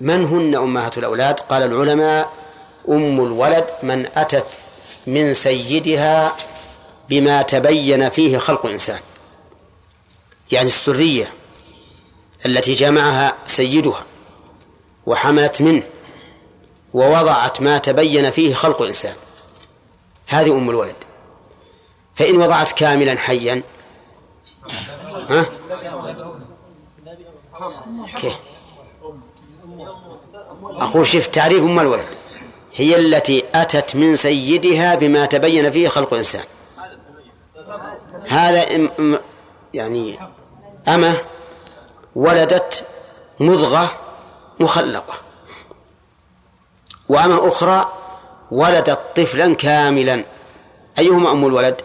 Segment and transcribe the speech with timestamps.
[0.00, 2.32] من هن أمهات الأولاد؟ قال العلماء
[2.88, 4.46] أم الولد من أتت
[5.06, 6.36] من سيدها
[7.08, 9.00] بما تبين فيه خلق الإنسان.
[10.52, 11.32] يعني السرية
[12.46, 14.04] التي جمعها سيدها
[15.06, 15.82] وحملت منه
[16.94, 19.14] ووضعت ما تبين فيه خلق الإنسان.
[20.26, 20.96] هذه أم الولد.
[22.14, 23.62] فإن وضعت كاملا حيا
[25.30, 25.46] ها؟
[28.16, 28.34] كيف
[30.76, 32.06] أقول شوف تعريف أم الولد
[32.74, 36.44] هي التي أتت من سيدها بما تبين فيه خلق الإنسان.
[38.28, 38.88] هذا
[39.74, 40.18] يعني
[40.88, 41.14] أمة
[42.16, 42.84] ولدت
[43.40, 43.92] مضغة
[44.60, 45.14] مخلقة.
[47.08, 47.92] وأمة أخرى
[48.50, 50.24] ولدت طفلا كاملا.
[50.98, 51.80] أيهما أم الولد؟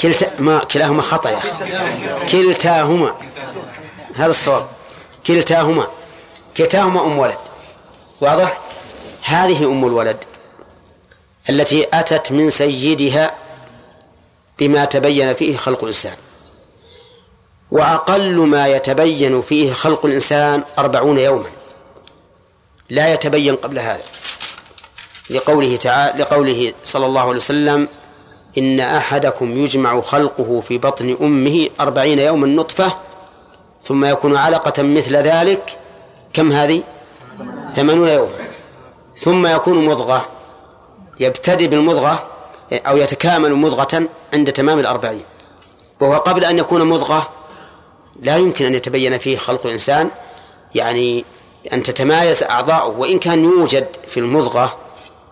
[0.00, 1.40] كلتا ما كلاهما خطأ يا
[2.32, 3.16] كلتاهما.
[4.16, 4.66] هذا الصواب.
[5.26, 5.86] كلتاهما.
[6.56, 7.38] كلتاهما أم ولد.
[8.20, 8.58] واضح؟
[9.22, 10.16] هذه أم الولد
[11.50, 13.34] التي أتت من سيدها
[14.58, 16.16] بما تبين فيه خلق الإنسان.
[17.70, 21.50] وأقل ما يتبين فيه خلق الإنسان أربعون يوما.
[22.90, 24.02] لا يتبين قبل هذا.
[25.30, 27.88] لقوله تعالى لقوله صلى الله عليه وسلم
[28.58, 32.98] إن أحدكم يجمع خلقه في بطن أمه أربعين يوما نطفة
[33.86, 35.78] ثم يكون علقة مثل ذلك
[36.32, 36.82] كم هذه؟
[37.74, 38.30] ثمانون يوما
[39.16, 40.26] ثم يكون مضغة
[41.20, 42.26] يبتدئ بالمضغة
[42.72, 45.22] أو يتكامل مضغة عند تمام الأربعين.
[46.00, 47.28] وهو قبل أن يكون مضغة
[48.22, 50.10] لا يمكن أن يتبين فيه خلق الإنسان
[50.74, 51.24] يعني
[51.72, 54.76] أن تتمايز أعضاؤه وإن كان يوجد في المضغة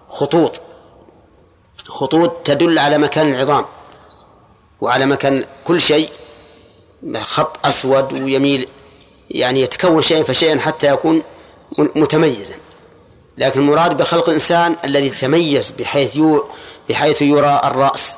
[0.08, 0.60] خطوط
[1.86, 3.64] خطوط تدل على مكان العظام
[4.80, 6.08] وعلى مكان كل شيء.
[7.16, 8.68] خط أسود ويميل
[9.30, 11.22] يعني يتكون شيئا فشيئا حتى يكون
[11.78, 12.54] متميزا.
[13.38, 16.48] لكن المراد بخلق الإنسان الذي تميز بحيث يو
[16.88, 18.16] بحيث يرى الرأس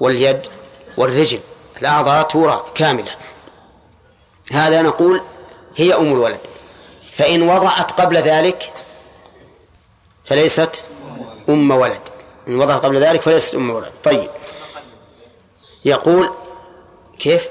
[0.00, 0.46] واليد
[0.96, 1.40] والرجل
[1.80, 3.10] الأعضاء ترى كاملة.
[4.52, 5.22] هذا نقول
[5.76, 6.40] هي أم الولد.
[7.10, 8.72] فإن وضعت قبل ذلك
[10.24, 10.84] فليست
[11.48, 12.00] أم ولد.
[12.48, 13.92] إن وضعت قبل ذلك فليست أم ولد.
[14.04, 14.30] طيب.
[15.84, 16.30] يقول
[17.18, 17.48] كيف؟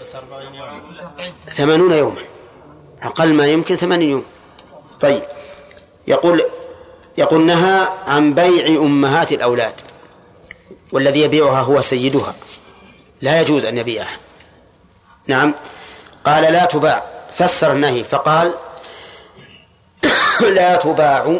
[1.51, 2.22] ثمانون يوما.
[3.03, 4.25] أقل ما يمكن ثمانين يوم.
[5.00, 5.23] طيب.
[6.07, 6.44] يقول
[7.17, 9.73] يقول نهى عن بيع أمهات الأولاد.
[10.91, 12.35] والذي يبيعها هو سيدها.
[13.22, 14.17] لا يجوز أن يبيعها.
[15.27, 15.56] نعم.
[16.25, 17.03] قال لا تباع.
[17.33, 18.53] فسر النهي فقال
[20.56, 21.39] لا تباع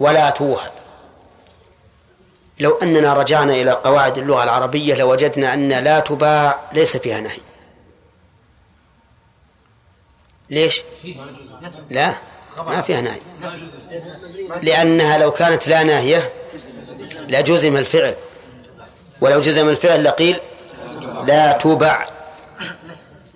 [0.00, 0.72] ولا توهب.
[2.60, 7.38] لو أننا رجعنا إلى قواعد اللغة العربية لوجدنا أن لا تباع ليس فيها نهي.
[10.50, 10.82] ليش؟
[11.90, 12.14] لا
[12.58, 13.20] ما فيها نهي.
[14.62, 16.32] لأنها لو كانت لا ناهية
[17.28, 18.14] لجزم الفعل.
[19.20, 20.40] ولو جزم الفعل لقيل
[21.26, 22.08] لا تبع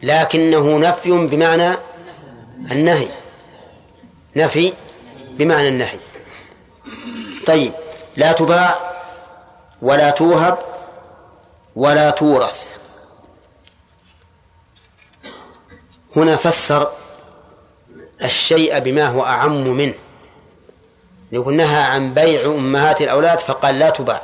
[0.02, 1.76] لكنه نفي بمعنى
[2.70, 3.08] النهي.
[4.36, 4.72] نفي
[5.30, 5.98] بمعنى النهي.
[7.46, 7.72] طيب
[8.16, 8.94] لا تباع
[9.82, 10.58] ولا توهب
[11.76, 12.68] ولا تورث.
[16.16, 16.92] هنا فسر
[18.24, 19.94] الشيء بما هو أعم منه.
[21.32, 24.22] يقول نهى عن بيع أمهات الأولاد فقال لا تباع.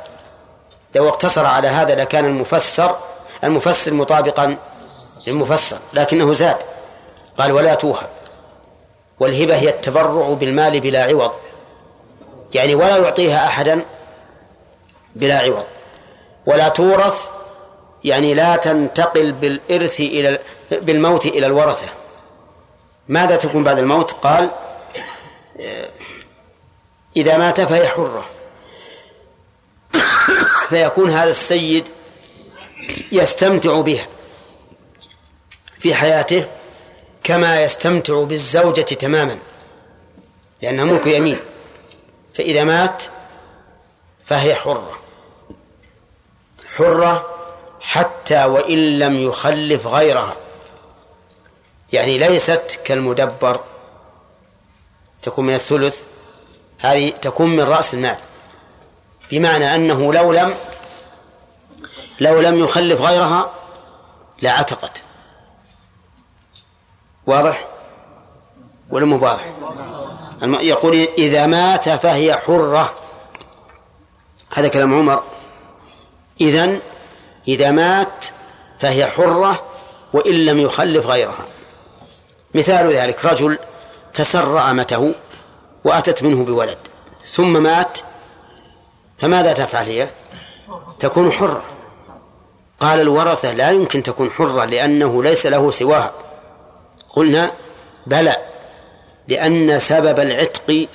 [0.95, 2.95] لو اقتصر على هذا لكان المفسر
[3.43, 4.57] المفسر مطابقا
[5.27, 6.57] للمفسر لكنه زاد.
[7.37, 8.09] قال ولا توهب.
[9.19, 11.31] والهبة هي التبرع بالمال بلا عوض.
[12.53, 13.85] يعني ولا يعطيها أحدا
[15.15, 15.65] بلا عوض.
[16.45, 17.29] ولا تورث
[18.03, 20.39] يعني لا تنتقل بالإرث إلى
[20.71, 22.00] بالموت إلى الورثة.
[23.07, 24.51] ماذا تكون بعد الموت؟ قال
[27.17, 28.25] إذا مات فهي حرة.
[30.69, 31.87] فيكون هذا السيد
[33.11, 34.07] يستمتع بها
[35.79, 36.47] في حياته
[37.23, 39.37] كما يستمتع بالزوجة تماما
[40.61, 41.39] لأنها ملك يمين.
[42.33, 43.03] فإذا مات
[44.25, 44.99] فهي حرة.
[46.75, 47.37] حرة
[47.81, 50.35] حتى وإن لم يخلف غيرها.
[51.93, 53.59] يعني ليست كالمدبر
[55.21, 56.01] تكون من الثلث
[56.79, 58.17] هذه تكون من رأس المال.
[59.31, 60.55] بمعنى أنه لو لم
[62.19, 63.51] لو لم يخلف غيرها
[64.41, 65.03] لعتقت
[67.27, 67.67] واضح؟
[68.89, 69.45] ولا مو واضح؟
[70.43, 72.93] يقول إذا مات فهي حرة.
[74.53, 75.23] هذا كلام عمر.
[76.41, 76.81] إذن
[77.47, 78.25] إذا مات
[78.79, 79.63] فهي حرة
[80.13, 81.45] وإن لم يخلف غيرها.
[82.53, 83.59] مثال ذلك رجل
[84.13, 85.13] تسر أمته
[85.83, 86.77] وأتت منه بولد
[87.25, 87.99] ثم مات
[89.17, 90.09] فماذا تفعل هي؟
[90.99, 91.63] تكون حرة.
[92.79, 96.13] قال الورثة لا يمكن تكون حرة لأنه ليس له سواها.
[97.09, 97.51] قلنا
[98.07, 98.37] بلى
[99.27, 100.87] لأن سبب العتق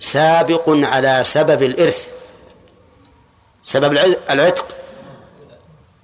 [0.00, 2.08] سابق على سبب الإرث.
[3.62, 4.66] سبب العتق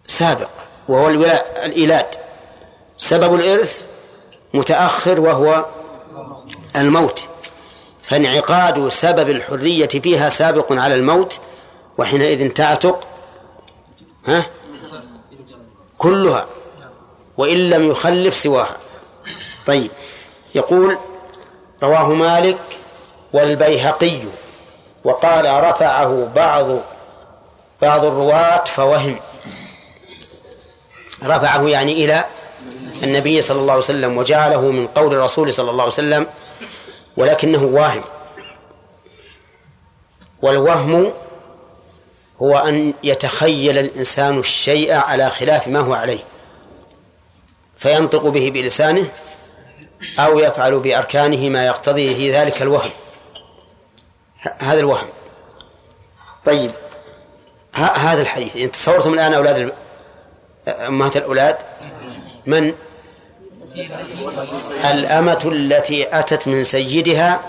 [0.06, 0.48] سابق
[0.88, 1.08] وهو
[1.64, 2.06] الإيلاد.
[2.96, 3.82] سبب الإرث
[4.54, 5.64] متأخر وهو
[6.76, 7.24] الموت.
[8.02, 11.40] فانعقاد سبب الحرية فيها سابق على الموت
[11.98, 13.08] وحينئذ تعتق
[14.26, 14.46] ها
[15.98, 16.46] كلها
[17.36, 18.76] وإن لم يخلف سواها.
[19.66, 19.90] طيب
[20.54, 20.98] يقول
[21.82, 22.58] رواه مالك
[23.32, 24.20] والبيهقي
[25.04, 26.66] وقال رفعه بعض
[27.82, 29.16] بعض الرواة فوهم.
[31.24, 32.24] رفعه يعني إلى
[33.02, 36.26] النبي صلى الله عليه وسلم وجعله من قول الرسول صلى الله عليه وسلم
[37.16, 38.02] ولكنه واهم.
[40.42, 41.12] والوهم
[42.42, 46.24] هو أن يتخيل الإنسان الشيء على خلاف ما هو عليه.
[47.76, 49.08] فينطق به بلسانه
[50.18, 52.90] أو يفعل بأركانه ما يقتضيه ذلك الوهم.
[54.62, 55.08] هذا الوهم.
[56.44, 56.70] طيب
[57.74, 58.56] هذا الحديث.
[58.56, 59.72] إن تصورتم الآن أولاد
[60.68, 61.56] أمهات الأولاد
[62.50, 62.74] من؟
[64.90, 67.40] الأمة التي أتت من سيدها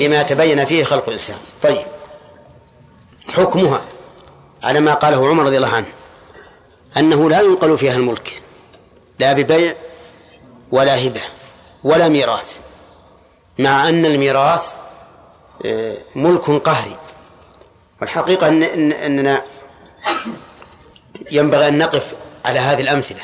[0.00, 1.36] بما تبين فيه خلق الإنسان.
[1.62, 1.86] طيب.
[3.28, 3.80] حكمها
[4.62, 5.86] على ما قاله عمر رضي الله عنه
[6.96, 8.42] أنه لا ينقل فيها الملك
[9.18, 9.74] لا ببيع
[10.70, 11.20] ولا هبة
[11.84, 12.58] ولا ميراث
[13.58, 14.74] مع أن الميراث
[15.66, 16.96] آه، ملك قهري.
[18.00, 18.62] والحقيقة أن
[18.92, 19.42] أننا
[21.30, 22.14] ينبغي أن نقف
[22.44, 23.20] على هذه الأمثلة.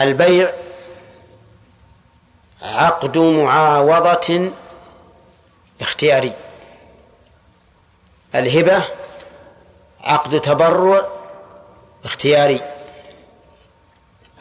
[0.00, 0.52] البيع
[2.62, 4.50] عقد معاوضة
[5.80, 6.32] اختياري.
[8.34, 8.84] الهبة
[10.00, 11.06] عقد تبرع
[12.04, 12.60] اختياري.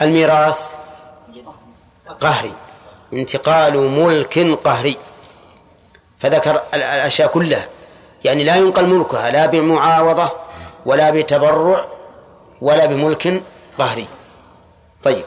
[0.01, 0.69] الميراث
[2.19, 2.53] قهري.
[3.13, 4.97] انتقال ملك قهري.
[6.19, 7.67] فذكر الأشياء كلها.
[8.23, 10.31] يعني لا ينقل ملكها لا بمعاوضة
[10.85, 11.85] ولا بتبرع
[12.61, 13.43] ولا بملك
[13.77, 14.07] قهري.
[15.03, 15.25] طيب.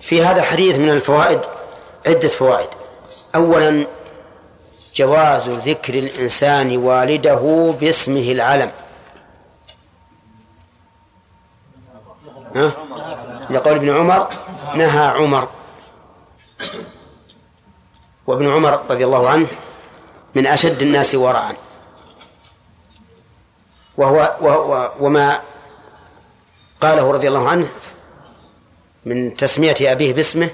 [0.00, 1.40] في هذا الحديث من الفوائد
[2.06, 2.68] عدة فوائد.
[3.34, 3.86] أولا
[4.94, 8.72] جواز ذكر الإنسان والده باسمه العلم.
[12.56, 12.72] ها؟
[13.50, 14.28] لقول ابن عمر
[14.74, 15.48] نهى عمر.
[18.26, 19.46] وابن عمر رضي الله عنه
[20.34, 21.54] من أشد الناس ورعا
[23.96, 25.40] وهو, وهو وما
[26.82, 27.68] قاله رضي الله عنه
[29.04, 30.50] من تسمية أبيه باسمه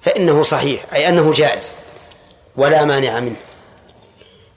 [0.00, 1.74] فإنه صحيح أي أنه جائز
[2.56, 3.36] ولا مانع منه.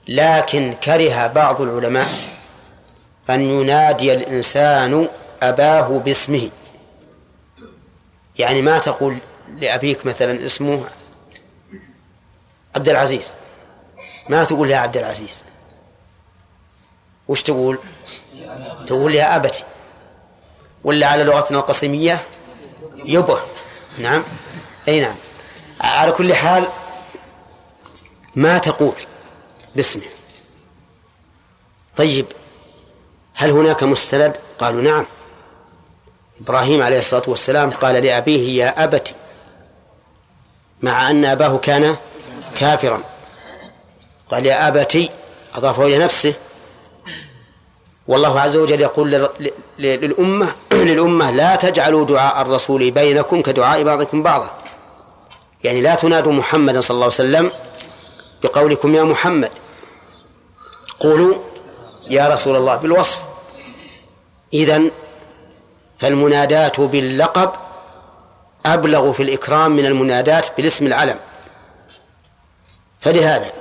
[0.08, 2.08] لكن كره بعض العلماء
[3.30, 5.08] أن ينادي الإنسان
[5.42, 6.50] أباه باسمه.
[8.38, 9.18] يعني ما تقول
[9.56, 10.84] لأبيك مثلا اسمه
[12.76, 13.32] عبد العزيز.
[14.28, 15.44] ما تقول يا عبد العزيز.
[17.28, 17.78] وش تقول؟
[18.86, 19.64] تقول يا أبتي.
[20.84, 22.22] ولا على لغتنا القصيمية
[23.04, 23.38] يبه
[23.98, 24.22] نعم.
[24.88, 25.14] أي نعم.
[25.80, 26.68] على كل حال
[28.36, 28.94] ما تقول؟
[29.76, 30.02] باسمه.
[31.96, 32.26] طيب
[33.34, 35.06] هل هناك مستند؟ قالوا نعم.
[36.40, 39.14] إبراهيم عليه الصلاة والسلام قال لأبيه يا أبت
[40.82, 41.96] مع أن أباه كان
[42.56, 43.02] كافرا.
[44.28, 45.10] قال يا أبتي
[45.54, 46.34] أضافه إلى نفسه
[48.08, 49.28] والله عز وجل يقول
[49.78, 54.50] للأمة للأمة لا تجعلوا دعاء الرسول بينكم كدعاء بعضكم بعضا.
[55.64, 57.50] يعني لا تنادوا محمدا صلى الله عليه وسلم
[58.42, 59.50] بقولكم يا محمد.
[61.00, 61.34] قولوا
[62.10, 63.18] يا رسول الله بالوصف.
[64.54, 64.90] إذن
[65.98, 67.50] فالمنادات باللقب
[68.66, 71.16] أبلغ في الإكرام من المنادات بالاسم العلم.
[73.00, 73.52] فلهذا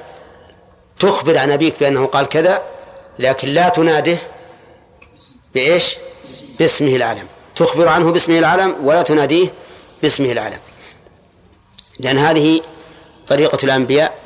[1.00, 2.62] تخبر عن أبيك بأنه قال كذا
[3.20, 4.18] لكن لا تناده
[5.54, 5.96] بإيش؟
[6.60, 9.54] باسمه العلم تخبر عنه باسمه العلم ولا تناديه
[10.02, 10.60] باسمه العلم
[12.00, 12.62] لأن هذه
[13.28, 14.18] طريقة الأنبياء.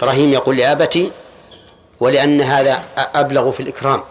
[0.00, 1.12] إبراهيم يقول لأبتي
[2.00, 4.04] ولأن هذا أبلغ في الإكرام.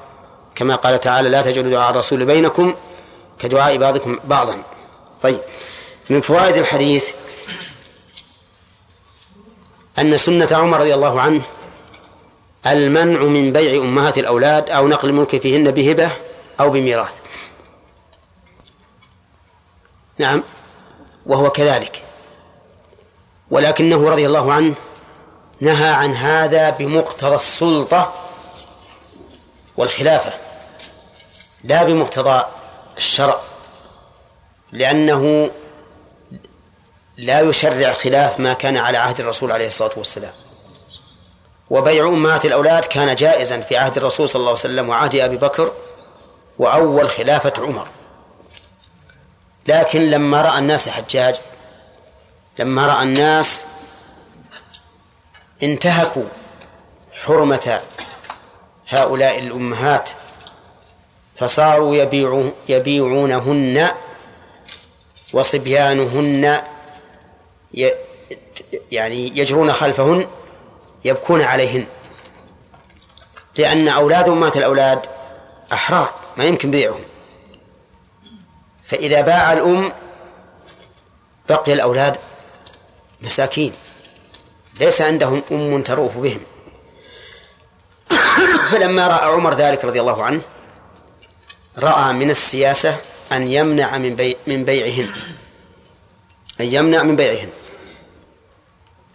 [0.55, 2.75] كما قال تعالى لا تجعلوا دعاء الرسول بينكم
[3.39, 4.63] كدعاء بعضكم بعضا.
[5.21, 5.39] طيب.
[6.09, 7.09] من فوائد الحديث
[9.99, 11.41] أن سنة عمر رضي الله عنه
[12.67, 16.11] المنع من بيع أمهات الأولاد أو نقل الملك فيهن بهبة
[16.59, 17.19] أو بميراث.
[20.17, 20.43] نعم
[21.25, 22.03] وهو كذلك.
[23.51, 24.75] ولكنه رضي الله عنه
[25.61, 28.13] نهى عن هذا بمقتضى السلطة
[29.77, 30.33] والخلافة
[31.63, 32.45] لا بمقتضى
[32.97, 33.39] الشرع
[34.71, 35.51] لأنه
[37.17, 40.33] لا يشرع خلاف ما كان على عهد الرسول عليه الصلاة والسلام.
[41.69, 45.71] وبيع أمهات الأولاد كان جائزا في عهد الرسول صلى الله عليه وسلم وعهد أبي بكر
[46.59, 47.87] وأول خلافة عمر.
[49.67, 51.35] لكن لما رأى الناس حجاج
[52.59, 53.63] لما رأى الناس
[55.63, 56.25] انتهكوا
[57.23, 57.81] حرمة
[58.87, 60.09] هؤلاء الأمهات
[61.35, 61.95] فصاروا
[62.69, 63.89] يبيعونهن
[65.33, 66.61] وصبيانهن
[68.91, 70.27] يعني يجرون خلفهن
[71.05, 71.85] يبكون عليهن.
[73.57, 75.05] لأن أولاد أمهات الأولاد
[75.73, 77.01] أحرار ما يمكن بيعهم.
[78.83, 79.93] فإذا باع الأم
[81.49, 82.17] بقي الأولاد
[83.21, 83.73] مساكين.
[84.79, 86.41] ليس عندهم أم تروف بهم.
[88.71, 90.41] فلما رأى عمر ذلك رضي الله عنه
[91.77, 92.97] رأى من السياسة
[93.31, 95.09] أن يمنع من بيع من بيعهن.
[96.61, 97.49] أن يمنع من بيعهن.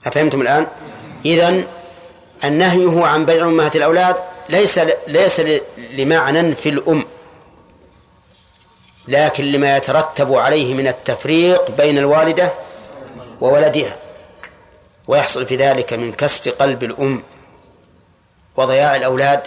[0.06, 0.66] أفهمتم الآن؟
[1.24, 1.66] إذن
[2.44, 4.16] النهي هو عن بيع أمهات الأولاد
[4.48, 5.42] ليس ليس
[5.76, 7.04] لمعنى في الأم
[9.08, 12.52] لكن لما يترتب عليه من التفريق بين الوالدة
[13.40, 13.96] وولدها
[15.08, 17.22] ويحصل في ذلك من كسر قلب الأم
[18.56, 19.42] وضياع الأولاد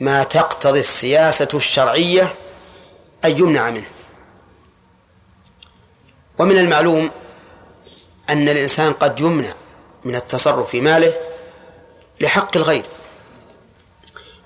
[0.00, 2.34] ما تقتضي السياسة الشرعية
[3.24, 3.88] أن يمنع منه.
[6.38, 7.10] ومن المعلوم
[8.30, 9.52] أن الإنسان قد يمنع
[10.04, 11.14] من التصرف في ماله
[12.20, 12.84] لحق الغير.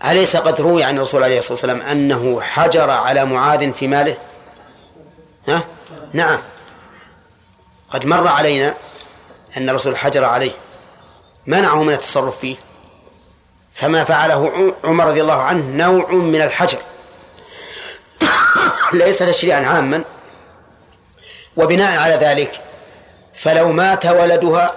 [0.04, 4.16] أليس قد روي عن الرسول عليه الصلاة والسلام أنه حجر على معاذ في ماله؟
[5.49, 5.64] ها؟
[6.12, 6.42] نعم.
[7.88, 8.75] قد مر علينا
[9.56, 10.52] أن الرسول حجر عليه.
[11.47, 12.56] منعه من التصرف فيه.
[13.73, 16.78] فما فعله عمر رضي الله عنه نوع من الحجر.
[18.92, 20.04] ليس تشريعا عاما.
[21.56, 22.61] وبناء على ذلك
[23.35, 24.75] فلو مات ولدها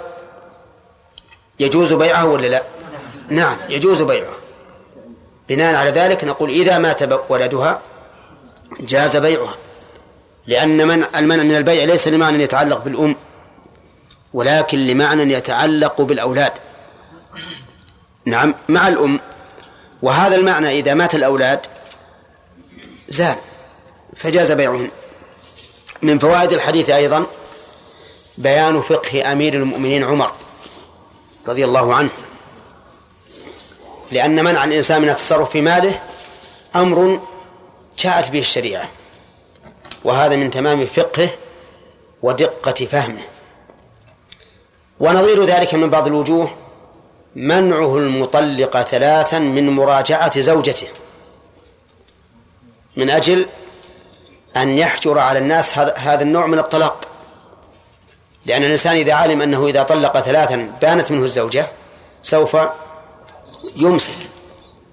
[1.60, 2.64] يجوز بيعه ولا لا؟
[3.30, 4.34] نعم يجوز بيعه.
[5.50, 7.82] بناء على ذلك نقول إذا مات ولدها
[8.80, 9.56] جاز بيعها
[10.48, 13.16] لأن من المنع من البيع ليس لمعنى يتعلق بالأم
[14.34, 16.52] ولكن لمعنى يتعلق بالأولاد.
[18.26, 19.20] نعم مع الأم.
[20.02, 21.60] وهذا المعنى إذا مات الأولاد
[23.08, 23.36] زال
[24.16, 24.90] فجاز بيعهن.
[26.02, 27.26] من فوائد الحديث أيضا
[28.38, 30.32] بيان فقه أمير المؤمنين عمر.
[31.48, 32.10] رضي الله عنه.
[34.12, 36.00] لأن منع الإنسان من التصرف في ماله
[36.76, 37.20] أمر
[38.00, 38.90] جاءت به الشريعة.
[40.04, 41.30] وهذا من تمام فقهه
[42.22, 43.22] ودقة فهمه.
[45.00, 46.52] ونظير ذلك من بعض الوجوه
[47.36, 50.88] منعه المطلق ثلاثا من مراجعة زوجته.
[52.98, 53.46] من أجل
[54.58, 57.08] أن يحجر على الناس هذا النوع من الطلاق.
[58.46, 61.68] لأن الإنسان إذا علم أنه إذا طلق ثلاثا بانت منه الزوجة
[62.24, 62.58] سوف
[63.76, 64.18] يمسك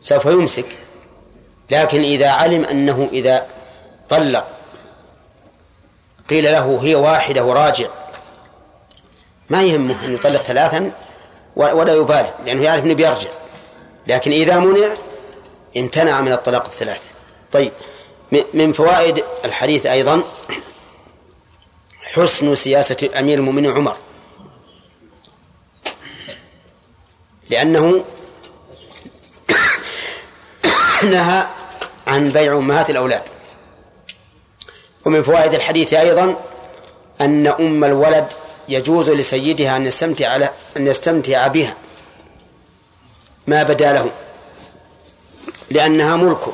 [0.00, 0.66] سوف يمسك.
[1.70, 3.46] لكن إذا علم أنه إذا
[4.08, 4.46] طلق
[6.30, 7.88] قيل له هي واحدة وراجع
[9.50, 10.92] ما يهمه أن يطلق ثلاثا
[11.56, 13.28] ولا يبالي لأنه يعرف أنه بيرجع.
[14.06, 14.94] لكن إذا منع
[15.76, 17.08] امتنع من الطلاق الثلاث.
[17.52, 17.72] طيب
[18.54, 20.22] من فوائد الحديث أيضا
[22.12, 23.96] حسن سياسة أمير المؤمنين عمر.
[27.50, 28.04] لأنه
[31.12, 31.46] نهى
[32.06, 33.22] عن بيع أمهات الأولاد.
[35.04, 36.36] ومن فوائد الحديث أيضا
[37.20, 38.26] أن أم الولد
[38.68, 41.76] يجوز لسيدها أن يستمتع على أن يستمتع بها.
[43.46, 44.10] ما بدا له.
[45.70, 46.52] لأنها ملكه.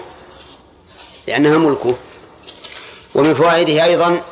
[1.26, 1.96] لأنها ملكه.
[3.14, 4.22] ومن فوائده أيضا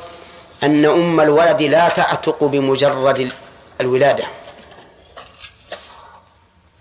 [0.62, 3.32] أن أم الولد لا تعتق بمجرد
[3.80, 4.24] الولادة.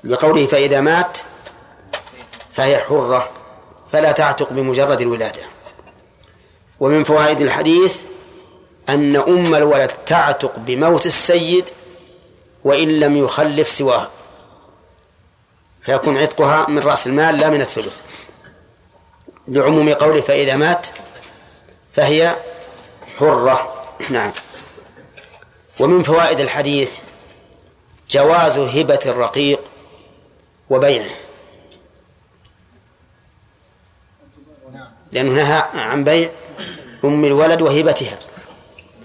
[0.03, 1.17] لقوله فإذا مات
[2.53, 3.29] فهي حرة
[3.91, 5.41] فلا تعتق بمجرد الولادة.
[6.79, 8.01] ومن فوائد الحديث
[8.89, 11.70] أن أم الولد تعتق بموت السيد
[12.63, 14.10] وإن لم يخلف سواها
[15.86, 18.00] فيكون عتقها من رأس المال لا من الثلث.
[19.48, 20.88] لعموم قوله فإذا مات
[21.94, 22.36] فهي
[23.17, 23.86] حرة.
[24.10, 24.31] نعم.
[25.79, 26.98] ومن فوائد الحديث
[28.10, 29.60] جواز هبة الرقيق
[30.69, 31.15] وبيعه.
[35.12, 36.29] لأنه نهى عن بيع
[37.03, 38.19] أم الولد وهبتها.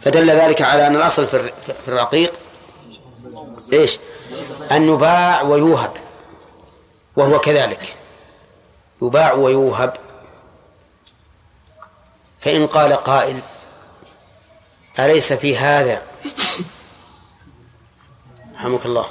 [0.00, 1.52] فدل ذلك على أن الأصل في
[1.88, 2.33] الرقيق
[3.73, 3.99] إيش؟
[4.71, 5.93] أن يباع ويوهب.
[7.17, 7.97] وهو كذلك.
[9.02, 9.97] يباع ويوهب.
[12.40, 13.40] فإن قال قائل
[15.04, 16.02] أليس في هذا؟
[18.54, 19.07] رحمك الله.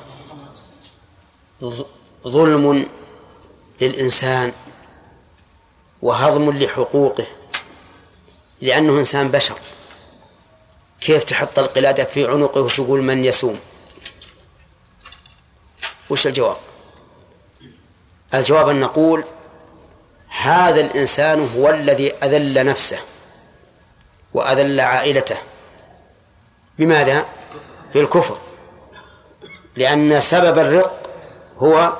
[2.27, 2.89] ظلم
[3.81, 4.53] للإنسان
[6.01, 7.27] وهضم لحقوقه
[8.61, 9.59] لأنه إنسان بشر.
[11.01, 13.59] كيف تحط القلادة في عنقه وتقول من يسوم
[16.09, 16.57] وش الجواب؟
[18.33, 19.23] الجواب أن نقول
[20.27, 22.99] هذا الإنسان هو الذي أذل نفسه
[24.33, 25.37] وأذل عائلته.
[26.79, 27.25] بماذا؟
[27.93, 28.37] بالكفر.
[29.75, 31.09] لأن سبب الرق
[31.57, 31.93] هو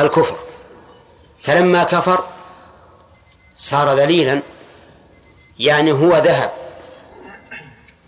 [0.00, 0.36] الكفر.
[1.38, 2.24] فلما كفر
[3.56, 4.42] صار ذليلا
[5.58, 6.52] يعني هو ذهب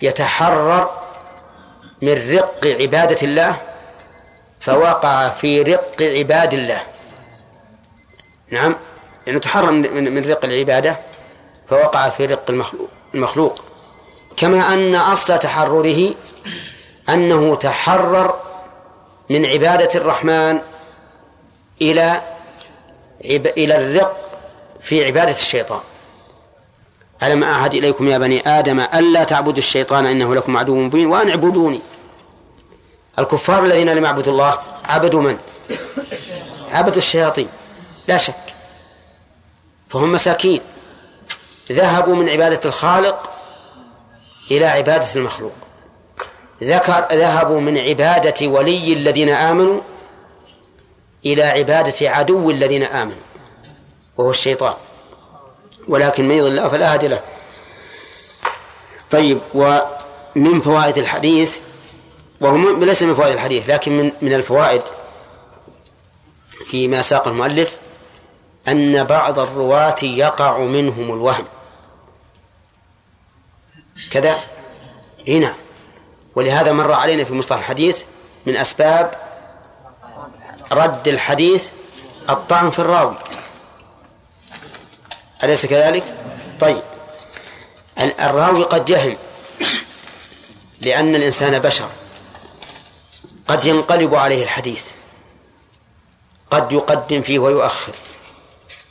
[0.03, 0.91] يتحرر
[2.03, 3.57] من رق عبادة الله
[4.61, 6.83] فوقع في رق عباد الله.
[8.50, 8.76] نعم
[9.26, 10.99] لأنه تحرر من رق العبادة
[11.69, 12.50] فوقع في رق
[13.15, 13.65] المخلوق.
[14.37, 16.14] كما أن أصل تحرره
[17.09, 18.35] أنه تحرر
[19.31, 20.61] من عبادة الرحمن
[21.83, 22.21] إلى
[23.25, 24.16] إلى الرق
[24.81, 25.81] في عبادة الشيطان.
[27.23, 31.81] ألم أعهد إليكم يا بني آدم ألا تعبدوا الشيطان إنه لكم عدو مبين وأن اعبدوني.
[33.19, 35.38] الكفار الذين لم يعبدوا الله عبدوا من؟
[36.73, 37.49] عبدوا الشياطين.
[38.09, 38.35] لا شك.
[39.88, 40.61] فهم مساكين.
[41.73, 43.31] ذهبوا من عبادة الخالق
[44.50, 45.53] إلى عبادة المخلوق.
[46.62, 49.81] ذكر ذهبوا من عبادة ولي الذين آمنوا
[51.26, 53.23] إلى عبادة عدو الذين آمنوا
[54.17, 54.75] وهو الشيطان.
[55.88, 57.21] ولكن من يضل الله فلا هادي له.
[59.11, 61.59] طيب ومن فوائد الحديث
[62.41, 64.82] وهو ليس من فوائد الحديث لكن من من الفوائد
[66.71, 67.78] فيما ساق المؤلف
[68.69, 71.45] أن بعض الرواة يقع منهم الوهم.
[74.10, 74.40] كذا.
[75.28, 75.56] إي نعم.
[76.34, 78.02] ولهذا مر علينا في مصطلح الحديث
[78.47, 79.14] من أسباب
[80.73, 81.69] رد الحديث
[82.30, 83.16] الطعن في الراوي.
[85.45, 86.04] أليس كذلك؟
[86.60, 86.82] طيب.
[87.99, 89.16] الراوي قد يهم
[90.80, 91.88] لأن الإنسان بشر.
[93.49, 94.84] قد ينقلب عليه الحديث.
[96.50, 97.92] قد يقدم فيه ويؤخر.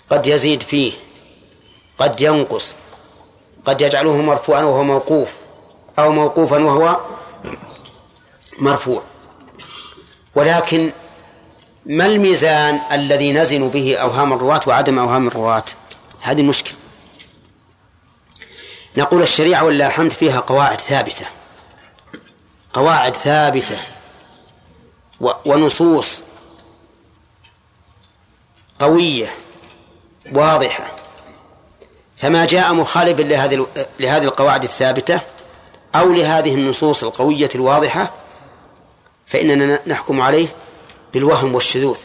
[0.09, 0.93] قد يزيد فيه.
[1.97, 2.75] قد ينقص.
[3.65, 5.29] قد يجعله مرفوعا وهو موقوف
[5.99, 6.99] أو موقوفا وهو
[8.59, 9.03] مرفوع.
[10.35, 10.91] ولكن
[11.85, 15.63] ما الميزان الذي نزن به أوهام الرواة وعدم أوهام الرواة؟
[16.21, 16.75] هذه المشكلة.
[18.97, 21.25] نقول الشريعة ولله الحمد فيها قواعد ثابتة.
[22.73, 23.77] قواعد ثابتة
[25.45, 26.21] ونصوص
[28.79, 29.35] قوية
[30.31, 30.91] واضحة.
[32.17, 33.67] فما جاء مخالفا لهذه
[33.99, 35.21] لهذه القواعد الثابتة
[35.95, 38.13] أو لهذه النصوص القوية الواضحة
[39.25, 40.47] فإننا نحكم عليه
[41.13, 41.97] بالوهم والشذوذ.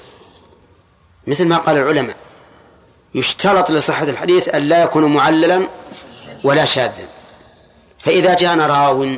[1.26, 2.16] مثل ما قال العلماء
[3.14, 5.68] يشترط لصحة الحديث أن لا يكون معللا
[6.44, 7.08] ولا شاذا.
[7.98, 9.16] فإذا جاءنا راو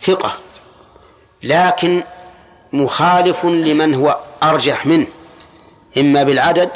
[0.00, 0.32] ثقة
[1.42, 2.02] لكن
[2.72, 5.06] مخالف لمن هو أرجح منه
[5.98, 6.70] إما بالعدد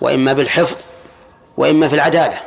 [0.00, 0.76] وإما بالحفظ
[1.56, 2.40] وإما في العدالة.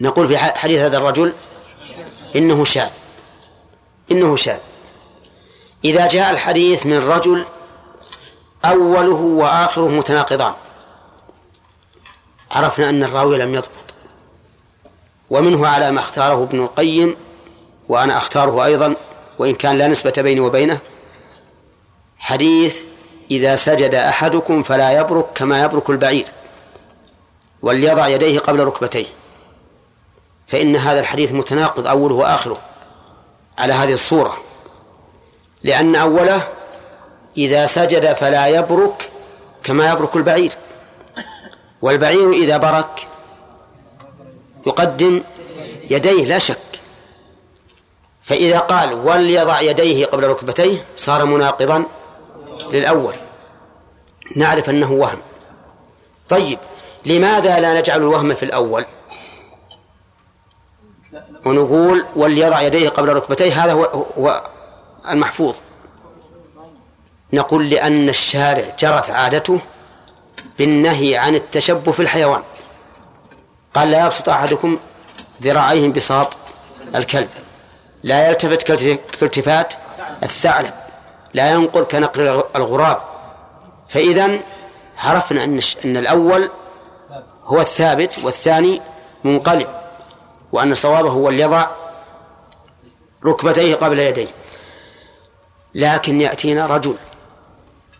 [0.00, 1.32] نقول في حديث هذا الرجل
[2.36, 2.90] إنه شاذ.
[4.10, 4.58] إنه شاذ.
[5.84, 7.44] إذا جاء الحديث من رجل
[8.64, 10.54] أوله وآخره متناقضان.
[12.50, 13.70] عرفنا أن الراوي لم يضبط.
[15.30, 17.16] ومنه على ما اختاره ابن القيم
[17.88, 18.94] وأنا أختاره أيضا
[19.38, 20.78] وإن كان لا نسبة بيني وبينه.
[22.18, 22.82] حديث
[23.30, 26.26] إذا سجد أحدكم فلا يبرك كما يبرك البعير.
[27.62, 29.06] وليضع يديه قبل ركبتيه.
[30.46, 32.58] فإن هذا الحديث متناقض أوله وآخره
[33.58, 34.36] على هذه الصورة.
[35.62, 36.48] لأن أوله
[37.36, 39.10] إذا سجد فلا يبرك
[39.64, 40.52] كما يبرك البعير.
[41.82, 43.08] والبعير إذا برك
[44.66, 45.24] يقدم
[45.90, 46.58] يديه لا شك.
[48.22, 51.86] فإذا قال وليضع يديه قبل ركبتيه صار مناقضا
[52.72, 53.14] للأول.
[54.36, 55.18] نعرف أنه وهم.
[56.28, 56.58] طيب.
[57.04, 58.86] لماذا لا نجعل الوهم في الأول؟
[61.46, 63.84] ونقول وليضع يديه قبل ركبتيه هذا هو,
[64.18, 64.42] هو
[65.08, 65.54] المحفوظ.
[67.32, 69.60] نقول لأن الشارع جرت عادته
[70.58, 72.42] بالنهي عن التشبه في الحيوان.
[73.74, 74.78] قال لا يبسط أحدكم
[75.42, 76.36] ذراعيه انبساط
[76.94, 77.28] الكلب
[78.02, 78.62] لا يلتفت
[79.20, 79.74] كالتفات
[80.22, 80.74] الثعلب
[81.34, 82.98] لا ينقل كنقل الغراب.
[83.88, 84.40] فإذا
[84.98, 86.50] عرفنا أن أن الأول
[87.50, 88.82] هو الثابت والثاني
[89.24, 89.68] منقلب
[90.52, 91.66] وأن صوابه هو اللي يضع
[93.24, 94.28] ركبتيه قبل يديه.
[95.74, 96.96] لكن يأتينا رجل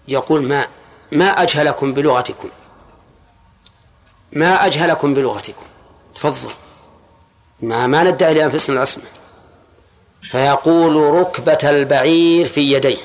[0.09, 0.67] يقول ما
[1.13, 2.49] ما أجهلكم بلغتكم؟
[4.33, 5.65] ما أجهلكم بلغتكم؟
[6.15, 6.53] تفضل.
[7.61, 9.05] ما ما ندعي لأنفسنا العصمة.
[10.23, 12.99] فيقول ركبة البعير في يديه.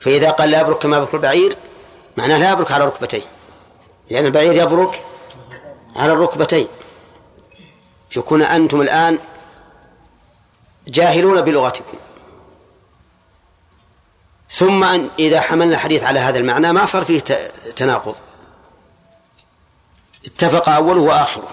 [0.00, 1.56] فإذا قال لا يبرك كما يبرك البعير
[2.16, 3.35] معناه لا يبرك على ركبتيه.
[4.10, 5.06] لأن البعير يبرك
[5.96, 6.68] على الركبتين.
[8.16, 9.18] يكون أنتم الآن
[10.88, 11.98] جاهلون بلغتكم.
[14.50, 17.18] ثم أن إذا حملنا الحديث على هذا المعنى ما صار فيه
[17.76, 18.14] تناقض.
[20.26, 21.48] اتفق أوله وآخره.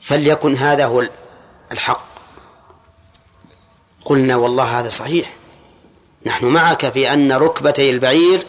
[0.00, 1.08] فليكن هذا هو
[1.72, 2.08] الحق.
[4.04, 5.34] قلنا والله هذا صحيح.
[6.26, 8.46] نحن معك في أن ركبتي البعير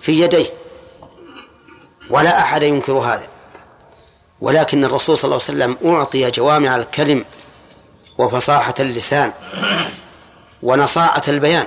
[0.00, 0.63] في يديه.
[2.10, 3.26] ولا أحد ينكر هذا.
[4.40, 7.24] ولكن الرسول صلى الله عليه وسلم أعطي جوامع الكلم
[8.18, 9.32] وفصاحة اللسان
[10.62, 11.66] ونصاعة البيان.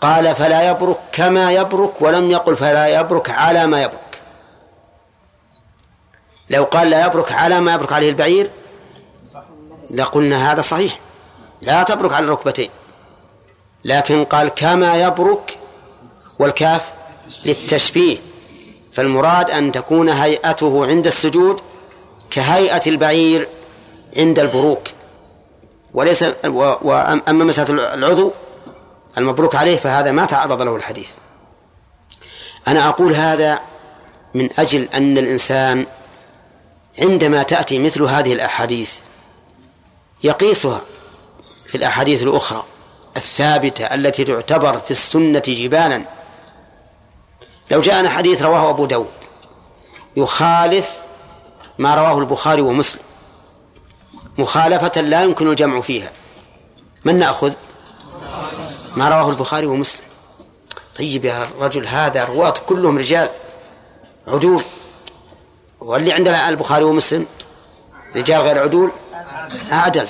[0.00, 4.20] قال فلا يبرك كما يبرك ولم يقل فلا يبرك على ما يبرك.
[6.50, 8.50] لو قال لا يبرك على ما يبرك عليه البعير
[9.90, 10.98] لقلنا هذا صحيح.
[11.60, 12.70] لا تبرك على الركبتين.
[13.84, 15.58] لكن قال كما يبرك
[16.38, 16.92] والكاف
[17.44, 18.16] للتشبيه.
[18.92, 21.60] فالمراد أن تكون هيئته عند السجود
[22.30, 23.48] كهيئة البعير
[24.16, 24.82] عند البروك.
[25.94, 28.32] وليس وأما مسألة العضو
[29.18, 31.10] المبروك عليه فهذا ما تعرض له الحديث.
[32.68, 33.60] أنا أقول هذا
[34.34, 35.86] من أجل أن الإنسان
[36.98, 38.98] عندما تأتي مثل هذه الأحاديث
[40.24, 40.80] يقيسها
[41.66, 42.64] في الأحاديث الأخرى
[43.16, 46.04] الثابتة التي تعتبر في السنة جبالا
[47.70, 49.10] لو جاءنا حديث رواه أبو داود
[50.16, 50.96] يخالف
[51.78, 53.02] ما رواه البخاري ومسلم.
[54.38, 56.10] مخالفة لا يمكن الجمع فيها.
[57.04, 57.52] من نأخذ؟
[58.96, 60.04] ما رواه البخاري ومسلم.
[60.98, 63.28] طيب يا رجل هذا رواة كلهم رجال
[64.28, 64.64] عدول.
[65.80, 67.26] واللي عندنا البخاري ومسلم
[68.16, 68.92] رجال غير عدول؟
[69.72, 70.08] أعدل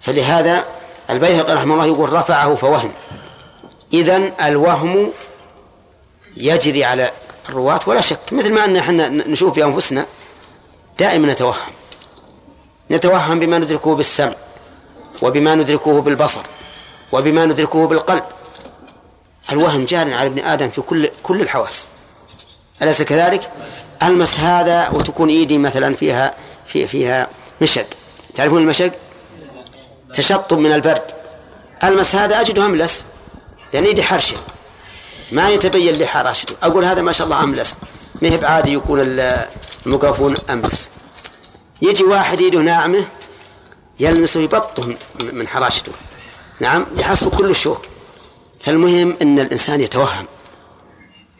[0.00, 0.64] فلهذا
[1.10, 2.92] البيهقي رحمه الله يقول رفعه فوهم.
[3.92, 5.12] إذن الوهم
[6.36, 7.10] يجري على
[7.48, 10.06] الرواة ولا شك مثل ما أن إحنا نشوف بأنفسنا
[10.98, 11.72] دائما نتوهم.
[12.90, 14.34] نتوهم بما ندركه بالسمع
[15.22, 16.42] وبما ندركه بالبصر
[17.12, 18.24] وبما ندركه بالقلب.
[19.52, 21.88] الوهم جار على ابن آدم في كل كل الحواس.
[22.82, 23.50] أليس كذلك؟
[24.02, 26.34] ألمس هذا وتكون إيدي مثلا فيها
[26.66, 27.28] في فيها
[27.60, 27.86] مشق.
[28.34, 28.92] تعرفون المشق؟
[30.14, 31.12] تشطب من البرد.
[31.84, 33.04] ألمس هذا أجده أملس.
[33.74, 34.36] يعني يدي حرشة.
[35.32, 36.54] ما يتبين لي حراشته.
[36.62, 37.76] أقول هذا ما شاء الله أملس.
[38.22, 40.88] ما هي بعادي يكون الميكروفون أملس.
[41.82, 43.04] يجي واحد يده ناعمة
[44.00, 45.92] يلمسه يبطه من حراشته.
[46.60, 47.82] نعم يحسب كل الشوك.
[48.60, 50.26] فالمهم أن الإنسان يتوهم.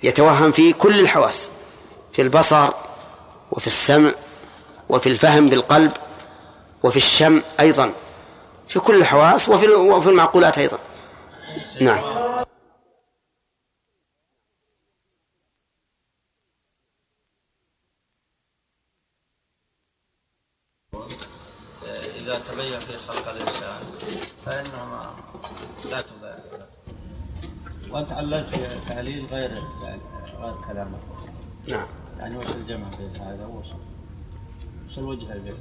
[0.02, 1.50] يتوهم في كل الحواس.
[2.12, 2.68] في البصر
[3.52, 4.10] وفي السمع
[4.88, 5.92] وفي الفهم بالقلب
[6.82, 7.92] وفي الشم أيضا.
[8.68, 10.78] في كل الحواس وفي وفي المعقولات أيضا.
[11.80, 12.00] نعم.
[22.36, 23.80] إذا تبين في خلق الإنسان
[24.46, 25.06] فإنه
[25.90, 26.36] لا تضيع.
[27.90, 28.46] وأنت عللت
[28.88, 29.62] تعليل غير
[30.40, 30.98] غير كلامك.
[31.68, 31.86] نعم.
[32.18, 33.66] يعني وش الجمع بين هذا وش
[34.88, 35.56] وش الوجه البين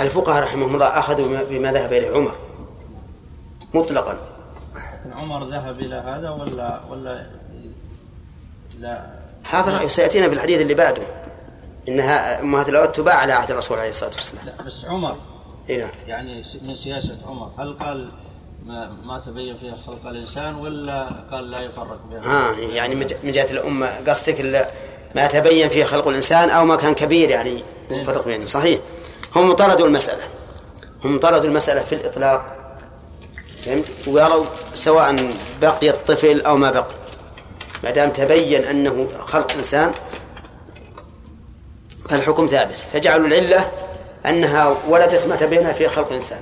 [0.00, 2.38] الفقهاء رحمهم الله أخذوا بما ذهب إليه عمر.
[3.74, 4.18] مطلقا.
[4.74, 7.26] لكن عمر ذهب إلى هذا ولا ولا
[8.78, 11.02] لا؟ هذا رأي سيأتينا في الحديث اللي بعده.
[11.88, 14.46] إنها أمهات الأولاد تباع على عهد الرسول عليه الصلاة والسلام.
[14.46, 15.16] لا بس عمر
[15.68, 15.80] إيه.
[15.80, 17.50] نعم يعني من سياسة عمر.
[17.58, 18.10] هل قال
[18.66, 23.50] ما, ما تبين فيها خلق الإنسان ولا قال لا يفرق بين ها يعني من جهة
[23.50, 24.68] الأمة قصدك
[25.14, 28.46] ما تبين فيه خلق الإنسان أو ما كان كبير يعني يفرق بينهم.
[28.46, 28.80] صحيح.
[29.36, 30.22] هم طردوا المسألة.
[31.04, 32.56] هم طردوا المسألة في الإطلاق.
[33.62, 36.94] فهمت؟ وقالوا سواء بقي الطفل أو ما بقي.
[37.84, 39.92] ما دام تبين أنه خلق إنسان
[42.08, 42.76] فالحكم ثابت.
[42.92, 43.70] فجعلوا العلة
[44.28, 46.40] أنها ولدت ما تبين فيه خلق إنسان.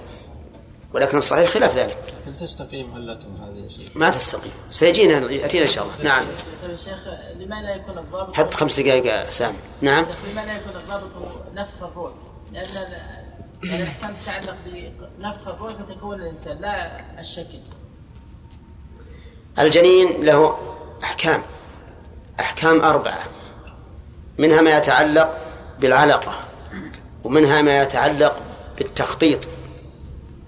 [0.94, 1.98] ولكن الصحيح خلاف ذلك.
[2.20, 4.52] لكن تستقيم علتهم هذه يا شيخ ما تستقيم.
[4.70, 5.94] سيجينا يأتينا إن شاء الله.
[6.04, 6.24] نعم.
[6.62, 6.98] طيب يا شيخ
[7.38, 9.56] لما لا يكون الضابط حتى خمس دقائق يا سامي.
[9.80, 10.04] نعم.
[10.04, 11.10] شيخ لما لا يكون الضابط
[11.54, 12.12] نفخ الروح؟
[12.52, 12.64] لأن
[13.64, 14.56] يعني الإحكام تتعلق
[15.18, 17.58] بنفخ الروح فتكون الإنسان لا الشكل.
[19.58, 20.58] الجنين له
[21.04, 21.42] أحكام.
[22.40, 23.24] أحكام أربعة.
[24.38, 25.38] منها ما يتعلق
[25.80, 26.40] بالعلقة.
[27.26, 28.42] ومنها ما يتعلق
[28.78, 29.40] بالتخطيط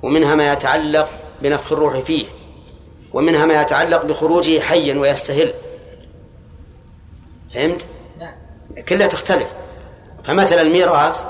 [0.02, 1.08] ومنها ما يتعلق
[1.42, 2.26] بنفخ الروح فيه
[3.12, 5.54] ومنها ما يتعلق بخروجه حيا ويستهل.
[7.54, 7.86] فهمت؟
[8.18, 8.34] نعم.
[8.88, 9.52] كلها تختلف.
[10.24, 11.24] فمثلا الميراث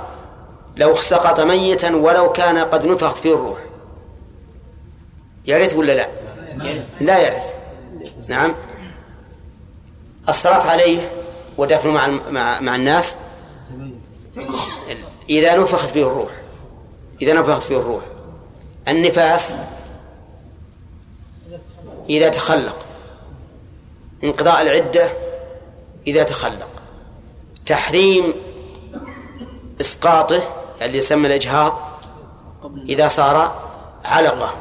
[0.76, 3.58] لو سقط ميتا ولو كان قد نفخت فيه الروح.
[5.46, 6.08] يرث ولا لا؟
[7.00, 7.54] لا يرث.
[8.28, 8.54] نعم.
[10.28, 11.10] الصلاة عليه
[11.58, 13.16] ودفنه مع مع, مع الناس؟
[15.30, 16.30] إذا نفخت فيه الروح
[17.22, 18.04] إذا نفخت فيه الروح.
[18.88, 19.56] النفاس
[22.08, 22.86] إذا تخلق.
[24.24, 25.12] انقضاء العدة
[26.06, 26.68] إذا تخلق.
[27.66, 28.32] تحريم
[29.80, 30.42] إسقاطه
[30.82, 31.78] اللي يسمى الإجهاض
[32.88, 33.62] إذا صار
[34.04, 34.54] علقة.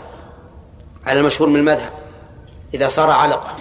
[1.06, 1.92] على المشهور من المذهب
[2.74, 3.56] إذا صار علقة.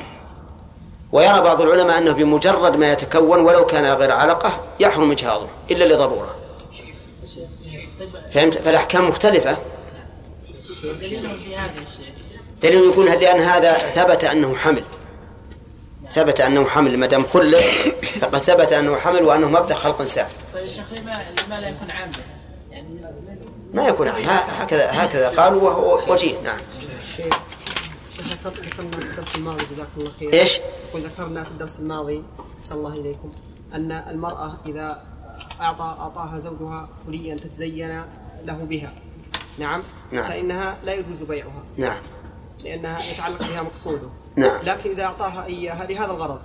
[1.13, 6.36] ويرى بعض العلماء أنه بمجرد ما يتكون ولو كان غير علقة يحرم إجهاضه إلا لضرورة.
[8.37, 9.59] فهمت؟ فالأحكام مختلفة.
[12.63, 14.85] دليل يقول لأن هذا ثبت أنه حمل.
[16.11, 16.97] ثبت أنه حمل.
[16.97, 17.59] ما دام خلق
[18.21, 21.89] فقد ثبت أنه حمل وأنه مبدأ خلق لما لما لا يكون
[22.71, 22.89] يعني
[23.73, 24.25] ما يكون عام.
[24.49, 26.41] هكذا هكذا قالوا وهو وجيه.
[26.41, 26.59] نعم.
[28.21, 29.57] ذكرنا في الله
[30.21, 30.61] خير إيش؟
[30.95, 32.23] وذكرنا في الدرس الماضي
[32.63, 33.33] صلى الله إليكم
[33.75, 35.03] أن المرأة إذا
[35.61, 38.05] أعطى أعطاها زوجها حليا تتزين
[38.47, 38.93] له بها.
[39.59, 39.83] نعم.
[40.13, 40.25] نعم.
[40.25, 41.65] فإنها لا يجوز بيعها.
[41.77, 42.03] نعم.
[42.65, 44.09] لأنها يتعلق بها مقصوده.
[44.37, 44.63] نعم.
[44.63, 46.41] لكن إذا أعطاها إياها لهذا الغرض.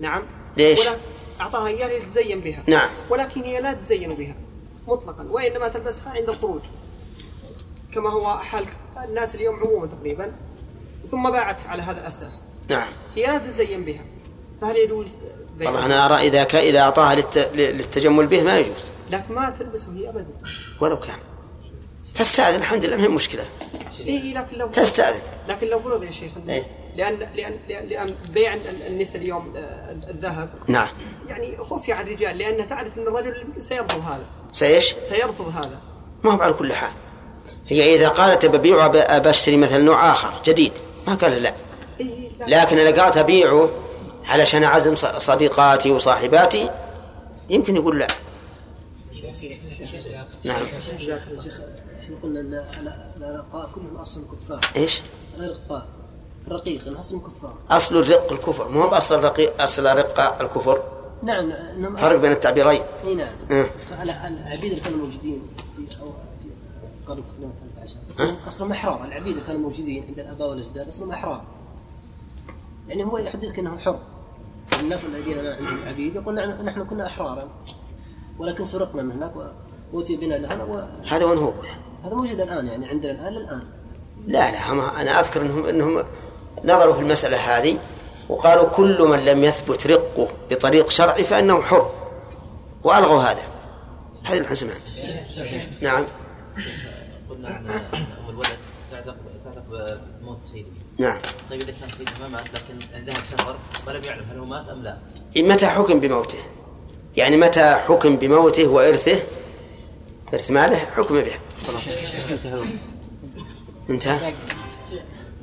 [0.00, 0.22] نعم.
[0.56, 0.96] ليش؟ ولا
[1.40, 2.62] أعطاها إياها لتتزين بها.
[2.66, 2.88] نعم.
[3.10, 4.34] ولكن هي لا تتزين بها.
[4.88, 5.26] مطلقا.
[5.30, 6.60] وإنما تلبسها عند الخروج.
[7.92, 8.64] كما هو حال
[9.08, 10.32] الناس اليوم عموما تقريبا.
[11.10, 12.42] ثم باعت على هذا الأساس.
[12.70, 12.88] نعم.
[13.14, 14.04] هي لا تتزين بها.
[14.60, 15.18] فهل يجوز
[15.60, 16.54] والله أنا أرى إذا ك...
[16.54, 17.50] إذا أعطاها للت...
[17.54, 18.92] للتجمل به ما يجوز.
[19.10, 20.26] لكن ما تلبسه هي أبدا.
[20.80, 21.18] ولو كان.
[22.14, 23.44] تستأذن الحمد لله ما هي مشكلة.
[24.06, 25.20] إيه لكن لو تستأذن.
[25.48, 26.62] لكن لو فرض يا شيخ إيه.
[26.96, 28.54] لأن لأن لأن, بيع
[28.86, 30.48] النساء اليوم آه، الذهب.
[30.68, 30.88] نعم.
[31.28, 34.24] يعني خفي عن الرجال لأنها تعرف أن الرجل سيرفض هذا.
[34.52, 35.78] سيش؟ سيرفض هذا.
[36.24, 36.92] ما هو على كل حال.
[37.68, 40.72] هي إذا قالت ببيعه أب- أبى أشتري مثلا نوع آخر جديد.
[41.06, 41.54] ما قال لا.
[42.00, 42.62] إيه لا.
[42.62, 43.70] لكن إذا قالت أبيعه
[44.26, 46.70] علشان أعزم صديقاتي وصاحباتي
[47.50, 48.06] يمكن يقول لا.
[50.44, 50.62] نعم.
[52.00, 55.02] إحنا قلنا ان ال- الارقاء كلهم أصلا كفار إيش؟
[55.36, 55.86] الارقاء
[56.46, 58.68] الرقيق أصلا كفار أصل الرق الكفر.
[58.68, 60.82] مو بأصل الرقيق أصل رق الكفر.
[61.22, 61.50] نعم.
[61.52, 62.82] انهم فرق بين التعبيرين.
[63.04, 63.32] إي نعم.
[63.50, 63.70] أه.
[64.02, 65.42] ال- العبيد اللي كانوا موجودين
[65.76, 66.48] في أو في
[67.08, 68.48] قرن تقريبا 13 أه.
[68.48, 71.42] أصلا احرار العبيد اللي كانوا موجودين عند الأباء والأجداد أصلا احرار
[72.88, 73.98] يعني هو يحدثك انه حر.
[74.80, 77.48] الناس الذين عندهم عبيد يقول نحن نحن كنا أحرارا
[78.38, 79.32] ولكن سرقنا من هناك
[79.92, 81.52] وأوتي بنا لهنا وهذا هذا وين هو
[82.04, 83.62] موجود الآن يعني عندنا الآن للآن.
[84.26, 86.04] لا لا هم أنا أذكر أنهم أنهم
[86.64, 87.78] نظروا في المسألة هذه
[88.28, 91.90] وقالوا كل من لم يثبت رقه بطريق شرعي فإنه حر.
[92.84, 93.42] وألغوا هذا.
[94.24, 94.78] هذه الحسمان
[95.82, 96.04] نعم.
[97.30, 98.58] قلنا عن ام الولد
[98.90, 99.64] تعتق تعتق
[100.20, 101.18] بموت سيده نعم.
[101.50, 103.56] طيب إذا كان سيده ما مات لكن ذهب سفر
[103.86, 104.98] ولم يعلم هل هو مات أم لا؟
[105.36, 106.38] متى حكم بموته؟
[107.16, 109.22] يعني متى حكم بموته وإرثه؟
[110.34, 111.34] إرث ماله حكم به.
[113.90, 114.34] انتهى.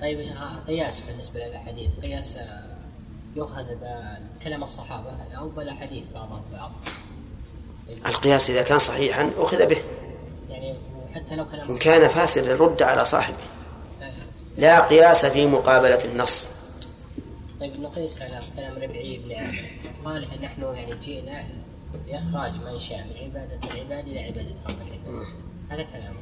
[0.02, 1.90] طيب يا شيخ قياس بالنسبة للأحاديث.
[2.02, 2.78] قياس آه،
[3.36, 6.72] يؤخذ بكلام الصحابة أو بالاحاديث بعضها ببعض
[8.06, 9.82] القياس إذا كان صحيحا أخذ به.
[10.50, 10.76] يعني
[11.16, 13.44] حتى لو كلام إن كان فاسدا رد على صاحبه.
[14.58, 16.50] لا قياس في مقابلة النص.
[17.60, 19.66] طيب نقيس على كلام ربعي بن عامر.
[20.06, 21.44] قال نحن يعني جئنا
[22.08, 25.26] لإخراج من شاء من عبادة العباد إلى عبادة رب العباد.
[25.70, 26.18] هذا كلامه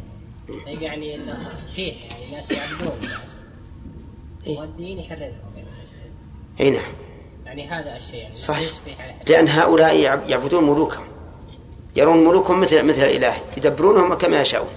[0.65, 3.37] طيب يعني انه فيه يعني ناس يعبدون الناس.
[4.47, 4.57] إيه.
[4.59, 5.35] والدين يحررهم.
[5.55, 5.67] يعني
[6.59, 6.91] أي نعم.
[7.45, 8.69] يعني هذا الشيء يعني صحيح.
[9.29, 11.03] لأن هؤلاء يعب- يعبدون ملوكهم.
[11.95, 13.33] يرون ملوكهم مثل مثل الإله.
[13.57, 14.69] يدبرونهم كما يشاءون.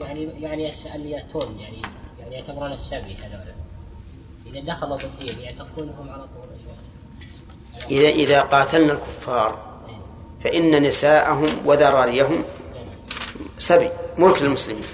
[0.00, 1.82] يعني يعني يس- اللي ياتون يعني
[2.32, 3.54] يعني يعتبرون السبي هذول.
[4.46, 6.42] إذا دخلوا بالدين يعتقونهم على طول.
[7.90, 9.58] إذا إذا قاتلنا الكفار
[10.44, 12.44] فإن نساءهم وذراريهم
[13.58, 14.84] سبي ملك للمسلمين.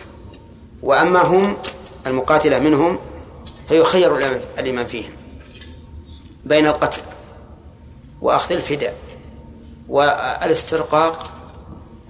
[0.83, 1.57] وأما هم
[2.07, 2.99] المقاتلة منهم
[3.69, 5.13] فيخير الإمام- فيهم.
[6.45, 7.03] بين القتل
[8.21, 8.97] وأخذ الفداء
[9.89, 11.31] والإسترقاق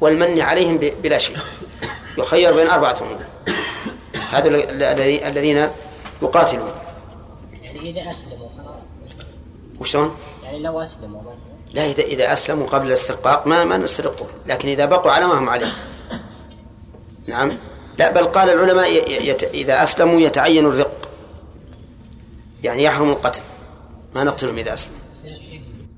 [0.00, 1.36] والمن عليهم بلا شيء.
[2.18, 3.24] يخير بين أربعة أمور.
[4.34, 5.68] الذي- الذين
[6.22, 6.70] يقاتلون.
[7.62, 8.88] يعني إذا أسلموا خلاص.
[9.80, 11.22] وشلون؟ يعني لو أسلموا
[11.72, 15.48] لا إذا إذا أسلموا قبل الاسترقاق ما ما نسترقهم لكن إذا بقوا على ما هم
[15.48, 15.72] عليه.
[17.26, 17.50] نعم.
[17.98, 18.90] لا بل قال العلماء
[19.28, 19.42] يت...
[19.42, 21.08] إذا أسلموا يتعين الرق.
[22.64, 23.42] يعني يحرم القتل.
[24.14, 24.98] ما نقتلهم إذا أسلموا.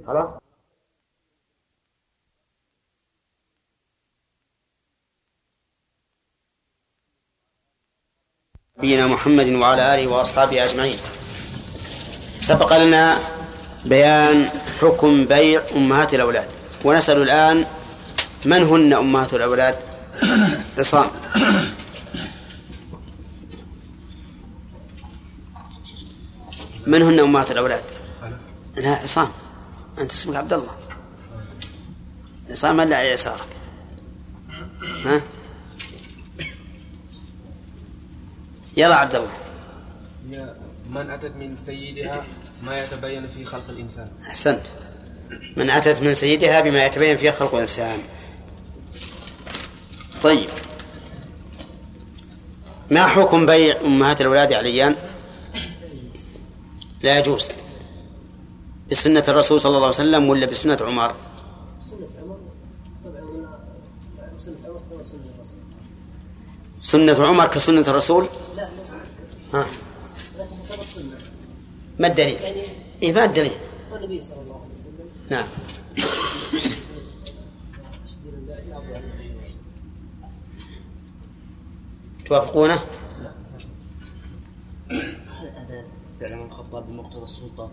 [0.06, 0.39] خلاص؟
[8.80, 10.96] نبينا محمد وعلى آله وأصحابه أجمعين.
[12.40, 13.18] سبق لنا
[13.84, 14.48] بيان
[14.80, 16.48] حكم بيع أمهات الأولاد.
[16.84, 17.66] ونسأل الآن
[18.44, 19.76] من هن أمهات الأولاد؟
[20.78, 21.10] عصام.
[26.86, 27.84] من هن أمهات الأولاد؟
[28.76, 29.28] لا عصام.
[29.98, 30.74] أنت اسمك عبد الله.
[32.50, 33.50] عصام من على يسارك
[35.04, 35.20] ها؟
[38.76, 39.38] يلا عبد الله.
[40.30, 40.54] هي
[40.90, 42.24] من أتت من سيدها
[42.62, 44.10] ما يتبين في خلق الإنسان.
[44.28, 44.62] أحسنت.
[45.56, 47.98] من أتت من سيدها بما يتبين فيه خلق الإنسان.
[50.22, 50.50] طيب.
[52.90, 54.96] ما حكم بيع أمهات الأولاد عليان؟
[57.02, 57.48] لا يجوز.
[58.90, 61.14] بسنة الرسول صلى الله عليه وسلم ولا بسنة عمر؟
[61.82, 62.38] سنة عمر.
[63.04, 65.58] طبعا سنة عمر هو سنة الرسول.
[66.80, 68.68] سنة عمر كسنة الرسول؟ لا
[69.54, 69.66] ها؟
[71.98, 72.62] ما الدليل؟ يعني
[73.02, 73.52] إيه ما الدليل.
[73.92, 75.48] والنبي صلى الله عليه وسلم نعم.
[82.26, 82.80] توافقونه؟
[84.90, 85.84] هذا
[86.20, 87.70] فعل عمر الخطاب بمقتضى السلطة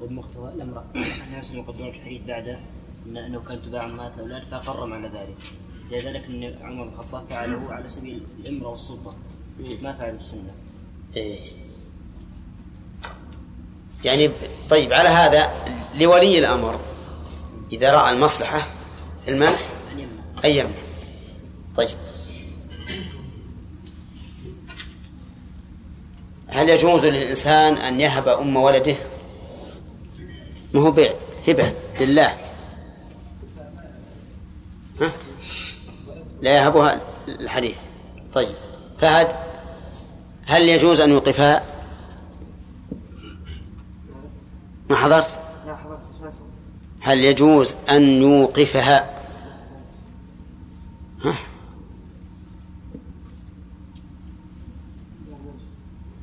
[0.00, 0.84] وبمقتضى الأمر.
[1.26, 2.60] الناس يقدمون في الحديث بعده
[3.06, 5.52] أنه كان تباع أمهات الأولاد فأقرهم على ذلك.
[5.90, 9.16] لذلك أن عمر بن الخطاب فعله على سبيل الإمرة والسلطة.
[9.82, 10.54] ما فعل السنة.
[11.16, 11.38] إيه.
[14.04, 14.30] يعني
[14.70, 15.50] طيب على هذا
[15.94, 16.80] لولي الأمر.
[17.72, 18.66] إذا رأى المصلحة
[19.24, 19.50] في يمنع.
[20.44, 20.74] أن يمنع.
[21.76, 21.88] طيب.
[26.48, 28.96] هل يجوز للإنسان أن يهب أم ولده؟
[30.74, 31.14] ما هو بيع
[31.48, 32.36] هبة لله.
[35.00, 35.12] ها؟
[36.40, 37.80] لا يهبها الحديث.
[38.32, 38.54] طيب
[39.00, 39.28] فهد
[40.46, 41.62] هل يجوز أن يوقفها؟
[44.90, 45.38] ما حضرت؟
[47.00, 49.20] هل يجوز أن يوقفها؟
[51.24, 51.38] ها؟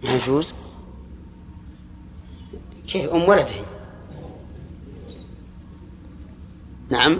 [0.03, 0.53] ما يجوز؟
[2.87, 3.55] كيف؟ أم ولده.
[6.89, 7.19] نعم.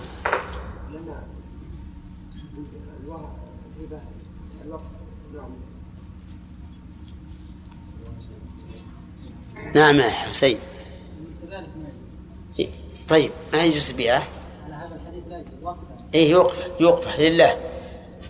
[9.76, 10.58] نعم يا حسين.
[13.08, 14.26] طيب ما يجوز بيعه
[14.66, 15.80] هذا الحديث لا واقفا
[16.14, 17.56] إيه يوقف يوقف لله.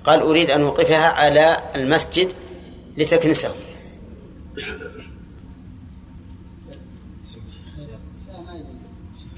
[0.04, 2.32] قال أريد أن أوقفها على المسجد
[2.96, 3.54] لتكنسه.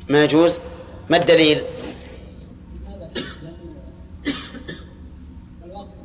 [0.08, 0.58] ما يجوز؟
[1.10, 1.62] ما الدليل؟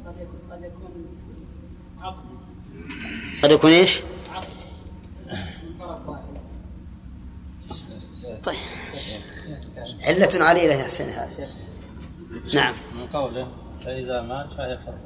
[0.05, 1.05] قد يكون قد يكون
[2.01, 2.23] عقد
[3.43, 4.01] قد يكون إيش
[5.63, 6.23] من طرف واحد
[8.43, 8.57] طيب
[10.03, 11.47] علة عليلة يا حسين هذا.
[12.53, 12.73] نعم.
[12.95, 13.47] من قوله
[13.85, 14.97] فإذا مات فهي حر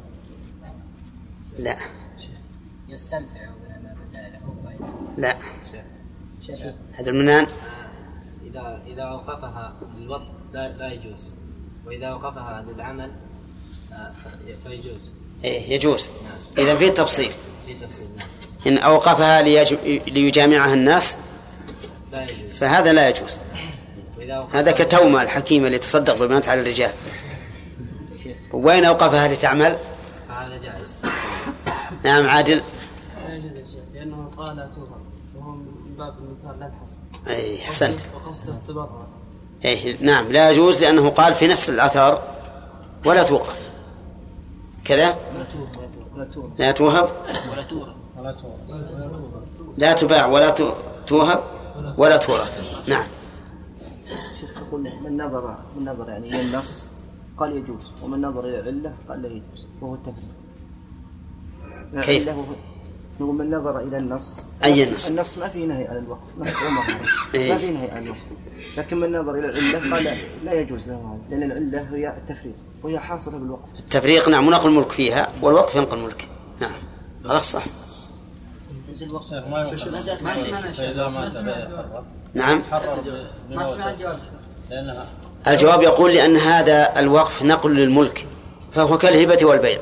[1.60, 1.78] لا.
[2.88, 5.38] يستمتع بما بدا له لا.
[6.94, 7.48] هذا المنان
[8.46, 11.34] إذا إذا أوقفها للوطن لا, لا يجوز.
[11.86, 13.12] وإذا أوقفها للعمل
[13.94, 14.12] آه،
[14.64, 15.12] فيجوز.
[15.44, 16.10] إيه يجوز.
[16.58, 17.32] إذا في تفصيل.
[17.68, 18.28] في تفصيل نعم.
[18.68, 19.74] إن أوقفها ليج...
[20.08, 21.18] ليجامعها الناس
[22.12, 22.58] لا يجوز.
[22.58, 23.38] فهذا لا يجوز.
[24.32, 26.92] هذا كتومة الحكيمة اللي تصدق بالبنات على الرجال.
[28.54, 29.78] وين أوقفها لتعمل؟
[30.30, 31.02] فهذا جائز.
[32.04, 32.56] نعم عادل.
[33.28, 35.02] لا يا شيخ لأنه قال لا توهم
[35.36, 36.98] وهو من باب المثال لا الحصر.
[37.36, 38.00] أي أحسنت.
[38.16, 39.08] وقصد اختبارها
[39.66, 42.22] أي نعم لا يجوز لأنه قال في نفس الأثر
[43.06, 43.68] ولا توقف.
[44.86, 45.16] كذا؟
[46.58, 47.10] لا توهب.
[49.78, 50.74] لا تباع ولا تو-
[51.08, 51.44] توهب
[51.98, 52.58] ولا تورث.
[52.88, 53.08] نعم.
[54.68, 56.88] يقول من نظر من نظر يعني إلى النص
[57.38, 57.92] قال يجوز.
[58.04, 59.68] ومن نظر إلى العلة قال لا يجوز.
[59.82, 60.32] وهو التفريق.
[62.02, 62.30] كيف؟
[63.20, 64.44] نقول من نظر إلى النص.
[64.64, 66.84] أي النص؟ النص ما فيه نهي عن الوقف نص عمر.
[67.36, 67.54] إيه.
[67.54, 68.22] ما فيه نهي عن الوقف
[68.78, 71.38] لكن من نظر إلى العلة قال لا, لا يجوز له هذا.
[71.38, 76.28] لأن العلة هي التفريط وهي حاصلة بالوقف التفريق نعم ونقل الملك فيها والوقف ينقل الملك.
[76.62, 76.72] نعم.
[77.26, 77.64] هذا صح.
[79.32, 81.38] ما فإذا مات
[82.34, 82.62] نعم.
[83.50, 84.20] ما سمعت الجواب
[85.48, 88.26] الجواب يقول لأن هذا الوقف نقل للملك
[88.72, 89.80] فهو كالهبة والبيع.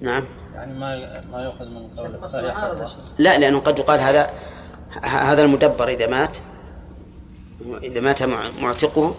[0.00, 0.24] نعم.
[0.54, 2.18] يعني ما ما يؤخذ من قوله.
[3.18, 4.30] لا لأنه قد يقال هذا
[5.02, 6.36] هذا المدبر إذا مات
[7.82, 9.14] إذا مات مع- معتقه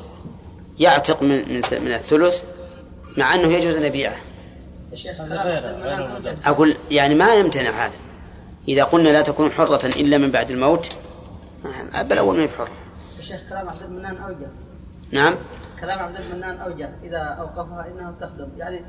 [0.79, 2.41] يعتق من من من الثلث
[3.17, 4.15] مع أنه يجوز أن يبيعه.
[6.45, 7.93] أقول يعني ما يمتنع هذا.
[8.67, 10.89] إذا قلنا لا تكون حرة إلا من بعد الموت
[12.01, 12.67] بل أول ما هي بحرة
[13.25, 14.47] الشيخ كلام عبد المنان أوجه
[15.11, 15.35] نعم.
[15.81, 18.49] كلام عبد المنان أوجه إذا أوقفها إنها تخدم.
[18.57, 18.81] يعني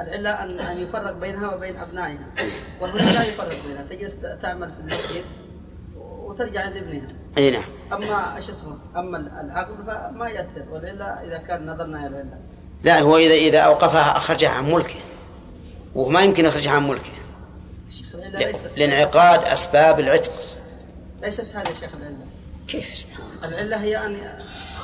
[0.00, 2.26] العلة أن أن يفرق بينها وبين أبنائها.
[2.80, 3.82] والهنا لا يفرق بينها.
[3.90, 5.24] تجلس تعمل في المسجد
[5.96, 7.08] وترجع عند ابنها.
[7.38, 7.62] أي نعم.
[7.92, 10.64] أما إيش اسمه؟ أما العقد فما يأثر.
[10.70, 12.38] وإلا إذا كان نظرنا إلى العلة.
[12.82, 15.00] لا هو إذا إذا أوقفها أخرجها عن ملكه.
[15.94, 17.12] وما يمكن يخرجها عن ملكه.
[18.76, 20.32] لانعقاد أسباب العتق.
[21.22, 22.31] ليست هذه الشيخ العلة.
[22.68, 23.06] كيف؟
[23.44, 24.16] العلة هي أن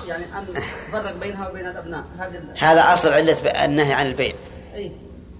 [0.08, 2.04] يعني أن تفرق بينها وبين الأبناء.
[2.18, 4.34] هذه هذا أصل علة النهي عن البيع.
[4.74, 4.92] أي.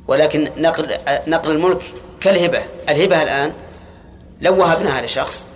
[0.09, 1.81] ولكن نقل نقل الملك
[2.21, 2.63] كالهبة.
[2.89, 3.53] الهبة الآن
[4.41, 5.49] لو وهبناها لشخص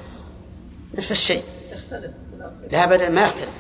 [0.95, 1.43] نفس الشيء.
[1.73, 2.11] تختلف
[2.71, 3.51] لا أبدا ما يختلف.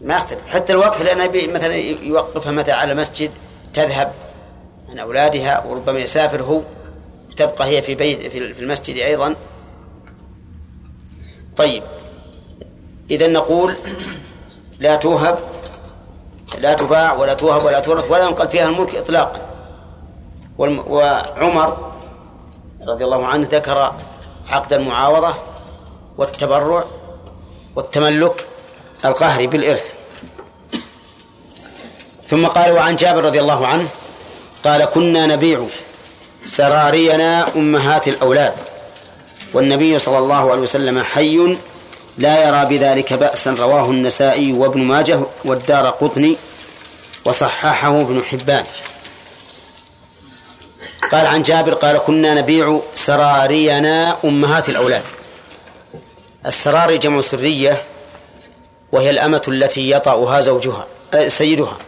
[0.00, 0.46] ما يختلف.
[0.46, 3.30] حتى الوقف يبي مثلا يوقفها مثلا على مسجد
[3.74, 4.12] تذهب
[4.88, 6.62] عن أولادها وربما يسافر هو
[7.30, 9.34] وتبقى هي في بيت في المسجد أيضا.
[11.56, 11.82] طيب.
[13.10, 13.74] إذا نقول
[14.78, 15.38] لا توهب
[16.58, 19.40] لا تباع ولا توهب ولا تورث ولا ينقل فيها الملك إطلاقا.
[20.58, 21.92] وعمر
[22.86, 23.92] رضي الله عنه ذكر
[24.50, 25.34] عقد المعاوضة
[26.18, 26.84] والتبرع
[27.76, 28.46] والتملك
[29.04, 29.88] القهري بالإرث.
[32.26, 33.88] ثم قال وعن جابر رضي الله عنه
[34.64, 35.64] قال كنا نبيع
[36.44, 38.52] سرارينا أمهات الأولاد
[39.54, 41.56] والنبي صلى الله عليه وسلم حي
[42.18, 46.36] لا يرى بذلك بأسا رواه النسائي وابن ماجه والدار قطني
[47.24, 48.64] وصححه ابن حبان.
[51.12, 55.02] قال عن جابر قال كنا نبيع سرارينا أمهات الأولاد.
[56.46, 57.82] السراري جمع سرية
[58.92, 61.78] وهي الأمة التي يطأها زوجها آه، سيدها.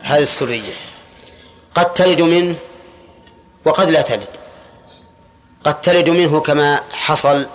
[0.00, 0.72] هذه السرية
[1.74, 2.54] قد تلد منه
[3.64, 4.28] وقد لا تلد.
[5.64, 7.46] قد تلد منه كما حصل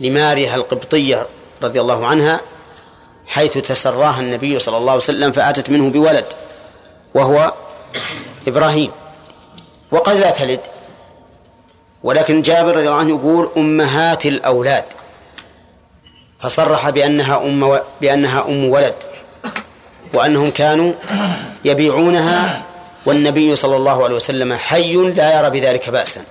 [0.00, 1.26] لماريها القبطية
[1.62, 2.40] رضي الله عنها
[3.26, 6.24] حيث تسراها النبي صلى الله عليه وسلم فأتت منه بولد
[7.14, 7.52] وهو
[8.48, 8.90] إبراهيم.
[9.92, 10.60] وقد لا تلد.
[12.02, 14.84] ولكن جابر رضي الله عنه يقول أمهات الأولاد.
[16.40, 17.80] فصرح بأنها أم.
[18.00, 18.94] بأنها أم ولد
[20.14, 20.92] وأنهم كانوا
[21.64, 22.62] يبيعونها
[23.06, 26.24] والنبي صلى الله عليه وسلم حي لا يرى بذلك بأسا.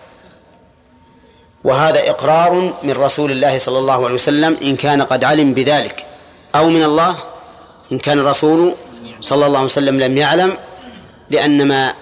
[1.65, 6.05] وهذا إقرار من رسول الله صلى الله عليه وسلم إن كان قد علم بذلك
[6.55, 7.15] أو من الله
[7.91, 8.75] إن كان الرسول
[9.21, 10.57] صلى الله عليه وسلم لم يعلم
[11.29, 11.93] لأن ما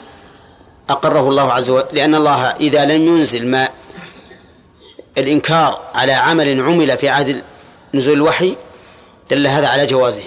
[0.90, 3.70] أقره الله عز وجل لأن الله إذا لم ينزل ما
[5.18, 7.44] الإنكار على عمل عمل في عهد
[7.94, 8.56] نزول الوحي
[9.30, 10.24] دل هذا على جوازه.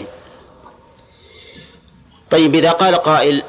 [2.30, 3.42] طيب إذا قال قائل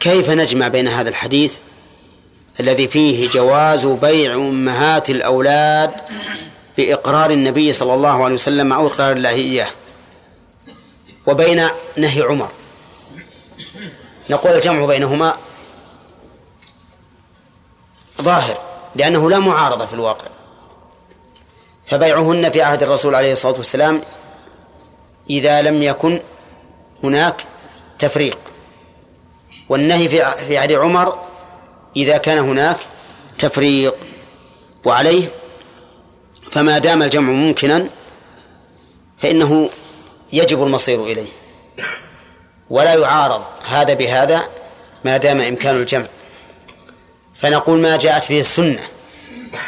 [0.00, 1.58] كيف نجمع بين هذا الحديث؟
[2.60, 5.92] الذي فيه جواز بيع أمهات الأولاد
[6.76, 9.70] بإقرار النبي صلى الله عليه وسلم أو إقرار الله إياه
[11.26, 12.50] وبين نهي عمر.
[14.30, 15.36] نقول الجمع بينهما
[18.22, 18.58] ظاهر
[18.96, 20.28] لأنه لا معارضة في الواقع.
[21.86, 24.02] فبيعهن في عهد الرسول عليه الصلاة والسلام
[25.30, 26.20] إذا لم يكن
[27.04, 27.44] هناك
[27.98, 28.38] تفريق.
[29.68, 31.18] والنهي في عهد عمر
[31.96, 32.76] إذا كان هناك
[33.38, 33.94] تفريق
[34.84, 35.28] وعليه
[36.50, 37.88] فما دام الجمع ممكنا
[39.18, 39.70] فإنه
[40.32, 41.28] يجب المصير إليه.
[42.70, 44.48] ولا يعارض هذا بهذا
[45.04, 46.06] ما دام إمكان الجمع.
[47.34, 48.80] فنقول ما جاءت به السنة.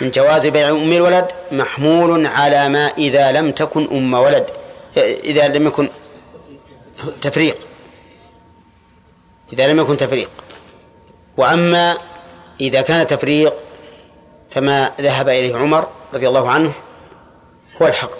[0.00, 4.46] من جواز بيع أم الولد محمول على ما إذا لم تكن أم ولد.
[4.96, 5.90] إذا لم يكن
[7.22, 7.58] تفريق.
[9.52, 10.30] إذا لم يكن تفريق.
[11.36, 11.98] وأما
[12.60, 13.54] إذا كان تفريق
[14.50, 16.72] فما ذهب إليه عمر رضي الله عنه
[17.82, 18.10] هو الحق.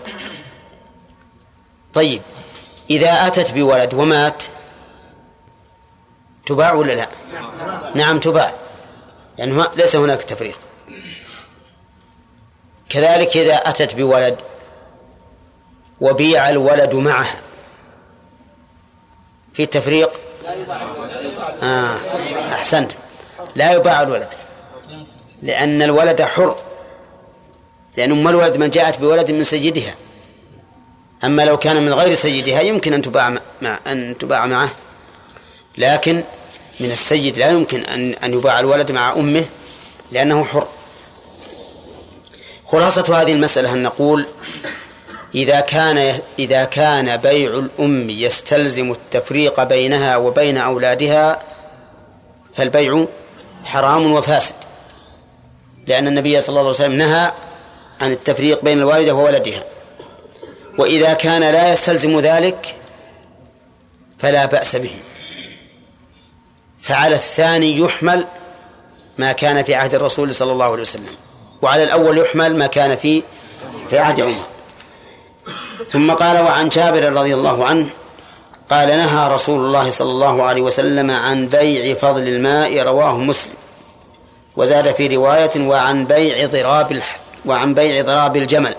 [1.95, 2.23] طيب
[2.91, 4.43] إذا أتت بولد ومات
[6.47, 7.09] تباع ولا لا؟
[7.95, 8.55] نعم تباع
[9.39, 10.59] يعني ما- ليس هناك تفريق.
[12.89, 14.37] كذلك إذا أتت بولد
[16.01, 17.41] وبيع الولد معها
[19.53, 20.21] في تفريق
[21.63, 21.97] آه
[22.53, 22.93] أحسنت.
[23.55, 24.29] لا يباع الولد.
[25.43, 26.57] لأن الولد حر.
[27.97, 29.95] لأن أم الولد من جاءت بولد من سيدها.
[31.25, 34.71] أما لو كان من غير سيدها يمكن أن تباع مع أن تباع معه.
[35.79, 36.25] لكن
[36.81, 39.45] من السيد لا يمكن أن أن يباع الولد مع أمه
[40.13, 40.69] لأنه حر.
[42.67, 44.27] خلاصة هذه المسألة أن نقول
[45.35, 51.39] إذا كان إذا كان بيع الأم يستلزم التفريق بينها وبين أولادها
[52.55, 53.07] فالبيع
[53.65, 54.55] حرام وفاسد.
[55.87, 57.33] لأن النبي صلى الله عليه وسلم نهى
[58.01, 59.65] عن التفريق بين الوالدة وولدها.
[60.79, 62.75] وإذا كان لا يستلزم ذلك
[64.19, 64.95] فلا بأس به.
[66.81, 68.27] فعلى الثاني يحمل
[69.19, 71.17] ما كان في عهد الرسول صلى الله عليه وسلم.
[71.63, 73.23] وعلى الأول يحمل ما كان في
[73.91, 74.45] في عهد عمر.
[75.87, 77.87] ثم قال وعن جابر رضي الله عنه
[78.71, 83.55] قال نهى رسول الله صلى الله عليه وسلم عن بيع فضل الماء رواه مسلم.
[84.57, 87.03] وزاد في رواية وعن بيع ضراب.
[87.47, 88.75] وعن بيع ضراب الجمل.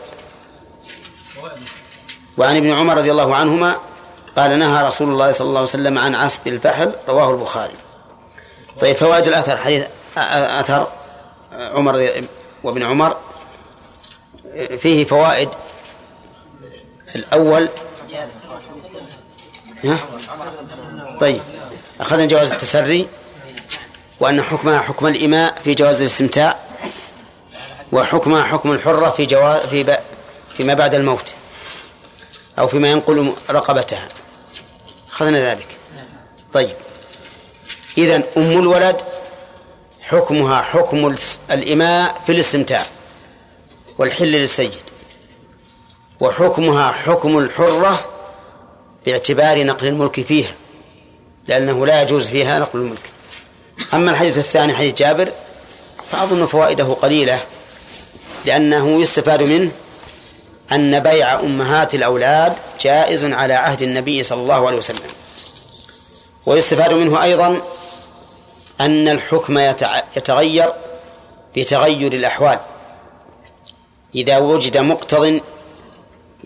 [2.37, 3.75] وعن ابن عمر رضي الله عنهما
[4.37, 7.75] قال نهى رسول الله صلى الله عليه وسلم عن عصب الفحل رواه البخاري.
[8.79, 9.85] طيب فوائد الأثر حديث
[10.17, 10.87] أثر
[11.53, 12.11] عمر
[12.63, 13.17] وابن عمر.
[14.79, 15.49] فيه فوائد.
[17.15, 17.69] الأول
[19.84, 19.99] ها؟
[21.19, 21.41] طيب.
[22.01, 23.07] أخذنا جواز التسري
[24.19, 26.59] وأن حكمها حكم الإماء في جواز الاستمتاع
[27.91, 29.95] وحكمها حكم الحرة في جواز في ب...
[30.57, 31.34] فيما بعد الموت
[32.59, 34.07] أو فيما ينقل رقبتها.
[35.11, 35.67] أخذنا ذلك.
[36.53, 36.75] طيب.
[37.97, 39.01] إذا أم الولد
[40.03, 41.15] حكمها حكم
[41.51, 42.82] الإماء في الاستمتاع
[43.97, 44.75] والحل للسيد.
[46.19, 48.11] وحكمها حكم الحرة
[49.06, 50.52] باعتبار نقل الملك فيها
[51.47, 53.10] لأنه لا يجوز فيها نقل الملك.
[53.93, 55.32] أما الحديث الثاني حديث جابر
[56.12, 57.39] فأظن فوائده قليلة
[58.45, 59.72] لأنه يستفاد منه
[60.72, 64.99] أن بيع أمهات الأولاد جائز على عهد النبي صلى الله عليه وسلم.
[66.45, 67.62] ويستفاد منه أيضا
[68.82, 69.58] أن الحكم
[70.18, 70.74] يتغير
[71.56, 72.60] بتغير الأحوال.
[74.16, 75.41] إذا وجد مقتض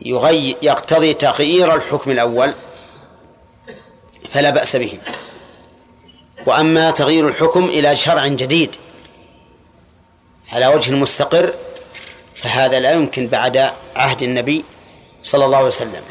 [0.01, 2.53] يغير يقتضي تغيير الحكم الأول
[4.31, 4.99] فلا بأس به.
[6.45, 8.75] وأما تغيير الحكم إلى شرع جديد
[10.53, 11.53] على وجه مستقر
[12.35, 14.63] فهذا لا يمكن بعد عهد النبي
[15.23, 16.01] صلى الله عليه وسلم.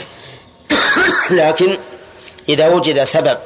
[1.31, 1.79] لكن
[2.49, 3.39] إذا وجد سبب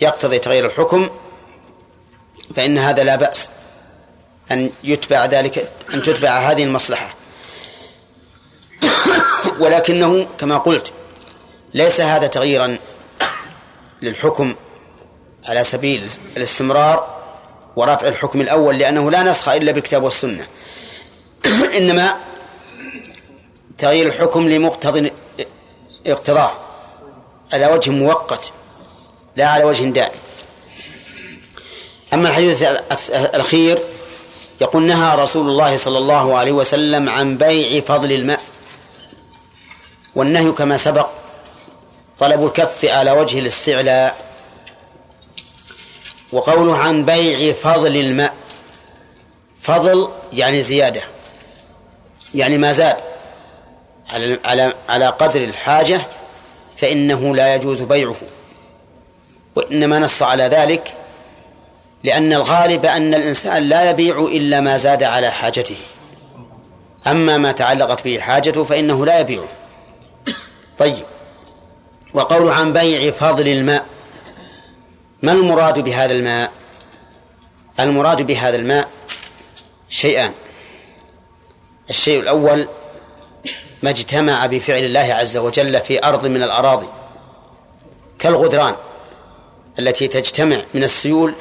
[0.00, 1.10] يقتضي تغيير الحكم
[2.56, 3.50] فإن هذا لا بأس
[4.50, 7.14] أن يتبع ذلك أن تتبع هذه المصلحة.
[9.60, 10.92] ولكنه كما قلت
[11.74, 12.78] ليس هذا تغييرا
[14.02, 14.54] للحكم
[15.48, 17.18] على سبيل الاستمرار
[17.76, 20.46] ورفع الحكم الأول لأنه لا نسخ إلا بالكتاب والسنة.
[21.78, 22.16] إنما
[23.78, 25.10] تغيير الحكم لمقتضى
[26.06, 26.50] اقتضاه
[27.52, 28.52] على وجه مؤقت
[29.36, 30.18] لا على وجه دائم.
[32.14, 32.62] أما الحديث
[33.12, 33.78] الأخير
[34.60, 38.40] يقول نهى رسول الله صلى الله عليه وسلم عن بيع فضل الماء.
[40.18, 41.08] والنهي كما سبق
[42.18, 44.16] طلب الكف على وجه الاستعلاء
[46.32, 48.34] وقوله عن بيع فضل الماء
[49.62, 51.00] فضل يعني زيادة
[52.34, 52.96] يعني ما زاد
[54.10, 56.00] على على على قدر الحاجة
[56.76, 58.16] فإنه لا يجوز بيعه.
[59.56, 60.94] وإنما نص على ذلك
[62.04, 65.76] لأن الغالب أن الإنسان لا يبيع إلا ما زاد على حاجته.
[67.06, 69.48] أما ما تعلقت به حاجته فإنه لا يبيعه.
[70.78, 71.04] طيب.
[72.14, 73.86] وقول عن بيع فضل الماء.
[75.22, 76.52] ما المراد بهذا الماء؟
[77.80, 78.88] المراد بهذا الماء
[79.88, 80.32] شيئان.
[81.90, 82.68] الشيء الأول
[83.82, 86.88] ما اجتمع بفعل الله عز وجل في أرض من الأراضي
[88.18, 88.74] كالغدران
[89.78, 91.34] التي تجتمع من السيول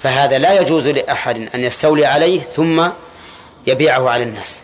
[0.00, 2.88] فهذا لا يجوز لأحد أن يستولي عليه ثم
[3.66, 4.60] يبيعه على الناس.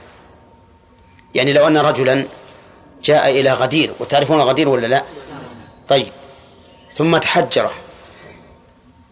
[1.35, 2.27] يعني لو أن رجلا
[3.05, 5.03] جاء إلى غدير وتعرفون الغدير ولا لا؟
[5.89, 6.13] طيب.
[6.93, 7.73] ثم تحجره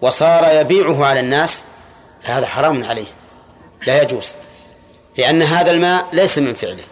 [0.01, 1.65] وصار يبيعه على الناس
[2.23, 3.07] فهذا حرام عليه
[3.87, 4.29] لا يجوز
[5.19, 6.85] لأن هذا الماء ليس من فعله.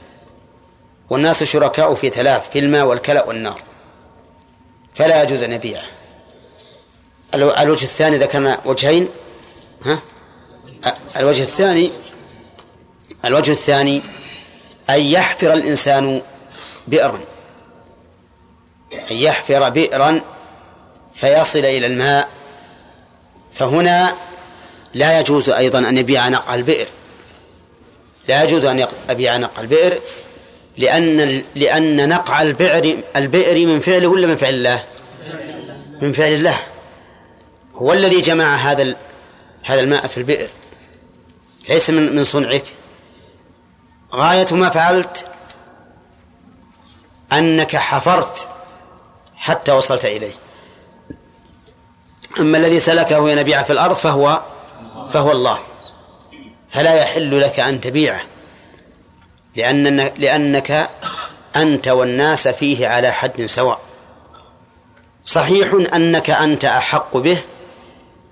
[1.10, 3.62] والناس شركاء في ثلاث في الماء والكلأ والنار
[4.94, 5.84] فلا يجوز أن يبيعه.
[7.34, 9.08] الوجه الثاني ذكرنا وجهين
[9.82, 10.02] ها؟
[11.16, 11.90] الوجه الثاني
[13.24, 14.02] الوجه الثاني
[14.90, 16.22] أن يحفر الإنسان
[16.88, 17.20] بئرا
[19.10, 20.22] أن يحفر بئرا
[21.14, 22.28] فيصل إلى الماء.
[23.52, 24.14] فهنا
[24.94, 26.86] لا يجوز أيضا أن يبيع نقع البئر.
[28.28, 29.98] لا يجوز أن يبيع نقع البئر
[30.76, 34.84] لأن لأن نقع البئر البئر من فعله ولا من فعل الله؟
[36.02, 36.58] من فعل الله.
[37.74, 38.96] هو الذي جمع هذا
[39.62, 40.48] هذا الماء في البئر.
[41.68, 42.64] ليس من من صنعك.
[44.14, 45.24] غاية ما فعلت
[47.32, 48.48] أنك حفرت
[49.36, 50.34] حتى وصلت إليه.
[52.40, 54.40] أما الذي سلكه ينبيع في الأرض فهو
[55.12, 55.58] فهو الله.
[56.70, 58.20] فلا يحل لك أن تبيعه
[59.56, 60.88] لأن لأنك
[61.56, 63.80] أنت والناس فيه على حد سواء.
[65.24, 67.38] صحيح أنك أنت أحق به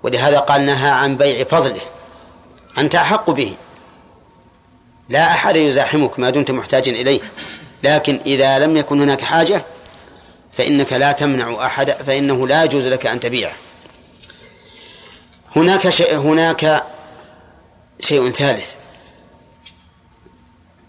[0.03, 1.81] ولهذا قال نهى عن بيع فضله.
[2.77, 3.55] أنت أحق به.
[5.09, 7.21] لا أحد يزاحمك ما دمت محتاجا إليه.
[7.85, 9.65] لكن إذا لم يكن هناك حاجة
[10.51, 13.53] فإنك لا تمنع أحد فإنه لا يجوز لك أن تبيعه.
[15.55, 16.83] هناك شيء هناك
[17.99, 18.75] شيء ثالث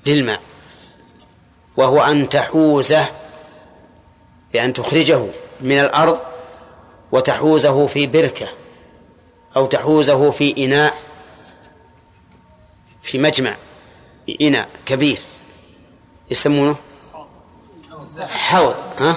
[0.07, 0.41] للماء
[1.77, 3.07] وهو أن تحوزه
[4.53, 5.27] بأن تخرجه
[5.61, 6.21] من الأرض
[7.13, 8.49] وتحوزه في بركة
[9.57, 10.95] أو تحوزه في إناء
[13.03, 13.57] في مجمع
[14.41, 15.19] إناء كبير
[16.31, 16.77] يسمونه؟
[18.21, 19.17] حوض ها؟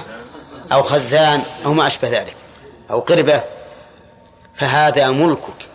[0.72, 2.36] أو خزان أو ما أشبه ذلك.
[2.90, 3.42] أو قربة
[4.54, 5.68] فهذا ملكك.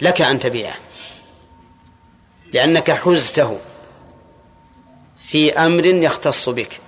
[0.00, 0.76] لك أن تبيعه.
[2.52, 3.60] لأنك حزته
[5.18, 6.80] في أمر يختص بك.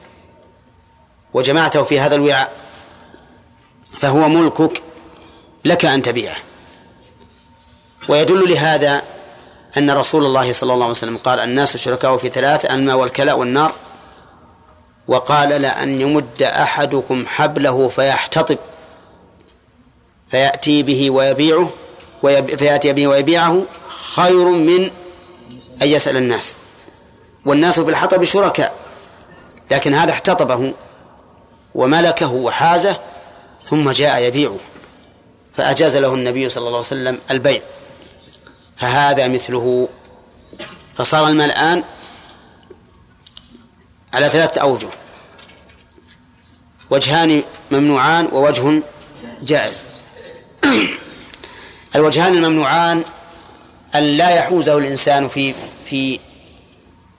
[1.34, 2.52] وجمعته في هذا الوعاء
[4.00, 4.82] فهو ملكك.
[5.64, 6.36] لك أن تبيعه.
[8.08, 9.02] ويدل لهذا
[9.76, 13.72] أن رسول الله صلى الله عليه وسلم قال الناس شركاء في ثلاث الماء والكلاء والنار.
[15.08, 18.58] وقال لأن يمد أحدكم حبله فيحتطب
[20.30, 21.70] فيأتي به ويبيعه
[22.58, 23.62] فيأتي به ويبيعه
[24.14, 24.90] خير من
[25.82, 26.56] أن يسأل الناس.
[27.44, 28.74] والناس في الحطب شركاء
[29.70, 30.74] لكن هذا احتطبه
[31.74, 32.96] وملكه وحازه
[33.62, 34.56] ثم جاء يبيعه
[35.56, 37.62] فأجاز له النبي صلى الله عليه وسلم البيع.
[38.76, 39.88] فهذا مثله.
[40.96, 41.82] فصار الماء الآن
[44.14, 44.88] على ثلاثة أوجه.
[46.90, 48.82] وجهان ممنوعان ووجه
[49.40, 49.84] جائز.
[51.96, 53.04] الوجهان الممنوعان
[53.94, 55.54] أن لا يحوزه الإنسان في
[55.84, 56.20] في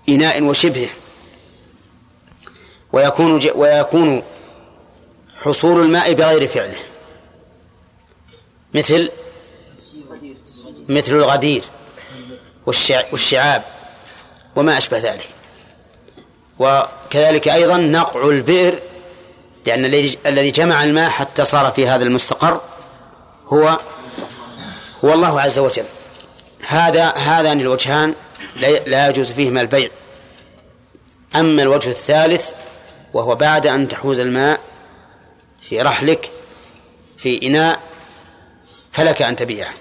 [0.09, 0.89] إناء وشبهه
[2.93, 4.23] ويكون ويكون
[5.41, 6.79] حصول الماء بغير فعله.
[8.73, 9.09] مثل
[10.89, 11.63] مثل الغدير
[12.65, 13.63] والشعاب
[14.55, 15.34] وما أشبه ذلك.
[16.59, 18.79] وكذلك أيضا نقع البئر
[19.65, 19.85] لأن
[20.25, 22.61] الذي جمع الماء حتى صار في هذا المستقر
[23.47, 23.79] هو
[25.05, 25.85] هو الله عز وجل.
[26.67, 28.13] هذا هذان الوجهان
[28.87, 29.89] لا يجوز فيهما البيع.
[31.35, 32.51] أما الوجه الثالث
[33.13, 34.59] وهو بعد أن تحوز الماء
[35.69, 36.31] في رحلك
[37.17, 37.79] في إناء
[38.91, 39.73] فلك أن تبيعه.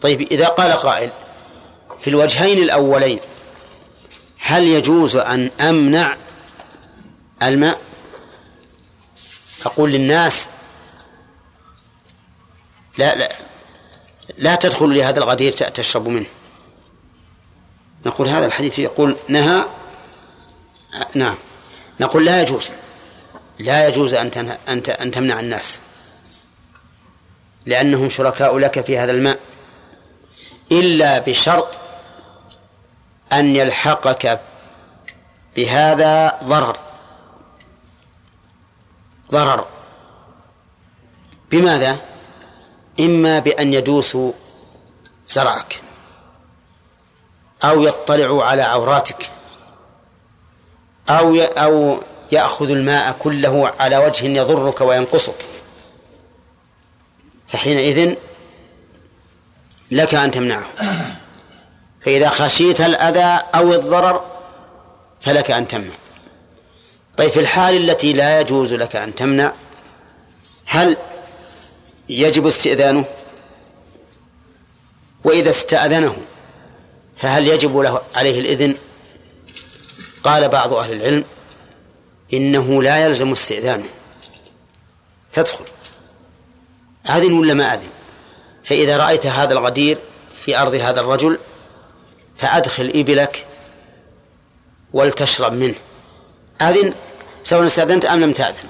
[0.00, 1.10] طيب إذا قال قائل
[1.98, 3.20] في الوجهين الأولين
[4.40, 6.16] هل يجوز أن أمنع
[7.42, 7.80] الماء؟
[9.66, 10.48] أقول للناس
[12.98, 13.32] لا لا
[14.38, 16.26] لا تدخل لهذا الغدير تشرب منه.
[18.06, 19.64] نقول هذا الحديث يقول نهى
[21.14, 21.36] نعم.
[22.00, 22.72] نقول لا يجوز
[23.58, 25.78] لا يجوز أن أن أن تمنع الناس.
[27.66, 29.38] لأنهم شركاء لك في هذا الماء.
[30.72, 31.79] إلا بشرط
[33.32, 34.40] أن يلحقك
[35.56, 36.76] بهذا ضرر.
[39.30, 39.66] ضرر.
[41.50, 41.96] بماذا؟
[43.00, 44.32] إما بأن يدوسوا
[45.26, 45.80] زرعك
[47.64, 49.30] أو يطلعوا على عوراتك
[51.10, 52.02] أو أو
[52.32, 55.44] يأخذ الماء كله على وجه يضرك وينقصك.
[57.48, 58.14] فحينئذ
[59.90, 60.66] لك أن تمنعه.
[62.04, 64.24] فإذا خشيت الأذى أو الضرر
[65.20, 65.94] فلك أن تمنع.
[67.16, 69.52] طيب في الحال التي لا يجوز لك أن تمنع
[70.64, 70.96] هل
[72.08, 73.04] يجب استئذانه؟
[75.24, 76.16] وإذا استأذنه
[77.16, 78.76] فهل يجب له عليه الإذن؟
[80.24, 81.24] قال بعض أهل العلم
[82.32, 83.88] إنه لا يلزم استئذانه.
[85.32, 85.64] تدخل.
[87.10, 87.88] أذن ولا ما أذن؟
[88.64, 89.98] فإذا رأيت هذا الغدير
[90.34, 91.38] في أرض هذا الرجل
[92.40, 93.46] فأدخل إبلك
[94.92, 95.74] ولتشرب منه.
[96.62, 96.94] أذن
[97.42, 98.68] سواء استأذنت أم لم تأذن.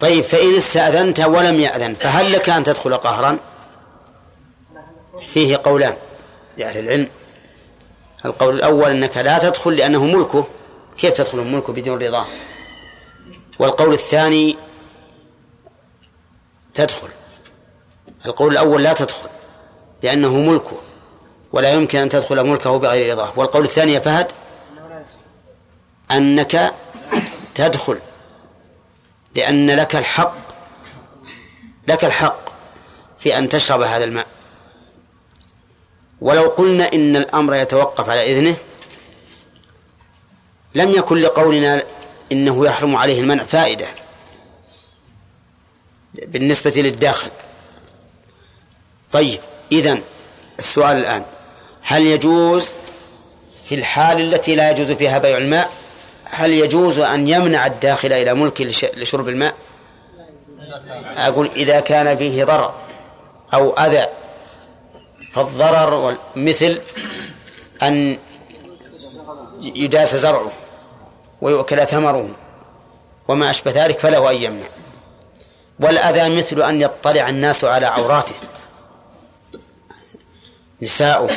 [0.00, 3.38] طيب فإن استأذنت ولم يأذن فهل لك أن تدخل قهرا؟
[5.26, 5.96] فيه قولان.
[6.56, 7.08] لأهل العلم
[8.24, 10.46] القول الأول أنك لا تدخل لأنه ملكه.
[10.98, 12.26] كيف تدخل ملكه بدون رضاه
[13.58, 14.56] والقول الثاني
[16.74, 17.08] تدخل.
[18.26, 19.28] القول الأول لا تدخل
[20.02, 20.80] لأنه ملكه.
[21.56, 23.32] ولا يمكن أن تدخل ملكه بغير رضاه.
[23.36, 24.32] والقول الثاني يا فهد
[26.10, 26.74] أنك
[27.54, 27.98] تدخل
[29.34, 30.34] لأن لك الحق
[31.88, 32.38] لك الحق
[33.18, 34.26] في أن تشرب هذا الماء.
[36.20, 38.56] ولو قلنا إن الأمر يتوقف على إذنه
[40.74, 41.82] لم يكن لقولنا
[42.32, 43.88] إنه يحرم عليه المنع فائدة
[46.14, 47.30] بالنسبة للداخل.
[49.12, 49.40] طيب
[49.72, 50.02] إذن
[50.58, 51.24] السؤال الآن.
[51.88, 52.72] هل يجوز
[53.64, 55.70] في الحال التي لا يجوز فيها بيع الماء؟
[56.24, 58.60] هل يجوز أن يمنع الداخل إلى ملك
[58.96, 59.54] لشرب الماء؟
[61.16, 62.74] أقول إذا كان فيه ضرر
[63.54, 64.06] أو أذى
[65.30, 66.80] فالضرر مثل
[67.82, 68.18] أن
[69.60, 70.52] يداس زرعه
[71.40, 72.30] ويؤكل ثمره
[73.28, 74.66] وما أشبه ذلك فله أن يمنع.
[75.80, 78.34] والأذى مثل أن يطلع الناس على عوراته.
[80.82, 81.30] نساؤه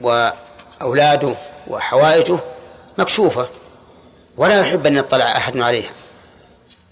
[0.00, 1.34] وأولاده
[1.68, 2.38] وحوائجه
[2.98, 3.48] مكشوفة
[4.36, 5.90] ولا يحب أن يطلع أحد عليها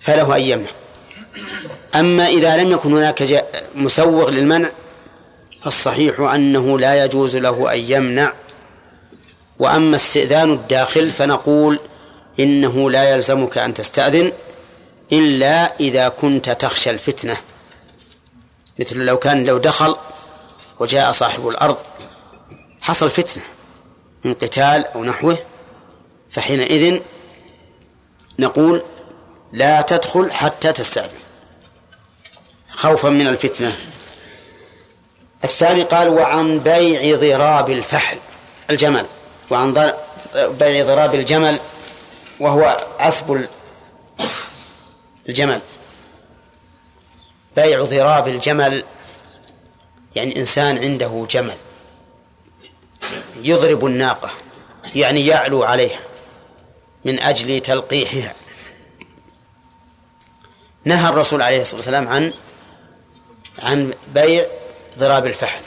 [0.00, 0.70] فله أن يمنع.
[1.94, 4.70] أما إذا لم يكن هناك مسوغ للمنع
[5.62, 8.32] فالصحيح أنه لا يجوز له أن يمنع.
[9.58, 11.80] وأما استئذان الداخل فنقول
[12.40, 14.32] إنه لا يلزمك أن تستأذن
[15.12, 17.36] إلا إذا كنت تخشى الفتنة.
[18.78, 19.96] مثل لو كان لو دخل
[20.80, 21.78] وجاء صاحب الأرض.
[22.80, 23.42] حصل فتنة
[24.24, 25.38] من قتال أو نحوه
[26.30, 27.00] فحينئذ
[28.38, 28.82] نقول
[29.52, 31.18] لا تدخل حتى تستأذن.
[32.70, 33.76] خوفا من الفتنة.
[35.44, 38.18] الثاني قال وعن بيع ضراب الفحل
[38.70, 39.06] الجمل.
[39.50, 39.92] وعن
[40.34, 41.58] بيع ضراب الجمل
[42.40, 43.40] وهو عصب
[45.28, 45.60] الجمل.
[47.56, 48.84] بيع ضراب الجمل
[50.18, 51.56] يعني إنسان عنده جمل
[53.42, 54.30] يضرب الناقة
[54.94, 56.00] يعني يعلو عليها
[57.04, 58.34] من أجل تلقيحها.
[60.84, 62.32] نهى الرسول عليه الصلاة والسلام عن
[63.58, 64.46] عن بيع
[64.98, 65.62] ضراب الفحل.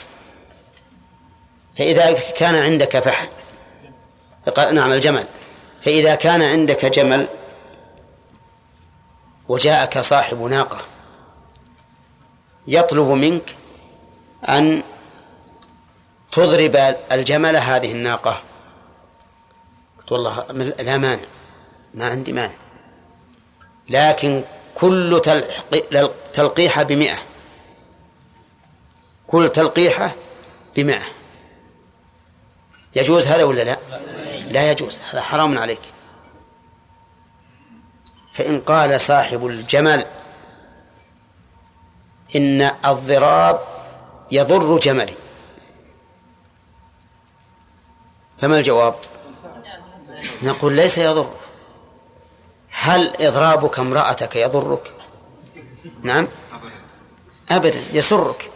[1.78, 3.28] فإذا كان عندك فحل
[4.74, 5.26] نعم الجمل.
[5.80, 7.28] فإذا كان عندك جمل
[9.48, 10.78] وجاءك صاحب ناقة
[12.66, 13.56] يطلب منك
[14.48, 14.82] أن
[16.32, 18.42] تضرب الجمل هذه الناقة.
[19.98, 20.46] قلت والله
[20.78, 21.22] لا مانع
[21.94, 22.54] ما عندي مانع.
[23.88, 25.22] لكن كل
[26.32, 27.18] تلقيحة بمئة.
[29.26, 30.14] كل تلقيحة
[30.76, 31.04] بمئة.
[32.96, 33.78] يجوز هذا ولا لا؟
[34.50, 35.80] لا يجوز هذا حرام عليك.
[38.32, 40.06] فإن قال صاحب الجمل
[42.36, 43.60] إن الضراب
[44.32, 45.14] يضر جملي
[48.38, 48.94] فما الجواب؟
[50.42, 51.30] نقول ليس يضر.
[52.70, 54.92] هل إضرابك امرأتك يضرك؟
[56.02, 56.28] نعم.
[57.50, 58.50] أبدا يسرك.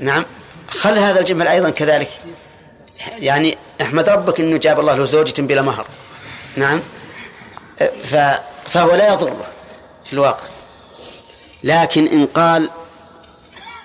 [0.00, 0.24] نعم.
[0.68, 2.10] خل هذا الجمل أيضا كذلك.
[3.18, 5.86] يعني أحمد ربك إنه جاب الله له زوجة بلا مهر.
[6.56, 6.80] نعم.
[8.64, 9.46] فهو لا يضره
[10.04, 10.46] في الواقع.
[11.64, 12.70] لكن إن قال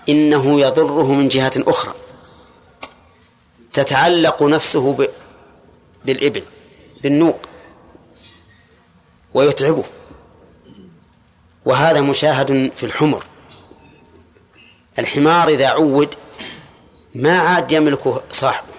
[0.10, 1.94] إنه يضره من جهة أخرى.
[3.74, 5.08] تتعلق نفسه
[6.06, 6.44] بالإبل
[7.04, 7.40] بالنوق
[9.34, 9.86] ويتعبه.
[11.66, 13.26] وهذا مشاهد في الحمر.
[15.00, 16.16] الحمار إذا عود
[17.16, 18.74] ما عاد يملكه صاحبه.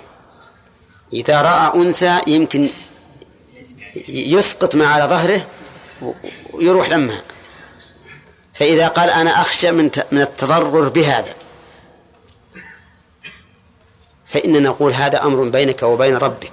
[1.12, 2.68] إذا رأى أنثى يمكن
[4.08, 5.46] يسقط ما على ظهره
[6.52, 7.22] ويروح لمها
[8.58, 11.34] فإذا قال أنا أخشى من من التضرر بهذا.
[14.26, 16.52] فإننا نقول هذا أمر بينك وبين ربك.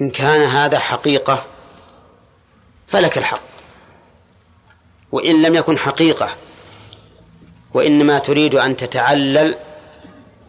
[0.00, 1.44] إن كان هذا حقيقة
[2.86, 3.40] فلك الحق.
[5.12, 6.36] وإن لم يكن حقيقة
[7.74, 9.54] وإنما تريد أن تتعلل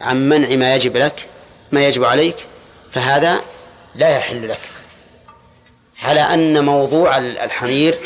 [0.01, 1.27] عن منع ما يجب لك
[1.71, 2.35] ما يجب عليك
[2.91, 3.41] فهذا
[3.95, 4.61] لا يحل لك.
[6.01, 7.99] على أن موضوع الحمير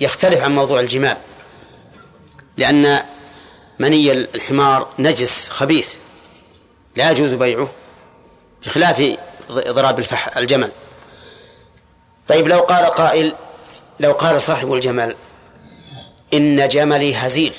[0.00, 1.16] يختلف عن موضوع الجمال.
[2.60, 3.02] لأن
[3.78, 5.96] مني الحمار نجس خبيث.
[6.96, 7.68] لا يجوز بيعه
[8.62, 9.16] بخلاف
[9.50, 10.70] ضراب الفح الجمل.
[12.28, 13.34] طيب لو قال قائل
[14.00, 15.16] لو قال صاحب الجمل
[16.34, 17.52] إن جملي هزيل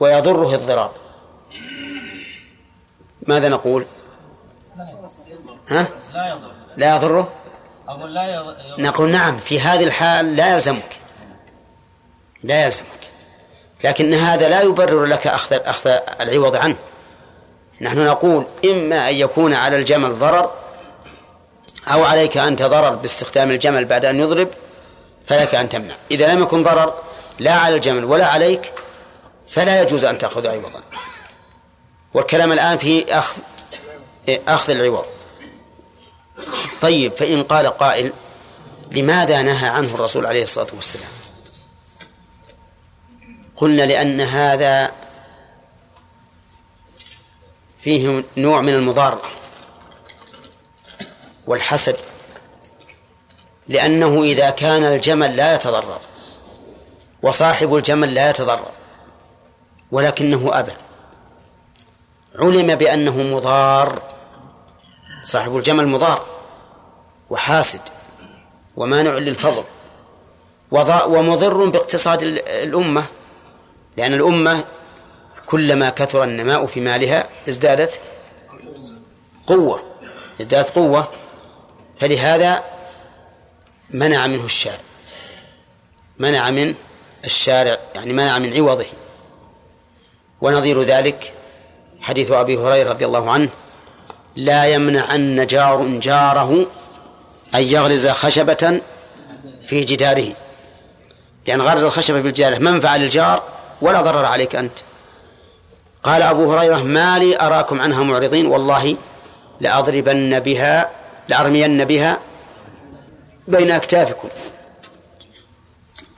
[0.00, 0.90] ويضره الضراب
[3.26, 3.86] ماذا نقول؟
[5.68, 7.32] ها؟ لا يضر لا يضره؟
[7.88, 10.98] لا نقول نعم في هذه الحال لا يلزمك.
[12.42, 13.03] لا يلزمك.
[13.84, 16.76] لكن هذا لا يبرر لك أخذ أخذ العوض عنه.
[17.80, 20.50] نحن نقول إما أن يكون على الجمل ضرر
[21.88, 24.48] أو عليك أنت ضرر باستخدام الجمل بعد أن يضرب
[25.26, 25.94] فلك أن تمنع.
[26.10, 26.94] إذا لم يكن ضرر
[27.38, 28.72] لا على الجمل ولا عليك
[29.48, 30.82] فلا يجوز أن تأخذ عوضا.
[32.14, 33.42] والكلام الآن في أخذ
[34.28, 35.04] أخذ العوض.
[36.80, 38.12] طيب فإن قال قائل
[38.90, 41.13] لماذا نهى عنه الرسول عليه الصلاة والسلام؟
[43.56, 44.92] قلنا لأن هذا
[47.78, 49.22] فيه نوع من المضارة
[51.46, 51.96] والحسد
[53.68, 56.00] لأنه إذا كان الجمل لا يتضرر
[57.22, 58.72] وصاحب الجمل لا يتضرر
[59.92, 60.72] ولكنه أبى.
[62.38, 64.02] علم بأنه مضار
[65.24, 66.26] صاحب الجمل مضار
[67.30, 67.80] وحاسد
[68.76, 69.64] ومانع للفضل
[71.06, 73.04] ومضر باقتصاد الأمة.
[73.96, 74.64] لأن الأمة
[75.46, 78.00] كلما كثر النماء في مالها ازدادت
[79.46, 79.82] قوة
[80.40, 81.08] ازدادت قوة.
[82.00, 82.62] فلهذا
[83.90, 84.80] منع منه الشارع
[86.18, 86.74] منع من
[87.24, 88.86] الشارع يعني منع من عوضه.
[90.40, 91.32] ونظير ذلك
[92.00, 93.48] حديث أبي هريرة رضي الله عنه
[94.36, 96.66] لا يمنع أن جار جاره
[97.54, 98.80] أن يغرز خشبة
[99.66, 100.32] في جداره.
[101.46, 104.78] لأن غرز الخشبة في الجدار منفعة للجار ولا ضرر عليك أنت.
[106.02, 108.96] قال أبو هريرة ما لي أراكم عنها معرضين والله
[109.60, 110.90] لأضربن بها
[111.28, 112.18] لأرمين بها
[113.48, 114.28] بين أكتافكم.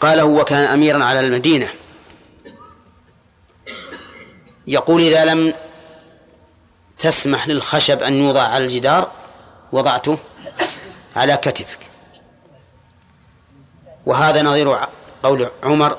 [0.00, 1.68] قال هو كان أميرا على المدينة.
[4.66, 5.54] يقول إذا لم
[6.98, 9.10] تسمح للخشب أن يوضع على الجدار
[9.72, 10.18] وضعته
[11.16, 11.78] على كتفك.
[14.06, 14.76] وهذا نظير
[15.22, 15.98] قول عمر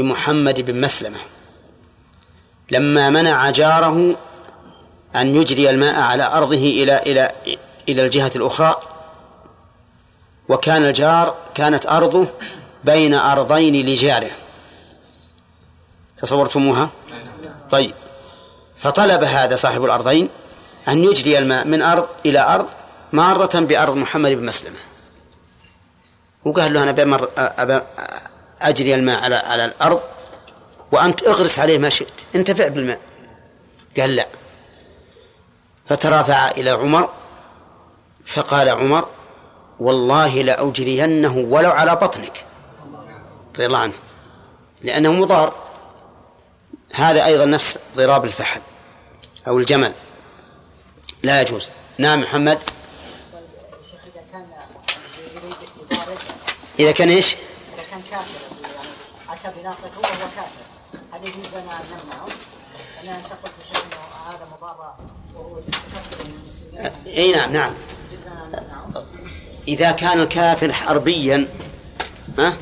[0.00, 1.18] لمحمد بن مسلمة.
[2.70, 4.16] لما منع جاره
[5.16, 7.32] أن يجري الماء على أرضه إلى إلى
[7.88, 8.76] إلى الجهة الأخرى
[10.48, 12.28] وكان الجار كانت أرضه
[12.84, 14.30] بين أرضين لجاره.
[16.16, 16.90] تصورتموها؟
[17.70, 17.94] طيب.
[18.76, 20.28] فطلب هذا صاحب الأرضين
[20.88, 22.68] أن يجري الماء من أرض إلى أرض
[23.12, 24.78] مارة بأرض محمد بن مسلمة.
[26.44, 27.30] وقال له أنا بمر
[28.68, 30.00] أجري الماء على على الأرض
[30.92, 32.12] وأنت اغرس عليه ما شئت.
[32.34, 33.00] انتفع بالماء.
[33.98, 34.26] قال لا.
[35.86, 37.08] فترافع إلى عمر
[38.24, 39.08] فقال عمر
[39.80, 42.44] والله لأجرينه ولو على بطنك.
[43.54, 43.92] رضي الله عنه.
[44.82, 45.54] لأنه مضار.
[46.94, 48.60] هذا أيضا نفس ضراب الفحل
[49.48, 49.92] أو الجمل.
[51.22, 51.70] لا يجوز.
[51.98, 52.58] نعم محمد.
[56.78, 57.36] إذا كان إيش
[57.74, 58.26] إذا كان كافر
[59.28, 60.64] يعني أتى بناقته وهو كافر.
[61.12, 62.26] هل يجوز لنا أن نمنعه؟
[63.02, 64.98] لأن أنت قلت شيء أنه هذا مضارة
[65.34, 67.16] وهو كفر من المسلمين.
[67.16, 67.72] إي نعم نعم.
[68.12, 69.04] يجوز لنا أن نمنعه؟
[69.68, 71.48] إذا كان الكافر حربيا
[72.38, 72.56] ها؟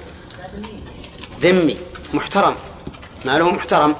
[1.40, 1.78] ذمي
[2.12, 2.56] محترم.
[3.24, 3.96] ماله محترم.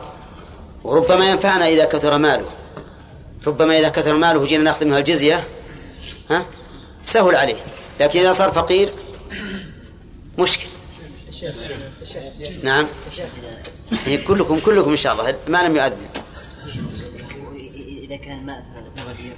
[0.84, 2.50] وربما ينفعنا إذا كثر ماله.
[3.46, 5.48] ربما إذا كثر ماله جينا نأخذ منها الجزية
[6.30, 6.46] ها؟
[7.04, 7.64] سهل عليه.
[8.00, 8.92] لكن إذا صار فقير
[10.38, 10.68] مشكل.
[12.62, 12.86] نعم.
[14.06, 15.36] إيه، كلكم كلكم إن شاء الله.
[15.48, 16.08] ما لم يؤذن.
[18.02, 18.64] إذا كان الماء
[18.96, 19.36] في الغدير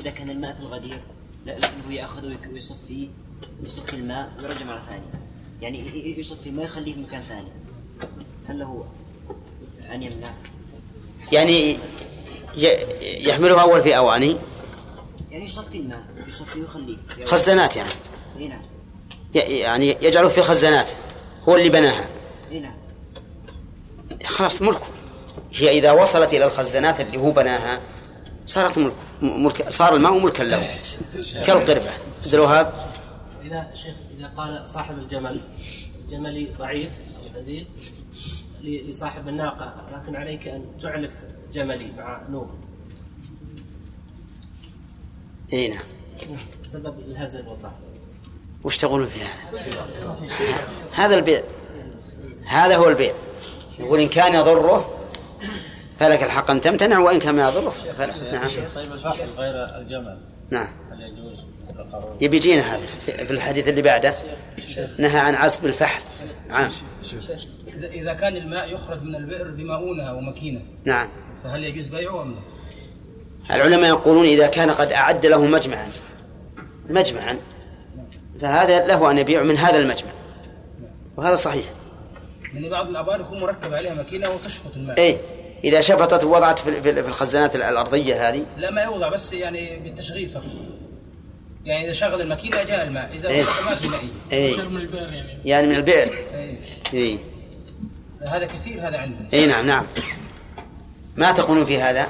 [0.00, 1.00] إذا كان الماء في الغدير
[1.46, 3.08] لا- لكنه يأخذه ويصفيه
[3.64, 5.10] يصفي الماء ويرجع مرة ثانية.
[5.62, 7.48] يعني يصفي الماء يخليه في مكان ثاني.
[8.48, 8.84] هل له
[9.94, 10.30] أن يمنع؟
[11.32, 11.78] يعني
[13.02, 14.36] يحمله أول في أواني
[15.30, 16.96] يعني يصفي الماء يصفيه ويخليه.
[17.24, 17.90] خزانات يعني.
[18.38, 18.62] اي نعم.
[19.34, 20.88] يعني يجعله في خزانات.
[21.48, 22.08] هو اللي بناها.
[22.50, 22.76] اي نعم.
[24.24, 24.86] خلاص ملكه
[25.54, 27.80] هي إذا وصلت إلى الخزانات اللي هو بناها
[28.46, 28.92] صارت ملك,
[29.22, 30.68] ملك صار الماء ملكا له.
[31.46, 31.90] كالقربة.
[32.24, 32.86] عبد الوهاب.
[33.44, 35.40] إذا شيخ إذا قال صاحب الجمل
[36.10, 36.90] جملي ضعيف
[37.20, 37.66] أو هزيل
[38.62, 41.12] ل- لصاحب الناقة لكن عليك أن تعلف
[41.54, 42.48] جملي مع نوق
[45.52, 45.84] اي نعم
[46.62, 47.72] سبب الهزل والضعف.
[48.66, 49.62] وش تقولون في هذا؟
[50.92, 51.42] هذا البيع.
[52.46, 53.12] هذا هو البيع.
[53.78, 54.98] يقول إن كان يضره
[56.00, 58.48] فلك الحق أن تمتنع وإن كان ما يضره فلا نعم.
[58.74, 60.18] طيب الفحل غير الجمل.
[60.50, 60.68] نعم.
[60.90, 64.14] هل يجوز القرار؟ يبي يجينا هذا في الحديث اللي بعده.
[64.98, 66.02] نهى عن عصب الفحل.
[66.48, 66.70] نعم.
[67.68, 71.08] إذا إذا كان الماء يخرج من البئر بمؤونة ومكينة نعم.
[71.44, 75.88] فهل يجوز بيعه أم لا؟ العلماء يقولون إذا كان قد أعد له مجمعا.
[76.88, 77.38] مجمعا.
[78.40, 80.10] فهذا له أن يبيع من هذا المجمع
[81.16, 81.64] وهذا صحيح.
[82.54, 84.98] لأن بعض الآبار يكون مركب عليها ماكينة وتشفط الماء.
[84.98, 85.18] إيه.
[85.64, 88.46] إذا شفطت ووضعت في في- في الخزانات الأرضية هذه.
[88.56, 90.44] لا ما يوضع بس يعني بالتشغيل فقط.
[91.64, 93.10] يعني إذا شغل الماكينة جاء الماء.
[93.14, 93.42] إذا إيه.
[93.42, 94.00] ما في ماء.
[94.32, 94.56] إيه.
[94.68, 95.38] من البئر يعني.
[95.44, 96.12] يعني من البئر.
[96.34, 96.56] إيه.
[96.94, 97.18] إيه.
[98.20, 99.28] هذا كثير هذا عندنا.
[99.32, 99.86] إيه نعم نعم.
[101.16, 102.06] ما تقولون في هذا؟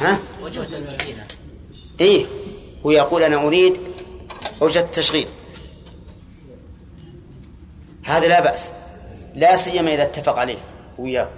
[0.00, 1.24] ها؟ وجوز المدينة
[2.00, 2.26] إيه.
[2.86, 3.76] هو يقول أنا أريد
[4.62, 5.28] أوجد تشغيل
[8.04, 8.70] هذا لا بأس
[9.34, 10.58] لا سيما إذا اتفق عليه
[10.98, 11.28] وياه.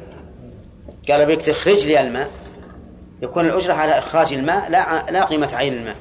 [1.08, 2.30] قال بيك تخرج لي الماء.
[3.22, 5.96] يكون الأجرة على إخراج الماء لا لا قيمة عين الماء.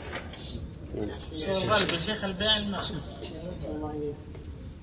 [1.34, 2.94] الغالب يا شيخ البيع الماشي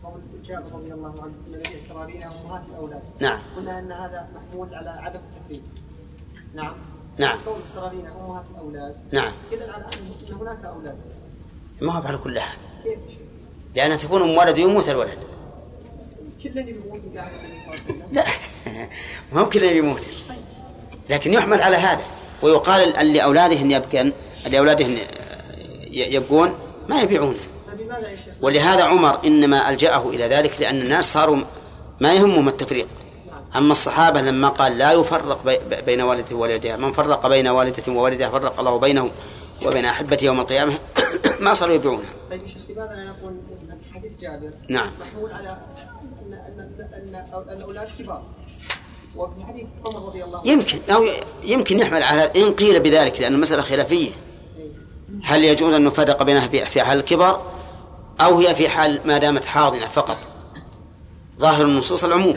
[0.04, 3.40] قول جابر رضي الله عنه ان بنا امهات الاولاد نعم.
[3.56, 5.62] قلنا أن هذا محمول على عدم التفريق
[6.54, 6.74] نعم.
[7.18, 7.38] نعم.
[7.46, 8.96] قول بنا أمهات الأولاد.
[9.12, 9.32] نعم.
[9.52, 10.98] اذا على أن هناك أولاد.
[11.80, 12.56] ما هو على كل حال؟
[13.74, 15.18] لأن تكون أم ولد يموت الولد.
[18.12, 18.24] لا.
[19.32, 20.00] ما هو كله يموت
[21.10, 22.02] لكن يحمل على هذا.
[22.42, 24.12] ويقال لأولادهن يبكن
[24.46, 24.96] لأولادهن
[25.90, 26.54] يبكون
[26.88, 27.38] ما يبيعونه.
[28.24, 31.36] شيخ؟ ولهذا عمر إنما ألجأه إلى ذلك لأن الناس صاروا
[32.00, 32.86] ما يهمهم التفريق.
[33.56, 38.28] أما الصحابة لما قال لا يفرق بي- بين والدته ووالدها من فرق بين والدته ووالدها
[38.30, 39.10] فرق الله بينه
[39.62, 40.78] وبين أحبته يوم القيامة
[41.40, 42.08] ما صاروا يبيعونه.
[42.30, 43.32] طيب شيخ لماذا لا نقول
[43.70, 44.92] أن حديث جابر نعم.
[45.00, 46.60] محمول على ان ان
[46.94, 47.14] ان
[47.48, 48.22] أن الاولاد كبار.
[49.16, 50.50] وفي حديث عمر رضي الله عنه.
[50.50, 51.06] يمكن أو
[51.42, 54.10] يمكن يحمل على إن قيل بذلك لأن المسألة خلافية.
[55.24, 57.40] هل يجوز أن نفرق بينها في في حال الكبر
[58.20, 60.16] أو هي في حال ما دامت حاضنة فقط؟
[61.38, 62.36] ظاهر النصوص العموم.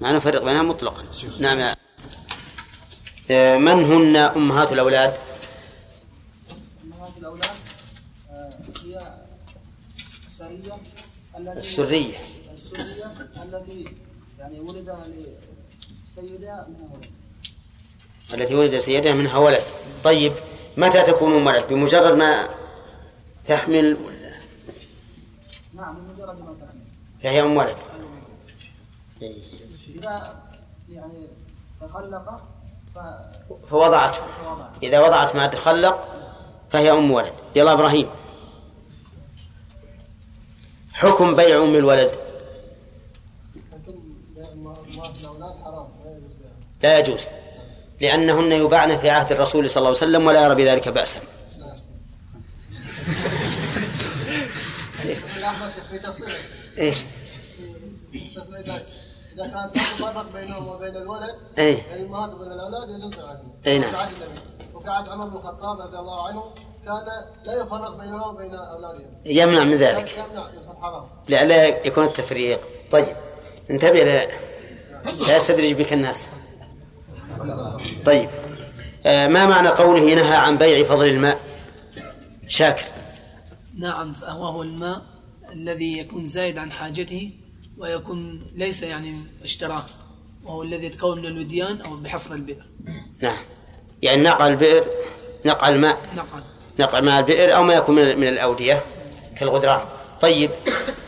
[0.00, 1.02] ما نفرق بينها مطلقا.
[1.40, 1.74] نعم
[3.30, 5.14] آه، من هن أمهات الأولاد
[6.84, 7.50] أمهات الأولاد
[8.30, 8.52] آه،
[8.84, 9.14] هي
[10.26, 10.76] السرية
[11.38, 12.18] التي السرية.
[12.54, 13.04] السرية
[13.42, 13.84] التي
[14.38, 14.96] يعني ولد
[16.08, 17.06] لسيدها منها ولد
[18.34, 19.62] التي ولد سيدها منها ولد.
[20.04, 20.32] طيب
[20.76, 22.48] متى تكون ولد بمجرد ما
[23.44, 23.96] تحمل
[25.74, 26.82] نعم من مجرد ما تحمل.
[27.22, 27.76] فهي أم ولد.
[29.88, 30.42] إذا
[30.88, 31.26] يعني
[31.80, 32.40] تخلق
[32.94, 32.98] ف
[33.70, 34.20] فوضعته.
[34.82, 36.08] إذا وضعت ما تخلق
[36.70, 37.32] فهي أم ولد.
[37.56, 38.08] يلا إبراهيم.
[40.92, 42.10] حكم بيع أم الولد
[46.82, 47.28] لا يجوز
[48.00, 51.20] لأنهن يباعن في عهد الرسول صلى الله عليه وسلم ولا يرى بذلك بأسا
[56.78, 56.94] إذا
[59.32, 61.34] إذا كانت لا تفرق بينهم وبين الولد.
[61.58, 63.52] يعني الأمهات وبين الأولاد يجوز بيعهم.
[63.66, 64.08] إيه نعم.
[64.74, 66.44] وقعد عمر بن الخطاب رضي الله عنه
[66.84, 67.06] كان
[67.44, 70.12] لا يفرق بينهم وبين أولادهم يمنع من ذلك.
[70.18, 72.60] يمنع يصير حرام لئلا يكون التفريق.
[72.90, 73.16] طيب
[73.70, 74.26] انتبه لا,
[75.28, 76.28] لا يستدرج بك الناس.
[78.04, 78.28] طيب
[79.06, 81.40] آه ما معنى قوله نهى عن بيع فضل الماء؟
[82.46, 82.84] شاكر.
[83.78, 85.02] نعم وهو الماء
[85.52, 87.30] الذي يكون زايد عن حاجته
[87.78, 89.84] ويكون ليس يعني اشتراه
[90.44, 92.66] وهو الذي يتكون من الوديان أو بحفر البئر.
[93.20, 93.44] نعم.
[94.02, 94.84] يعني نقع البئر
[95.44, 95.98] نقع الماء.
[96.16, 96.42] نقل.
[96.78, 98.82] نقع ماء البئر أو ما يكون من من الأودية
[99.36, 99.86] كالغدران.
[100.20, 100.50] طيب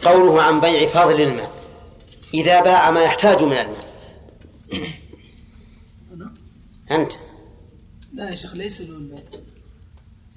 [0.04, 1.52] قوله عن بيع فاضل الماء.
[2.34, 3.94] إذا باع ما يحتاج من الماء.
[6.90, 7.12] أنت.
[8.12, 9.18] لا يا شيخ ليس له البيع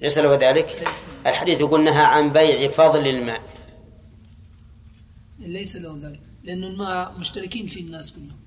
[0.01, 0.87] ليس له ذلك؟
[1.25, 3.41] الحديث يقول نهى عن بيع فضل الماء.
[5.39, 8.46] ليس له ذلك لأن الماء مشتركين فيه الناس كلهم.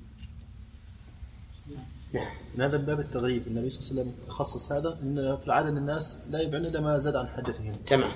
[2.54, 3.46] من هذا باب التغريب.
[3.46, 6.98] النبي صلى الله عليه وسلم خصص هذا إن في العاده الناس لا يبيعون إلا ما
[6.98, 8.10] زاد عن حاجتهم تمام.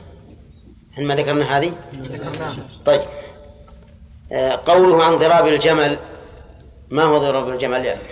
[0.92, 1.72] هل ما ذكرنا هذه؟
[2.84, 3.01] طيب.
[4.32, 5.99] آه قوله عن ضراب الجمل
[6.90, 8.03] ما هو ضراب الجمل يعني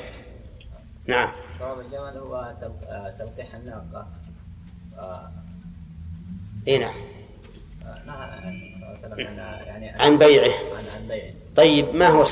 [1.07, 1.33] نعم.
[1.61, 4.07] ضرب الجمل هو تل- آه، تلقيح الناقة.
[4.99, 5.31] آه،
[6.69, 6.95] اي نعم.
[8.07, 10.53] نهى النبي صلى الله عليه وسلم عن يعني عن بيعه.
[10.77, 11.33] عن عن بيعه.
[11.57, 12.27] طيب ما هو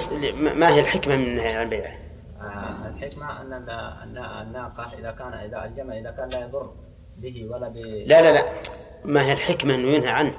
[0.54, 1.98] ما هي الحكمة من النهي عن بيعه؟
[2.40, 6.72] الحكمة أن أن الناقة إذا كان إذا الجمل إذا كان لا يضر
[7.18, 8.44] به ولا ب لا لا لا.
[9.04, 10.34] ما هي الحكمة أنه ينهى عنه؟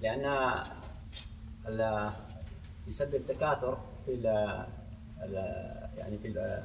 [0.00, 0.24] لأن
[2.86, 4.24] يسبب تكاثر في ال
[5.98, 6.62] يعني في ال-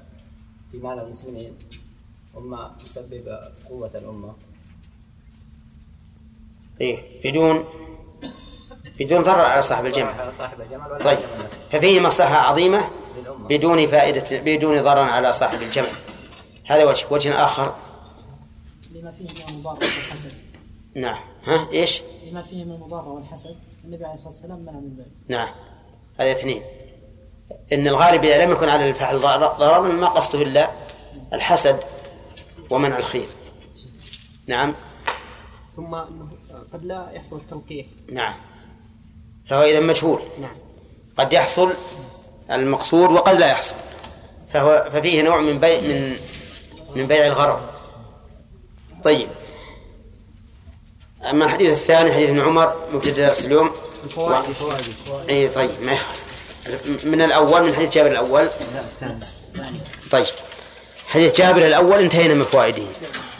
[0.72, 1.54] في مال المسلمين.
[2.34, 4.34] ثم يسبب قوة الأمة.
[6.82, 6.98] إيه
[7.32, 7.66] بدون
[9.00, 11.20] بدون ضرر على صاحب الجمل على صاحب الجمل ولا طيب
[11.72, 12.90] ففيه مصلحة عظيمة
[13.50, 15.92] بدون فائدة بدون ضرر على صاحب الجمل
[16.66, 17.76] هذا وجه وجه آخر.
[18.92, 20.32] لما فيه من المضارة والحسد.
[20.96, 21.20] نعم.
[21.44, 25.12] ها إيش؟ لما فيه من المضارة والحسد النبي عليه الصلاة والسلام منع من ذلك.
[25.28, 25.50] نعم.
[26.20, 26.62] هذا اثنين.
[27.74, 30.70] إن الغالب إذا لم يكن على الفعل ضرر ما قصده إلا
[31.34, 31.80] الحسد
[32.70, 33.28] ومنع الخير.
[34.48, 34.76] نعم.
[35.76, 36.30] ثم أنه
[36.74, 37.86] قد لا يحصل التنقيح.
[38.12, 38.36] نعم.
[39.50, 40.22] فهو إذا مجهول.
[40.42, 40.56] نعم.
[41.18, 41.74] قد يحصل
[42.52, 43.76] المقصود وقد لا يحصل.
[44.50, 46.18] فهو ففيه نوع من بيع من
[46.96, 47.62] من بيع الغرض.
[49.04, 49.28] طيب.
[51.30, 53.72] أما الحديث الثاني حديث ابن عمر مبتدأ درس اليوم.
[54.04, 57.06] الفوائد فوائد إي طيب ما يخالف.
[57.06, 58.50] من الأول من حديث جابر الأول.
[60.12, 60.26] طيب.
[61.08, 62.84] حديث جابر الأول انتهينا من فوائده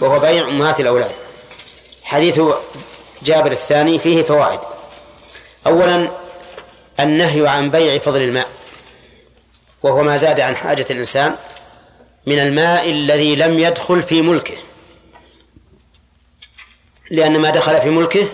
[0.02, 1.12] وهو بيع امهات الأولاد.
[2.04, 2.42] حديث
[3.24, 4.60] جابر الثاني فيه فوائد.
[5.68, 6.12] اولا
[7.00, 8.48] النهي عن بيع فضل الماء
[9.84, 11.36] وهو ما زاد عن حاجة الإنسان
[12.26, 14.58] من الماء الذي لم يدخل في ملكه.
[17.12, 18.28] لأن ما دخل في ملكه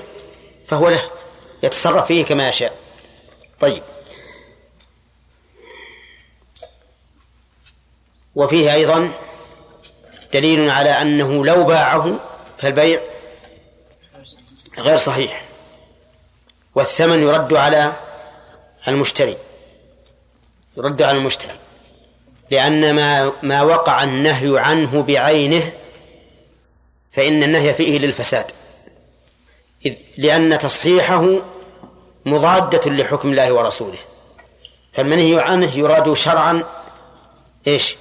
[0.67, 1.01] فهو له
[1.63, 2.77] يتصرف فيه كما يشاء.
[3.59, 3.83] طيب.
[8.35, 9.11] وفيه أيضا
[10.33, 12.19] دليل على أنه لو باعه
[12.57, 13.01] فالبيع
[14.79, 15.52] غير صحيح.
[16.75, 17.93] والثمن يرد على
[18.87, 19.37] المشتري.
[20.77, 21.55] يرد على المشتري.
[22.51, 25.71] لأن ما ما وقع النهي عنه بعينه
[27.11, 28.45] فإن النهي فيه للفساد.
[29.85, 31.41] إذ لأن تصحيحه
[32.25, 33.97] مضادة لحكم الله ورسوله.
[34.93, 36.63] فالمنهي عنه يراد شرعا
[37.67, 37.95] إيش؟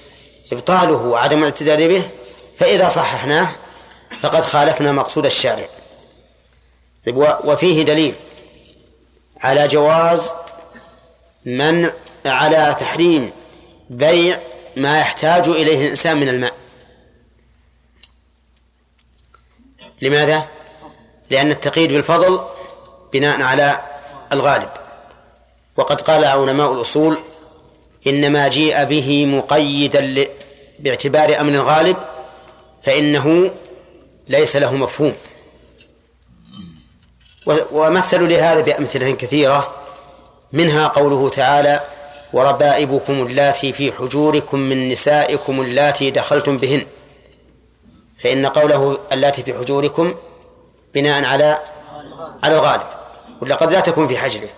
[0.51, 2.09] إبطاله وعدم الاعتدال به.
[2.57, 3.49] فإذا صححناه
[4.19, 5.67] فقد خالفنا مقصود الشارع.
[7.05, 8.15] طيب وفيه دليل.
[9.43, 10.33] على جواز
[11.45, 11.91] من
[12.25, 13.31] على تحريم
[13.89, 14.39] بيع
[14.75, 16.53] ما يحتاج إليه الإنسان من الماء
[20.01, 20.47] لماذا؟
[21.29, 22.41] لأن التقييد بالفضل
[23.13, 23.81] بناء على
[24.31, 24.69] الغالب
[25.77, 27.17] وقد قال علماء الأصول
[28.07, 30.27] إنما جيء به مقيدا.
[30.79, 31.97] باعتبار أمر الغالب
[32.83, 33.51] فإنه
[34.27, 35.13] ليس له مفهوم.
[37.45, 39.75] ومثلوا لهذا بأمثلة كثيرة.
[40.51, 41.81] منها قوله تعالى
[42.33, 46.85] وربائبكم اللاتي في حجوركم من نسائكم اللاتي دخلتم بهن.
[48.17, 50.15] فإن قوله اللاتي في حجوركم
[50.93, 51.59] بناء على
[52.43, 52.83] على الغالب
[53.41, 54.49] ولا قد لا تكون في حجره.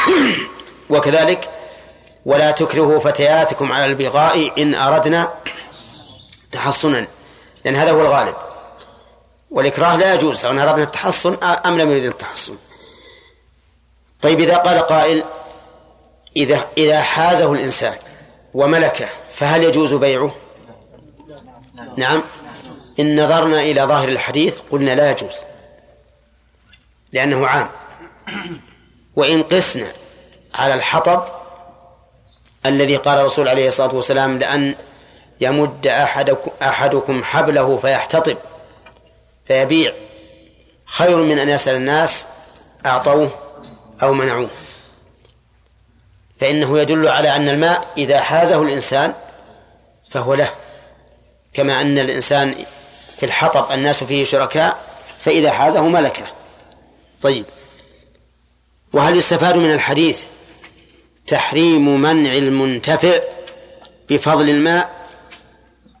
[0.90, 1.48] وكذلك
[2.26, 5.32] ولا تكرهوا فتياتكم على البغاء إن أردنا
[6.52, 7.06] تحصنا.
[7.64, 8.34] لأن هذا هو الغالب.
[9.50, 12.56] والإكراه لا يجوز سواء أردنا التحصن أم لم يريد التحصن.
[14.22, 15.24] طيب إذا قال قائل
[16.36, 17.96] إذا إذا حازه الإنسان
[18.54, 20.34] وملكه فهل يجوز بيعه؟
[21.96, 22.22] نعم.
[23.00, 25.34] إن نظرنا إلى ظاهر الحديث قلنا لا يجوز
[27.12, 27.68] لأنه عام.
[29.16, 29.92] وإن قسنا
[30.54, 31.24] على الحطب
[32.66, 34.74] الذي قال الرسول عليه الصلاة والسلام لأن
[35.40, 38.36] يمد أحدكم, أحدكم حبله فيحتطب.
[39.48, 39.92] فيبيع.
[40.86, 42.26] خير من أن يسأل الناس
[42.86, 43.30] أعطوه
[44.02, 44.48] أو منعوه.
[46.36, 49.14] فإنه يدل على أن الماء إذا حازه الإنسان
[50.10, 50.50] فهو له.
[51.52, 52.54] كما أن الإنسان
[53.16, 54.84] في الحطب الناس فيه شركاء
[55.20, 56.24] فإذا حازه ملكه.
[57.22, 57.44] طيب.
[58.92, 60.24] وهل يستفاد من الحديث
[61.26, 63.20] تحريم منع المنتفع
[64.08, 65.08] بفضل الماء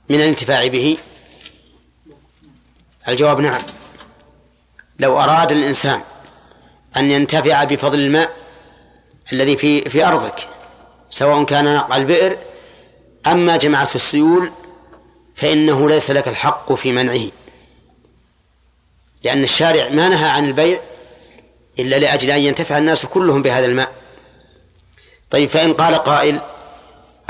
[0.08, 0.96] من الانتفاع به؟
[3.08, 3.62] الجواب نعم.
[4.98, 6.00] لو أراد الإنسان
[6.96, 8.30] أن ينتفع بفضل الماء
[9.32, 10.48] الذي في في أرضك
[11.10, 12.38] سواء كان نقع البئر
[13.26, 14.50] أما جمعته السيول
[15.34, 17.30] فإنه ليس لك الحق في منعه.
[19.24, 20.80] لأن الشارع ما نهى عن البيع
[21.78, 23.92] إلا لأجل أن ينتفع الناس كلهم بهذا الماء.
[25.30, 26.40] طيب فإن قال قائل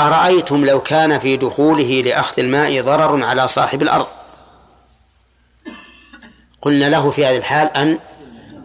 [0.01, 4.07] أرأيتم لو كان في دخوله لأخذ الماء ضرر على صاحب الأرض؟
[6.63, 7.99] قلنا له في هذه الحال أن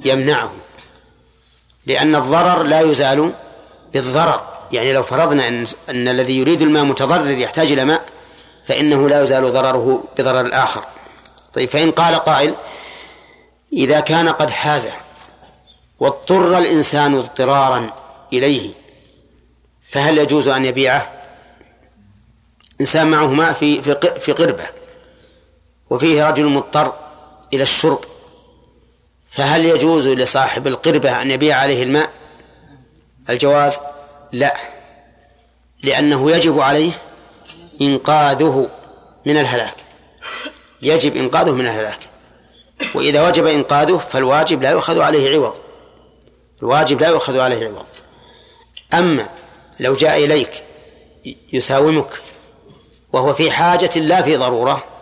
[0.05, 0.51] يمنعه
[1.85, 3.33] لأن الضرر لا يزال
[3.93, 4.41] بالضرر.
[4.71, 8.01] يعني لو فرضنا أن, أن الذي يريد الماء متضرر يحتاج إلى ماء
[8.65, 10.83] فإنه لا يزال ضرره بضرر الآخر.
[11.53, 12.55] طيب فإن قال قائل
[13.73, 14.93] إذا كان قد حازه
[15.99, 17.89] واضطر الإنسان اضطرارا
[18.33, 18.73] إليه
[19.83, 21.11] فهل يجوز أن يبيعه؟
[22.81, 24.63] إنسان معه ماء في في في قربة
[25.89, 26.93] وفيه رجل مضطر
[27.53, 27.99] إلى الشرب.
[29.27, 32.09] فهل يجوز لصاحب القربة أن يبيع عليه الماء؟
[33.29, 33.79] الجواز
[34.31, 34.53] لا
[35.83, 36.91] لأنه يجب عليه
[37.81, 38.69] إنقاذه
[39.25, 39.75] من الهلاك.
[40.81, 41.99] يجب إنقاذه من الهلاك.
[42.95, 45.55] وإذا وجب إنقاذه فالواجب لا يؤخذ عليه عوض.
[46.61, 47.85] الواجب لا يؤخذ عليه عوض.
[48.93, 49.29] أما
[49.79, 50.63] لو جاء إليك
[51.53, 52.21] يساومك
[53.13, 54.92] وهو في حاجة لا في ضرورة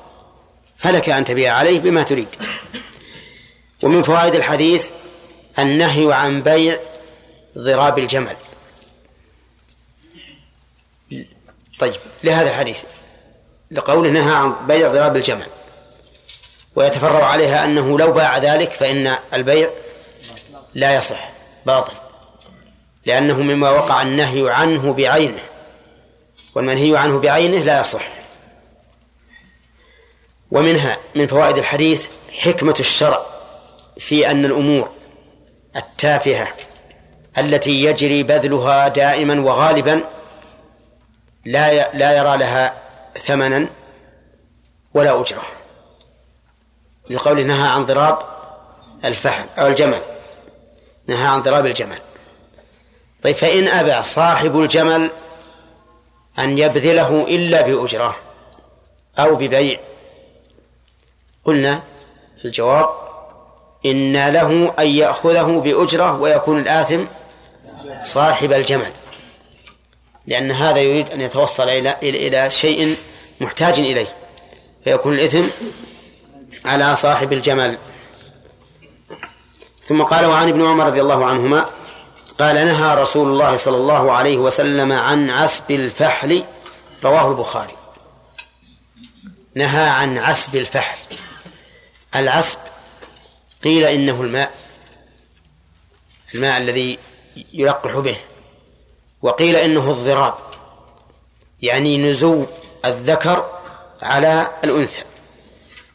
[0.82, 2.28] فلك أن تبيع عليه بما تريد.
[3.84, 4.90] ومن فوائد الحديث
[5.60, 6.78] النهي عن بيع
[7.58, 8.36] ضراب الجمل.
[11.80, 11.94] طيب
[12.24, 12.84] لهذا الحديث
[13.72, 15.48] لقوله نهى عن بيع ضراب الجمل
[16.76, 19.70] ويتفرع عليها أنه لو باع ذلك فإن البيع
[20.74, 21.30] لا يصح
[21.66, 21.94] باطل.
[23.06, 25.42] لأنه مما وقع النهي عنه بعينه
[26.56, 28.21] والمنهي عنه بعينه لا يصح.
[30.52, 32.08] ومنها من فوائد الحديث
[32.40, 33.26] حكمة الشرع
[34.00, 34.90] في أن الأمور
[35.76, 36.48] التافهة
[37.38, 40.04] التي يجري بذلها دائما وغالبا
[41.46, 42.74] لا لا يرى لها
[43.14, 43.70] ثمنا
[44.94, 45.44] ولا أجرة.
[47.10, 48.20] لقوله نهى عن ضراب
[49.06, 50.02] الفحل أو الجمل.
[51.08, 51.98] نهى عن ضراب الجمل.
[53.24, 55.10] طيب فإن أبى صاحب الجمل
[56.40, 58.16] أن يبذله إلا بأجرة
[59.20, 59.80] أو ببيع
[61.46, 61.84] قلنا
[62.40, 62.90] في الجواب
[63.86, 67.04] إن له أن يأخذه بأجرة ويكون الآثم
[68.04, 68.92] صاحب الجمل.
[70.28, 72.98] لأن هذا يريد أن يتوصل إلى إلى شيء
[73.42, 74.16] محتاج إليه
[74.84, 75.44] فيكون الإثم
[76.66, 77.78] على صاحب الجمل.
[79.84, 81.66] ثم قال وعن ابن عمر رضي الله عنهما
[82.40, 86.44] قال نهى رسول الله صلى الله عليه وسلم عن عسب الفحل
[87.04, 87.76] رواه البخاري.
[89.56, 90.98] نهى عن عسب الفحل.
[92.16, 92.58] العسب
[93.64, 94.52] قيل إنه الماء
[96.36, 97.00] الماء الذي
[97.54, 98.18] يلقح به
[99.22, 100.34] وقيل إنه الضراب
[101.62, 102.46] يعني نزو
[102.86, 103.60] الذكر
[104.02, 105.02] على الأنثى.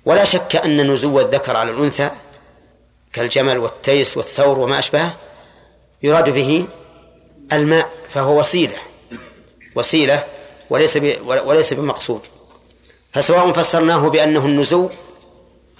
[0.05, 2.11] ولا شك أن نزو الذكر على الأنثى
[3.13, 5.17] كالجمل والتيس والثور وما أشبهه
[6.03, 6.67] يراد به
[7.53, 8.77] الماء فهو وسيلة
[9.77, 10.25] وسيلة
[10.71, 12.21] وليس وليس بمقصود.
[13.13, 14.91] فسواء فسرناه بأنه النزو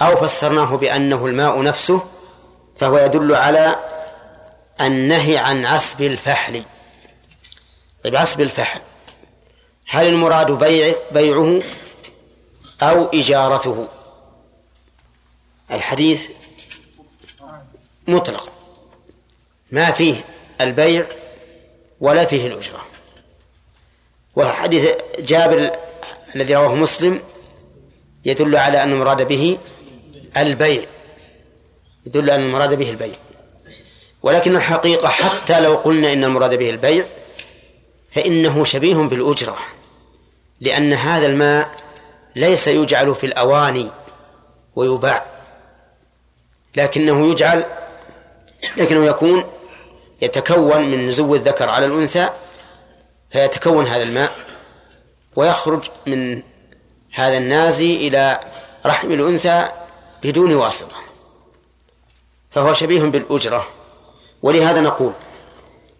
[0.03, 2.03] أو فسرناه بأنه الماء نفسه
[2.77, 3.77] فهو يدل على
[4.81, 6.63] النهي عن عسب الفحل.
[8.05, 8.81] طيب عسب الفحل
[9.89, 11.63] هل المراد بيع بيعه
[12.83, 13.89] أو إجارته؟
[15.71, 16.31] الحديث
[18.09, 18.53] مطلق.
[19.73, 20.25] ما فيه
[20.61, 21.07] البيع
[22.01, 22.87] ولا فيه الأجرة.
[24.37, 25.71] وحديث جابر
[26.35, 27.21] الذي رواه مسلم
[28.25, 29.59] يدل على أن المراد به
[30.43, 30.83] البيع
[32.07, 33.15] يدل أن المراد به البيع.
[34.23, 37.05] ولكن الحقيقة حتى لو قلنا إن المراد به البيع
[38.11, 39.57] فإنه شبيه بالأجرة
[40.61, 41.71] لأن هذا الماء
[42.37, 43.91] ليس يجعل في الأواني
[44.77, 45.25] ويباع
[46.77, 47.65] لكنه يجعل
[48.77, 49.45] لكنه يكون
[50.23, 52.29] يتكون من نزو الذكر على الأنثى
[53.31, 54.33] فيتكون هذا الماء
[55.37, 56.43] ويخرج من
[57.15, 58.41] هذا النازي إلى
[58.87, 59.69] رحم الأنثى
[60.23, 60.97] بدون واسطة.
[62.51, 63.67] فهو شبيه بالأجرة.
[64.43, 65.13] ولهذا نقول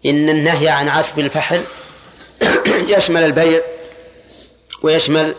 [0.05, 1.63] إن النهي عن عسب الفحل
[2.97, 3.61] يشمل البيع
[4.81, 5.35] ويشمل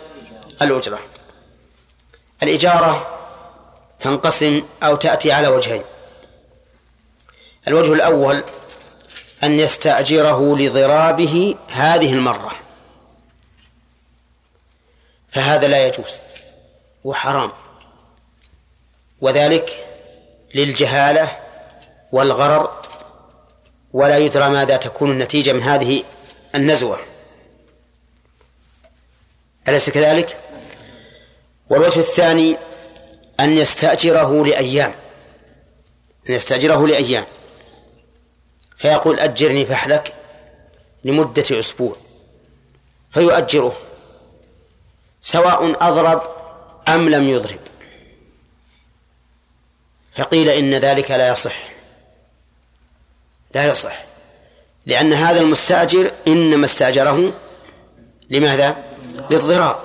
[0.63, 0.99] الأجرة.
[2.43, 3.19] الإجارة
[4.01, 5.83] تنقسم أو تأتي على وجهين.
[7.69, 8.45] الوجه الأول
[9.43, 12.53] أن يستأجره لضرابه هذه المرة.
[15.29, 16.13] فهذا لا يجوز
[17.05, 17.53] وحرام.
[19.20, 19.86] وذلك
[20.55, 21.39] للجهالة
[22.12, 22.82] والغرر
[23.93, 26.03] ولا يدرى ماذا تكون النتيجة من هذه
[26.55, 26.99] النزوة.
[29.69, 30.36] أليس كذلك؟
[31.70, 32.57] والوجه الثاني
[33.40, 34.95] أن يستأجره لأيام
[36.28, 37.24] أن يستأجره لأيام.
[38.77, 40.15] فيقول أجرني فحلك
[41.05, 41.97] لمدة أسبوع.
[43.11, 43.77] فيؤجره
[45.23, 46.23] سواء أضرب
[46.89, 47.68] أم لم يضرب.
[50.19, 51.57] فقيل إن ذلك لا يصح.
[53.55, 54.05] لا يصح.
[54.86, 57.32] لأن هذا المستأجر إنما استأجره
[58.31, 58.77] لماذا؟
[59.31, 59.77] للضراب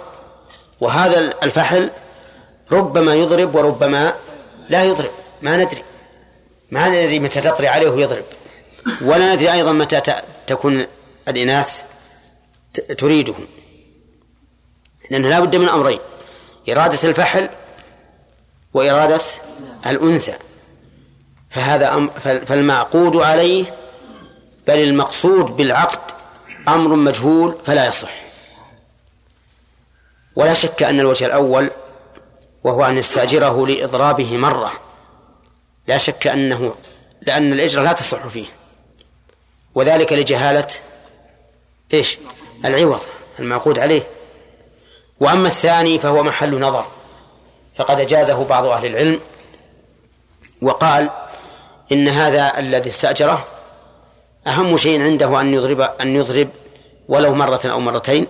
[0.82, 1.90] وهذا الفحل
[2.72, 4.14] ربما يضرب وربما
[4.70, 5.12] لا يضرب.
[5.42, 5.84] ما ندري.
[6.72, 8.26] ما ندري متى تطري عليه ويضرب
[9.02, 10.02] ولا ندري أيضا متى
[10.48, 10.86] تكون
[11.28, 11.82] الإناث
[12.98, 13.36] تريده.
[15.12, 16.00] لأنه لا بد من أمرين.
[16.70, 17.50] إرادة الفحل
[18.74, 19.22] وإرادة
[19.86, 20.34] الأنثى.
[21.50, 23.66] فهذا أم فال- فالمعقود عليه
[24.68, 26.00] بل المقصود بالعقد
[26.68, 28.24] أمر مجهول فلا يصح.
[30.36, 31.70] ولا شك أن الوجه الأول
[32.64, 34.72] وهو أن يستأجره لإضرابه مرة.
[35.88, 36.76] لا شك أنه
[37.22, 38.46] لأن الإجرة لا تصح فيه.
[39.76, 40.68] وذلك لجهالة
[41.94, 42.18] إيش؟
[42.66, 43.02] العوض
[43.40, 44.04] المعقود عليه.
[45.20, 46.86] وأما الثاني فهو محل نظر.
[47.76, 49.20] فقد أجازه بعض أهل العلم
[50.62, 51.10] وقال
[51.92, 53.46] إن هذا الذي استأجره
[54.48, 56.50] أهم شيء عنده أن يضرب أن يضرب
[57.08, 58.28] ولو مرة أو مرتين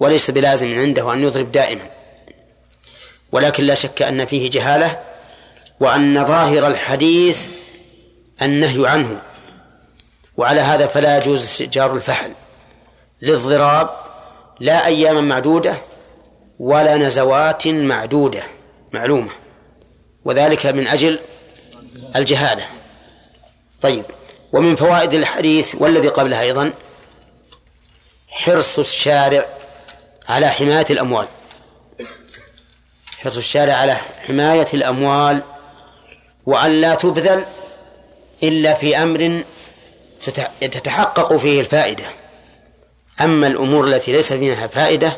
[0.00, 1.90] وليس بلازم عنده أن يضرب دائما.
[3.32, 5.00] ولكن لا شك أن فيه جهالة
[5.80, 7.48] وأن ظاهر الحديث
[8.42, 9.22] النهي عنه.
[10.36, 12.30] وعلى هذا فلا يجوز استئجار الفحل.
[13.22, 13.90] للضراب
[14.60, 15.76] لا أياما معدودة
[16.58, 18.42] ولا نزوات معدودة
[18.92, 19.30] معلومة.
[20.24, 21.20] وذلك من أجل
[22.16, 22.66] الجهالة
[23.82, 24.04] طيب
[24.52, 26.72] ومن فوائد الحديث والذي قبلها أيضا
[28.28, 29.46] حرص الشارع
[30.28, 31.26] على حماية الأموال.
[33.18, 33.96] حرص الشارع على
[34.26, 35.42] حماية الأموال
[36.46, 37.44] وأن لا تبذل
[38.42, 39.42] إلا في أمر
[40.60, 42.04] تتحقق فيه الفائدة.
[43.20, 45.16] أما الأمور التي ليس فيها فائدة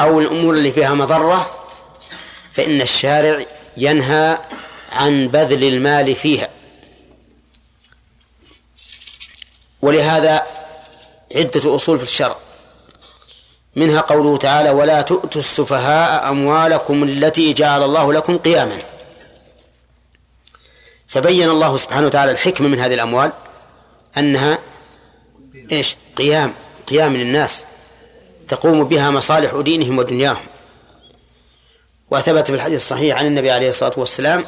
[0.00, 1.50] أو الأمور اللي فيها مضرة
[2.52, 3.44] فإن الشارع
[3.76, 4.38] ينهى
[4.92, 6.48] عن بذل المال فيها.
[9.82, 10.46] ولهذا
[11.36, 12.36] عدة أصول في الشرع.
[13.76, 18.78] منها قوله تعالى ولا تؤتوا السفهاء أموالكم التي جعل الله لكم قياما
[21.06, 23.32] فبين الله سبحانه وتعالى الحكمة من هذه الأموال
[24.18, 24.58] أنها
[25.72, 26.54] إيش؟ قيام
[26.86, 27.64] قيام للناس.
[28.48, 30.46] تقوم بها مصالح دينهم ودنياهم.
[32.10, 34.44] وثبت في الحديث الصحيح عن النبي عليه الصلاة والسلام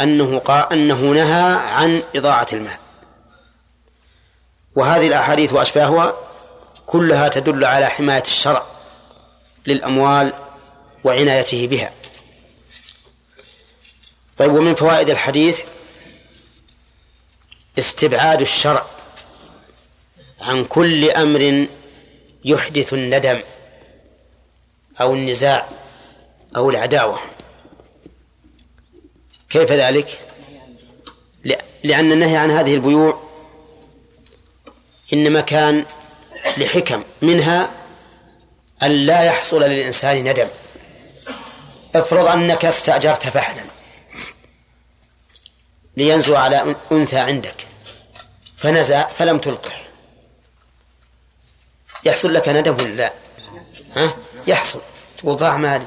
[0.00, 2.78] أنه قال أنه نهى عن إضاعة المال.
[4.76, 6.14] وهذه الأحاديث وأشباهها
[6.86, 8.64] كلها تدل على حماية الشرع
[9.66, 10.32] للأموال
[11.04, 11.90] وعنايته بها.
[14.38, 15.62] طيب ومن فوائد الحديث
[17.78, 18.84] استبعاد الشرع
[20.40, 21.66] عن كل أمر
[22.44, 23.40] يحدث الندم
[25.00, 25.68] أو النزاع
[26.56, 27.18] أو العداوة.
[29.50, 30.20] كيف ذلك؟
[31.84, 33.22] لأن النهي عن هذه البيوع
[35.12, 35.84] إنما كان
[36.56, 37.70] لحكم منها
[38.82, 40.48] أن لا يحصل للإنسان ندم.
[41.94, 43.62] افرض أنك استأجرت فحلا
[45.96, 47.66] لينزو على أنثى عندك
[48.56, 49.89] فنزع فلم تلقح
[52.04, 53.12] يحصل لك ندم ولا لا؟
[53.96, 54.14] ها؟
[54.46, 54.80] يحصل.
[55.18, 55.86] تقول ضاع مالي.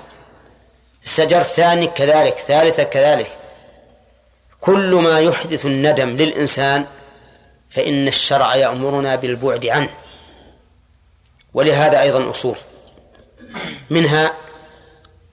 [1.06, 3.38] استأجرت ثاني كذلك ثالثة كذلك.
[4.62, 6.86] كل ما يحدث الندم للإنسان
[7.70, 9.90] فإن الشرع يأمرنا بالبعد عنه.
[11.54, 12.56] ولهذا أيضا أصول.
[13.90, 14.34] منها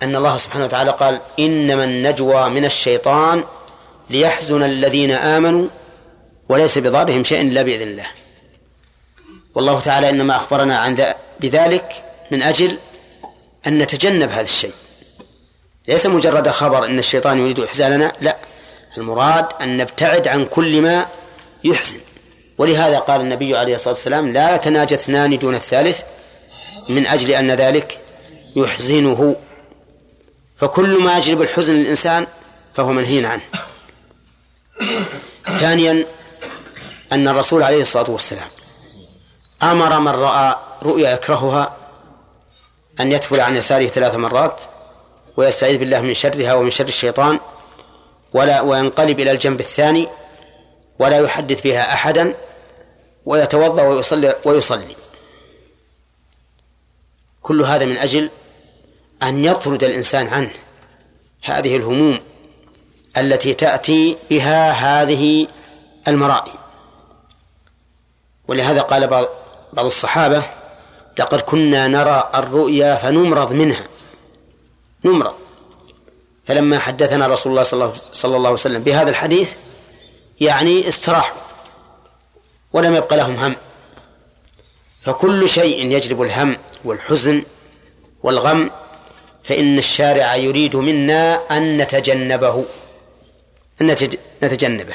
[0.03, 3.45] أن الله سبحانه وتعالى قال إنما النجوى من الشيطان
[4.11, 5.69] ليحزن الذين آمنوا
[6.49, 8.07] وليس بضارهم شيء إلا بإذن الله.
[9.55, 12.79] والله تعالى إنما أخبرنا عن بذلك من أجل
[13.67, 14.73] أن نتجنب هذا الشيء.
[15.89, 18.37] ليس مجرد خبر أن الشيطان يريد إحزاننا لا.
[18.99, 21.07] المراد أن نبتعد عن كل ما
[21.65, 22.01] يحزن.
[22.59, 26.03] ولهذا قال النبي عليه الصلاة والسلام لا يتناجى اثنان دون الثالث
[26.89, 28.01] من أجل أن ذلك
[28.57, 29.37] يحزنه.
[30.57, 32.27] فكل ما يجلب الحزن للإنسان
[32.75, 33.43] فهو منهي عنه.
[35.61, 36.07] ثانيا
[37.13, 38.49] أن الرسول عليه الصلاة والسلام
[39.63, 41.77] أمر من رأى رؤيا يكرهها
[43.01, 44.61] أن يتفل عن يساره ثلاث مرات
[45.37, 47.41] ويستعيذ بالله من شرها ومن شر الشيطان
[48.33, 50.09] ولا وينقلب إلى الجنب الثاني
[50.99, 52.35] ولا يحدث بها أحدا
[53.27, 54.97] ويتوضأ ويصلي ويصلي.
[57.43, 58.31] كل هذا من أجل
[59.23, 60.51] أن يطرد الإنسان عنه
[61.43, 62.21] هذه الهموم
[63.17, 65.47] التي تأتي بها هذه
[66.09, 66.53] المرائي.
[68.49, 69.29] ولهذا قال
[69.73, 70.43] بعض الصحابة
[71.19, 73.85] لقد كنا نرى الرؤيا فنمرض منها.
[75.05, 75.35] نمرض.
[76.45, 79.55] فلما حدثنا رسول الله صلى الله, صلى الله عليه وسلم بهذا الحديث
[80.41, 81.41] يعني استراحوا
[82.73, 83.57] ولم يبق لهم هم.
[85.03, 87.43] فكل شيء يجلب الهم والحزن
[88.23, 88.71] والغم
[89.43, 92.65] فإن الشارع يريد منا أن نتجنبه
[93.81, 93.97] أن
[94.43, 94.95] نتجنبه.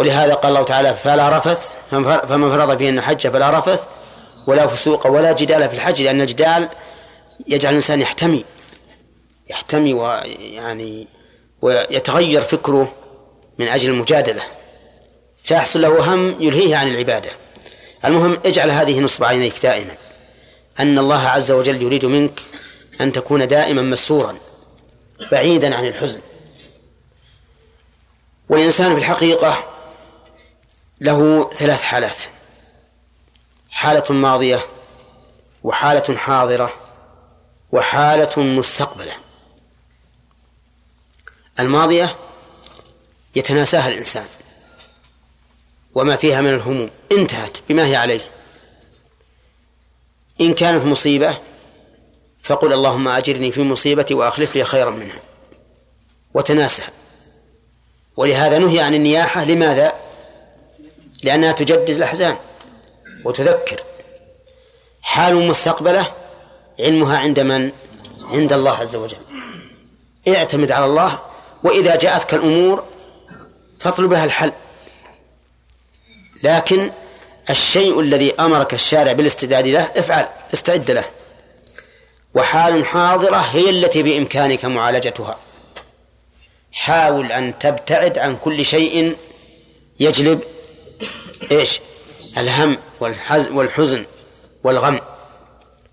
[0.00, 1.72] ولهذا قال الله تعالى فلا رفث
[2.28, 3.84] فمن فرض فيهن الحج فلا رفث
[4.46, 6.68] ولا فسوق ولا جدال في الحج لأن الجدال
[7.46, 8.44] يجعل الإنسان يحتمي
[9.50, 11.08] يحتمي ويعني
[11.62, 12.92] ويتغير فكره
[13.58, 14.42] من أجل المجادلة.
[15.42, 17.30] فيحصل له هم يلهيه عن العبادة.
[18.04, 19.94] المهم اجعل هذه نصب عينيك دائما.
[20.80, 22.40] أن الله عز وجل يريد منك
[23.00, 24.36] أن تكون دائما مسرورا
[25.32, 26.20] بعيدا عن الحزن.
[28.48, 29.69] والإنسان في الحقيقة
[31.00, 32.22] له ثلاث حالات.
[33.70, 34.60] حالة ماضية
[35.62, 36.72] وحالة حاضرة
[37.72, 39.12] وحالة مستقبلة.
[41.60, 42.16] الماضية
[43.36, 44.26] يتناساها الإنسان
[45.94, 46.90] وما فيها من الهموم.
[47.12, 48.30] انتهت بما هي عليه.
[50.40, 51.38] إن كانت مصيبة
[52.42, 55.20] فقل اللهم أجرني في مصيبتي وأخلف لي خيرا منها.
[56.34, 56.82] وتناسى.
[58.16, 59.44] ولهذا نهي عن النياحة.
[59.44, 60.09] لماذا؟
[61.22, 62.36] لأنها تجدد الأحزان
[63.24, 63.76] وتذكر.
[65.02, 66.12] حال مستقبلة
[66.80, 67.72] علمها عند من؟
[68.20, 69.16] عند الله عز وجل.
[70.28, 71.18] اعتمد على الله
[71.62, 72.84] وإذا جاءتك الأمور
[73.80, 74.52] فاطلب لها الحل.
[76.42, 76.90] لكن
[77.50, 81.04] الشيء الذي أمرك الشارع بالاستعداد له افعل استعد له.
[82.34, 85.38] وحال حاضرة هي التي بإمكانك معالجتها.
[86.72, 89.16] حاول أن تبتعد عن كل شيء
[90.00, 90.40] يجلب
[91.50, 91.80] إيش؟
[92.38, 92.78] الهم
[93.30, 94.06] والحزن
[94.64, 95.00] والغم.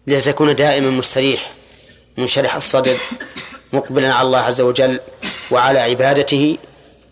[0.07, 1.52] لتكون دائما مستريح
[2.18, 2.98] منشرح الصدر
[3.74, 4.99] مقبلا على الله عز وجل
[5.52, 6.57] وعلى عبادته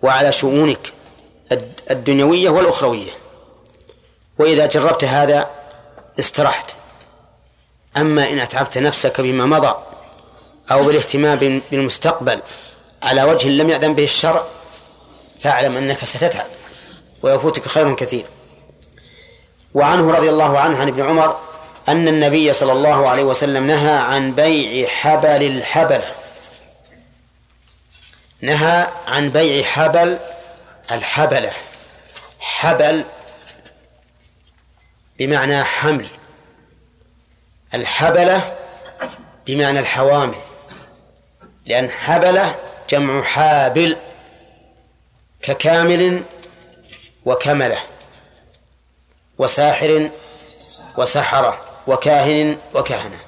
[0.02, 0.92] وعلى شؤونك
[1.92, 3.12] الدنيوية والأخروية.
[4.40, 5.50] وإذا جربت هذا
[6.20, 6.72] استرحت.
[7.98, 9.76] أما إن أتعبت نفسك بما مضى
[10.72, 12.40] أو بالاهتمام بالمستقبل
[13.04, 14.44] على وجه لم يأذن به الشرع
[15.40, 16.46] فاعلم أنك ستتعب.
[17.22, 18.26] ويفوتك خير كثير.
[19.74, 21.40] وعنه رضي الله عنه عن ابن عمر
[21.90, 26.16] أن النبي صلى الله عليه وسلم نهى عن بيع حبل الحبلة
[28.42, 30.20] نهى عن بيع حبل
[30.92, 31.52] الحبلة.
[32.40, 33.04] حبل
[35.20, 36.08] بمعنى حمل.
[37.74, 38.56] الحبلة
[39.48, 40.36] بمعنى الحوامل.
[41.66, 42.56] لأن حبلة
[42.90, 43.98] جمع حابل
[45.42, 46.24] ككامل
[47.26, 47.80] وكمله
[49.38, 50.10] وساحر
[50.98, 53.20] وسحرة وكاهن وكهنة.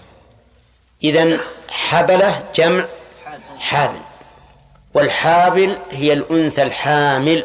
[1.03, 2.86] إذن حبلة جمع
[3.60, 3.99] حابل
[4.94, 7.44] والحابل هي الأنثى الحامل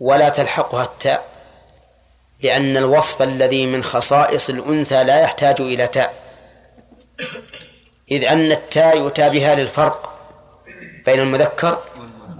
[0.00, 1.26] ولا تلحقها التاء
[2.42, 6.14] لأن الوصف الذي من خصائص الأنثى لا يحتاج إلى تاء.
[8.10, 10.18] إذ أن التاء يؤتى بها للفرق
[11.06, 11.78] بين المذكر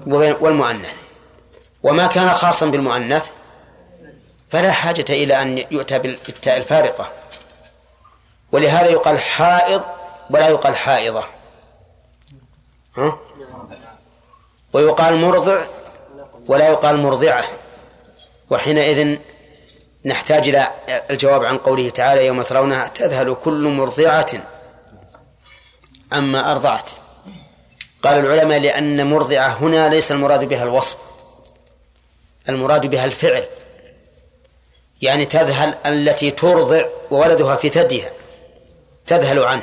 [0.07, 1.06] والمؤنث.
[1.87, 3.31] وما كان خاصا بالمؤنث
[4.51, 7.13] فلا حاجة إلى أن يؤتى بالتاء الفارقة.
[8.53, 9.83] ولهذا يقال حائض
[10.31, 11.25] ولا يقال حائضة.
[12.97, 13.19] ها؟
[14.73, 15.67] ويقال مرضع
[16.47, 17.45] ولا يقال مرضعة.
[18.51, 19.19] وحينئذ
[20.05, 20.69] نحتاج إلى
[21.11, 24.31] الجواب عن قوله تعالى يوم ترونها تذهل كل مرضعة
[26.13, 26.91] عما أرضعت.
[28.03, 31.06] قال العلماء لأن مرضعة هنا ليس المراد بها الوصف.
[32.49, 33.45] المراد بها الفعل.
[35.03, 38.11] يعني تذهل التي ترضع وولدها في ثديها.
[39.07, 39.63] تذهل عنه.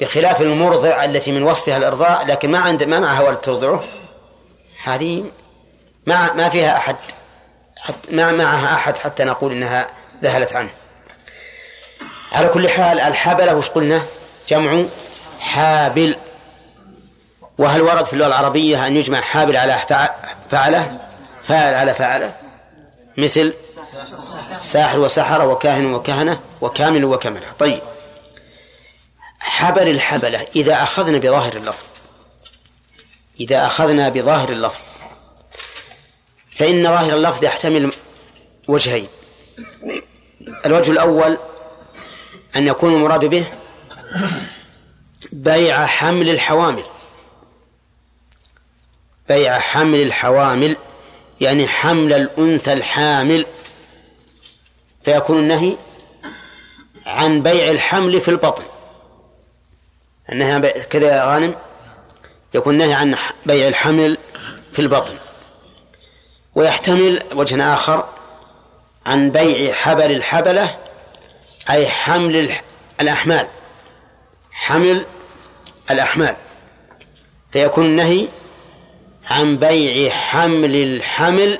[0.00, 3.84] بخلاف المرضع التي من وصفها الإرضاع لكن ما عند ما معها ولد ترضعه.
[4.84, 5.24] هذه
[6.06, 6.96] ما ما فيها أحد.
[7.76, 9.86] حتى ما معها أحد حتى نقول إنها
[10.22, 10.70] ذهلت عنه.
[12.32, 14.02] على كل حال الحبلة وش قلنا؟
[14.48, 14.84] جمع
[15.40, 16.16] حابل.
[17.58, 19.78] وهل ورد في اللغة العربية أن يجمع حابل على
[20.50, 21.09] فعلة؟
[21.50, 22.36] فاعل على فعله
[23.16, 23.54] مثل
[24.62, 27.52] ساحر وسحرة وكاهن وكهنة وكامل وكملة.
[27.58, 27.80] طيب.
[29.40, 31.86] حبل الحبلة إذا أخذنا بظاهر اللفظ
[33.40, 34.82] إذا أخذنا بظاهر اللفظ
[36.50, 37.92] فإن ظاهر اللفظ يحتمل
[38.68, 39.08] وجهين.
[40.66, 41.38] الوجه الأول
[42.56, 43.46] أن يكون المراد به
[45.32, 46.84] بيع حمل الحوامل.
[49.28, 50.76] بيع حمل الحوامل
[51.40, 53.46] يعني حمل الأنثى الحامل
[55.02, 55.76] فيكون النهي
[57.06, 58.62] عن بيع الحمل في البطن.
[60.32, 61.56] أنها كذا يا غانم؟
[62.54, 64.18] يكون النهي عن بيع الحمل
[64.72, 65.14] في البطن.
[66.54, 68.08] ويحتمل وجه آخر
[69.06, 70.78] عن بيع حبل الحبلة
[71.70, 72.50] أي حمل
[73.00, 73.46] الأحمال.
[74.50, 75.06] حمل
[75.90, 76.36] الأحمال.
[77.52, 78.28] فيكون النهي
[79.30, 81.58] عن بيع حمل الحمل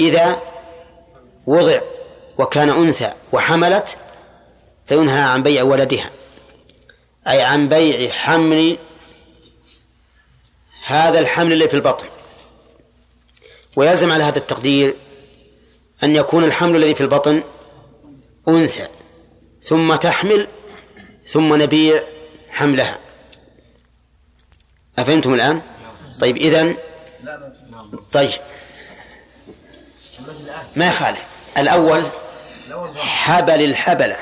[0.00, 0.42] إذا
[1.46, 1.80] وضع
[2.38, 3.98] وكان أنثى وحملت
[4.86, 6.10] فينهى عن بيع ولدها.
[7.28, 8.78] أي عن بيع حمل
[10.86, 12.06] هذا الحمل اللي في البطن.
[13.76, 14.94] ويلزم على هذا التقدير
[16.04, 17.42] أن يكون الحمل الذي في البطن
[18.48, 18.88] أنثى
[19.62, 20.48] ثم تحمل
[21.26, 22.02] ثم نبيع
[22.50, 22.98] حملها.
[24.98, 25.62] أفهمتم الآن؟
[26.20, 26.76] طيب إذن
[28.12, 28.30] طيب.
[30.76, 31.22] ما يخالف.
[31.58, 32.02] الأول
[32.96, 34.16] حبل الحبلة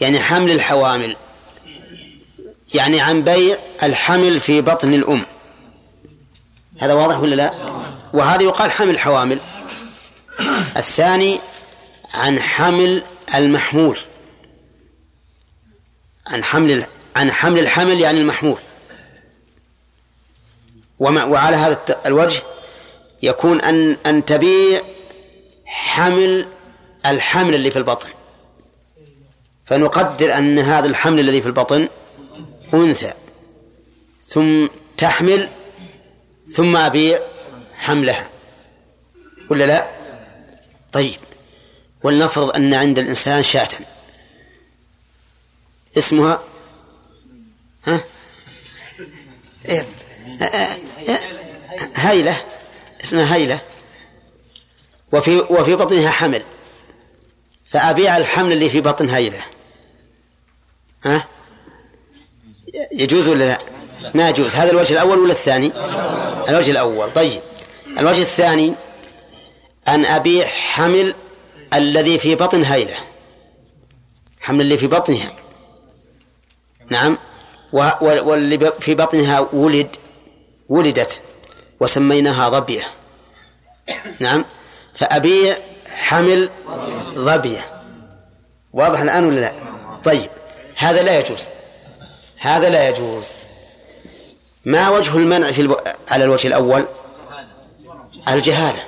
[0.00, 1.16] يعني حمل الحوامل
[2.74, 5.26] يعني عن بيع الحمل في بطن الأم.
[6.80, 7.52] هذا واضح ولا لا؟
[8.12, 9.38] وهذا يقال حمل حوامل
[10.76, 11.40] الثاني
[12.14, 13.02] عن حمل
[13.34, 13.98] المحمول.
[16.26, 16.84] عن حمل
[17.16, 18.60] عن حمل الحمل يعني المحمول.
[21.00, 22.42] وما وعلى هذا الوجه
[23.22, 24.82] يكون أن أن تبيع
[25.66, 26.48] حمل
[27.06, 28.08] الحمل اللي في البطن.
[29.64, 31.88] فنقدر أن هذا الحمل الذي في البطن
[32.74, 33.12] أنثى
[34.26, 34.66] ثم
[34.96, 35.48] تحمل
[36.54, 37.20] ثم أبيع
[37.74, 38.30] حملها.
[39.50, 39.86] ولا لا؟
[40.92, 41.18] طيب.
[42.02, 43.68] ولنفرض أن عند الإنسان شاة.
[45.98, 46.40] اسمها؟
[47.84, 48.00] ها؟
[49.68, 49.86] إيه؟
[51.96, 52.36] هيلة
[53.04, 53.60] اسمها هيلة.
[55.12, 56.42] وفي وفي بطنها حمل.
[57.66, 59.42] فأبيع الحمل اللي في بطن هيلة.
[61.04, 61.26] ها؟
[62.92, 63.58] يجوز ولا لا؟
[64.14, 64.54] ما يجوز.
[64.54, 65.72] هذا الوجه الأول ولا الثاني؟
[66.48, 67.10] الوجه الأول.
[67.10, 67.40] طيب.
[67.98, 68.74] الوجه الثاني
[69.88, 71.14] أن أبيع حمل
[71.74, 72.96] الذي في بطن هيلة.
[74.40, 75.36] حمل اللي في بطنها.
[76.90, 77.18] نعم.
[77.72, 79.96] واللي في بطنها ولد
[80.70, 81.20] ولدت
[81.80, 82.82] وسميناها ظبية.
[84.20, 84.44] نعم.
[84.94, 86.50] فأبيع حمل
[87.14, 87.64] ظبية.
[88.72, 89.52] واضح الآن ولا لا؟
[90.04, 90.30] طيب.
[90.76, 91.48] هذا لا يجوز.
[92.38, 93.26] هذا لا يجوز.
[94.64, 95.76] ما وجه المنع في ألو...
[96.10, 96.84] على الوجه الأول؟
[98.28, 98.84] الجهالة.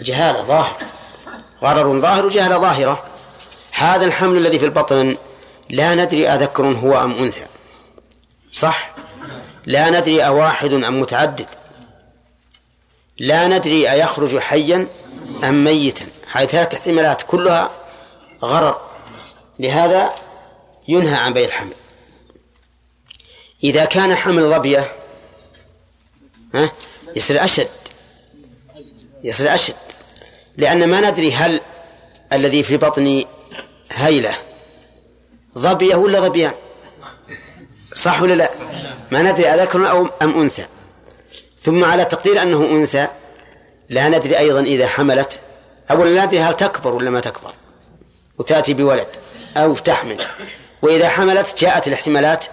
[0.00, 0.76] الجهالة ظاهر.
[1.62, 3.04] غرر ظاهر وجهالة ظاهرة.
[3.72, 5.16] هذا الحمل الذي في البطن
[5.70, 7.46] لا ندري أذكر هو أم أنثى.
[8.52, 8.90] صح؟
[9.66, 11.46] لا ندري أواحد أم متعدد.
[13.18, 14.88] لا ندري أيخرج حيا
[15.44, 16.06] أم ميتا.
[16.32, 17.70] هذه ثلاث احتمالات كلها
[18.42, 18.80] غرر.
[19.58, 20.14] لهذا
[20.88, 21.74] ينهى عن بيع الحمل.
[23.64, 24.92] إذا كان حمل ظبية
[26.54, 26.72] ها
[27.16, 27.68] يصير أشد.
[29.24, 29.74] يصير أشد.
[30.56, 31.60] لأن ما ندري هل
[32.32, 33.26] الذي في بطني
[33.92, 34.34] هيلة
[35.58, 36.52] ظبية ولا ظبيان.
[37.96, 38.50] صح ولا لا؟
[39.10, 40.66] ما ندري أذكر أو أم أنثى.
[41.58, 43.08] ثم على تقدير أنه أنثى
[43.88, 45.40] لا ندري أيضا إذا حملت.
[45.90, 47.54] أولا لا ندري هل تكبر ولا ما تكبر.
[48.38, 49.06] وتأتي بولد
[49.56, 50.22] أو تحمل.
[50.82, 52.44] وإذا حملت جاءت الاحتمالات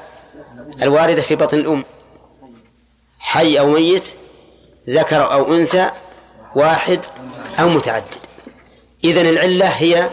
[0.81, 1.85] الواردة في بطن الأم.
[3.19, 4.03] حي أو ميت
[4.89, 5.91] ذكر أو أنثى
[6.55, 6.99] واحد
[7.59, 8.05] أو متعدد.
[9.03, 10.09] إذن العلة هي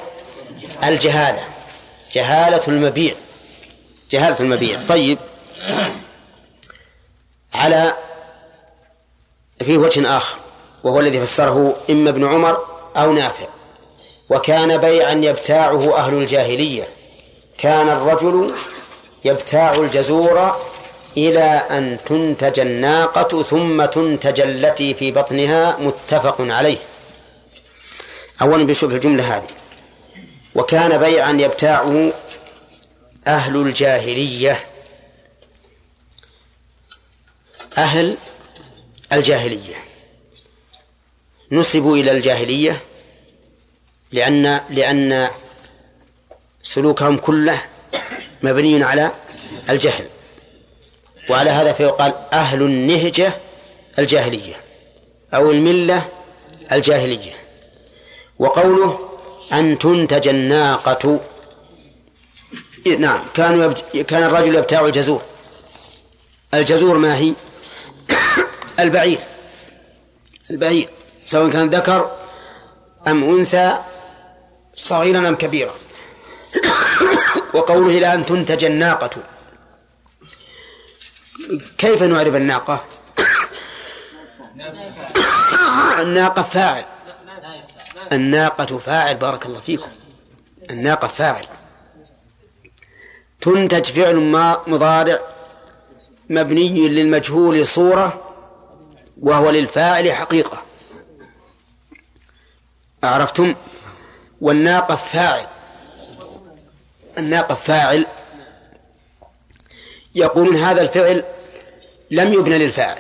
[0.84, 1.40] الجهالة
[2.12, 3.14] جهالة المبيع.
[4.10, 4.80] جهالة المبيع.
[4.88, 5.18] طيب.
[7.54, 7.94] على
[9.64, 10.36] في وجه آخر
[10.84, 12.64] وهو الذي فسره إما ابن عمر
[12.96, 13.46] أو نافع.
[14.30, 16.88] وكان بيعا يبتاعه أهل الجاهلية.
[17.58, 18.52] كان الرجل
[19.24, 20.56] يبتاع الجزور
[21.16, 26.78] إلى أن تنتج الناقة ثم تنتج التي في بطنها متفق عليه.
[28.42, 29.48] أولا بشوف الجملة هذه.
[30.54, 32.12] وكان بيعا يبتاعه
[33.26, 34.60] أهل الجاهلية.
[37.78, 38.16] أهل
[39.12, 39.76] الجاهلية.
[41.52, 42.80] نسبوا إلى الجاهلية
[44.12, 45.28] لأن لأن
[46.62, 47.62] سلوكهم كله
[48.42, 49.12] مبني على
[49.70, 50.06] الجهل.
[51.30, 53.36] وعلى هذا فيقال أهل النهجة
[53.98, 54.54] الجاهلية
[55.34, 56.08] أو الملة
[56.72, 57.32] الجاهلية.
[58.38, 59.10] وقوله
[59.52, 61.20] أن تنتج الناقة
[62.86, 63.20] نعم.
[63.34, 63.84] كانوا يبت...
[63.96, 65.22] كان الرجل يبتاع الجزور.
[66.54, 67.34] الجزور ما هي؟
[68.80, 69.18] البعير.
[70.50, 70.88] البعير.
[71.24, 72.16] سواء كان ذكر
[73.08, 73.78] أم أنثى
[74.74, 75.74] صغيرا أم كبيرا.
[77.54, 79.10] وقوله إلى أن تنتج الناقة.
[81.78, 82.84] كيف نعرف الناقة؟
[86.02, 86.84] الناقة فاعل.
[88.12, 89.90] الناقة فاعل بارك الله فيكم.
[90.70, 91.46] الناقة فاعل.
[93.40, 95.18] تنتج فعل ما مضارع
[96.30, 98.34] مبني للمجهول صورة
[99.20, 100.62] وهو للفاعل حقيقة.
[103.04, 103.54] عرفتم؟
[104.40, 105.46] والناقة فاعل.
[107.18, 108.06] الناقة فاعل
[110.14, 111.24] يقولون هذا الفعل
[112.10, 112.98] لم يبنى للفاعل.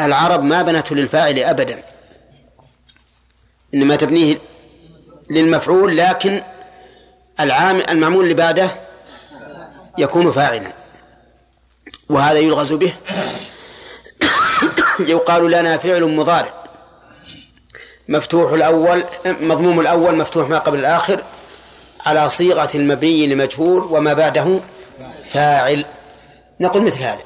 [0.00, 1.82] العرب ما بنته للفاعل أبدا.
[3.74, 4.38] إنما تبنيه
[5.30, 6.42] للمفعول لكن
[7.40, 8.83] العام المعمول اللي بعده
[9.98, 10.72] يكون فاعلا.
[12.08, 12.94] وهذا يلغز به.
[14.98, 16.64] يقال لنا فعل مضارع.
[18.08, 21.22] مفتوح الأول مضموم الأول مفتوح ما قبل الآخر.
[22.06, 24.60] على صيغة المبني لمجهول وما بعده
[25.24, 25.84] فاعل.
[26.60, 27.22] نقول مثل هذا.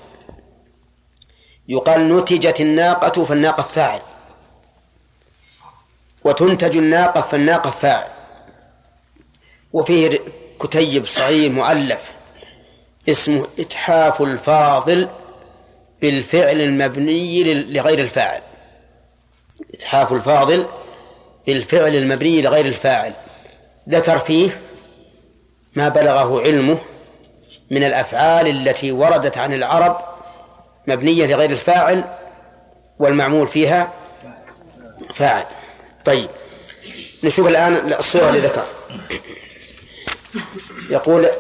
[1.68, 4.00] يقال نتجت الناقة فالناقة فاعل.
[6.24, 8.08] وتنتج الناقة فالناقة فاعل.
[9.72, 10.20] وفيه
[10.60, 12.12] كتيب صغير مؤلف.
[13.08, 15.08] اسمه إتحاف الفاضل
[16.02, 18.40] بالفعل المبني لغير الفاعل.
[19.74, 20.66] إتحاف الفاضل
[21.46, 23.12] بالفعل المبني لغير الفاعل.
[23.88, 24.60] ذكر فيه
[25.74, 26.78] ما بلغه علمه
[27.70, 30.00] من الأفعال التي وردت عن العرب
[30.86, 32.04] مبنية لغير الفاعل
[32.98, 33.92] والمعمول فيها
[35.14, 35.44] فاعل.
[36.04, 36.28] طيب
[37.24, 38.64] نشوف الآن الصورة اللي ذكر.
[40.90, 41.30] يقول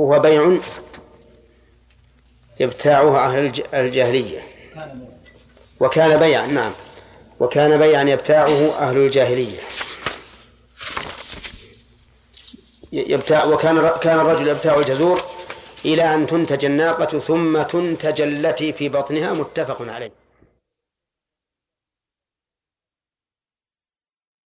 [0.00, 0.58] وهو بيع
[2.60, 4.40] يبتاعها أهل الجاهلية.
[5.80, 6.72] وكان بيعا نعم.
[7.40, 9.60] وكان بيعا يبتاعه أهل الجاهلية.
[12.92, 15.22] يبتاع وكان كان الرجل يبتاع الجزور
[15.84, 20.12] إلى أن تنتج الناقة ثم تنتج التي في بطنها متفق عليه.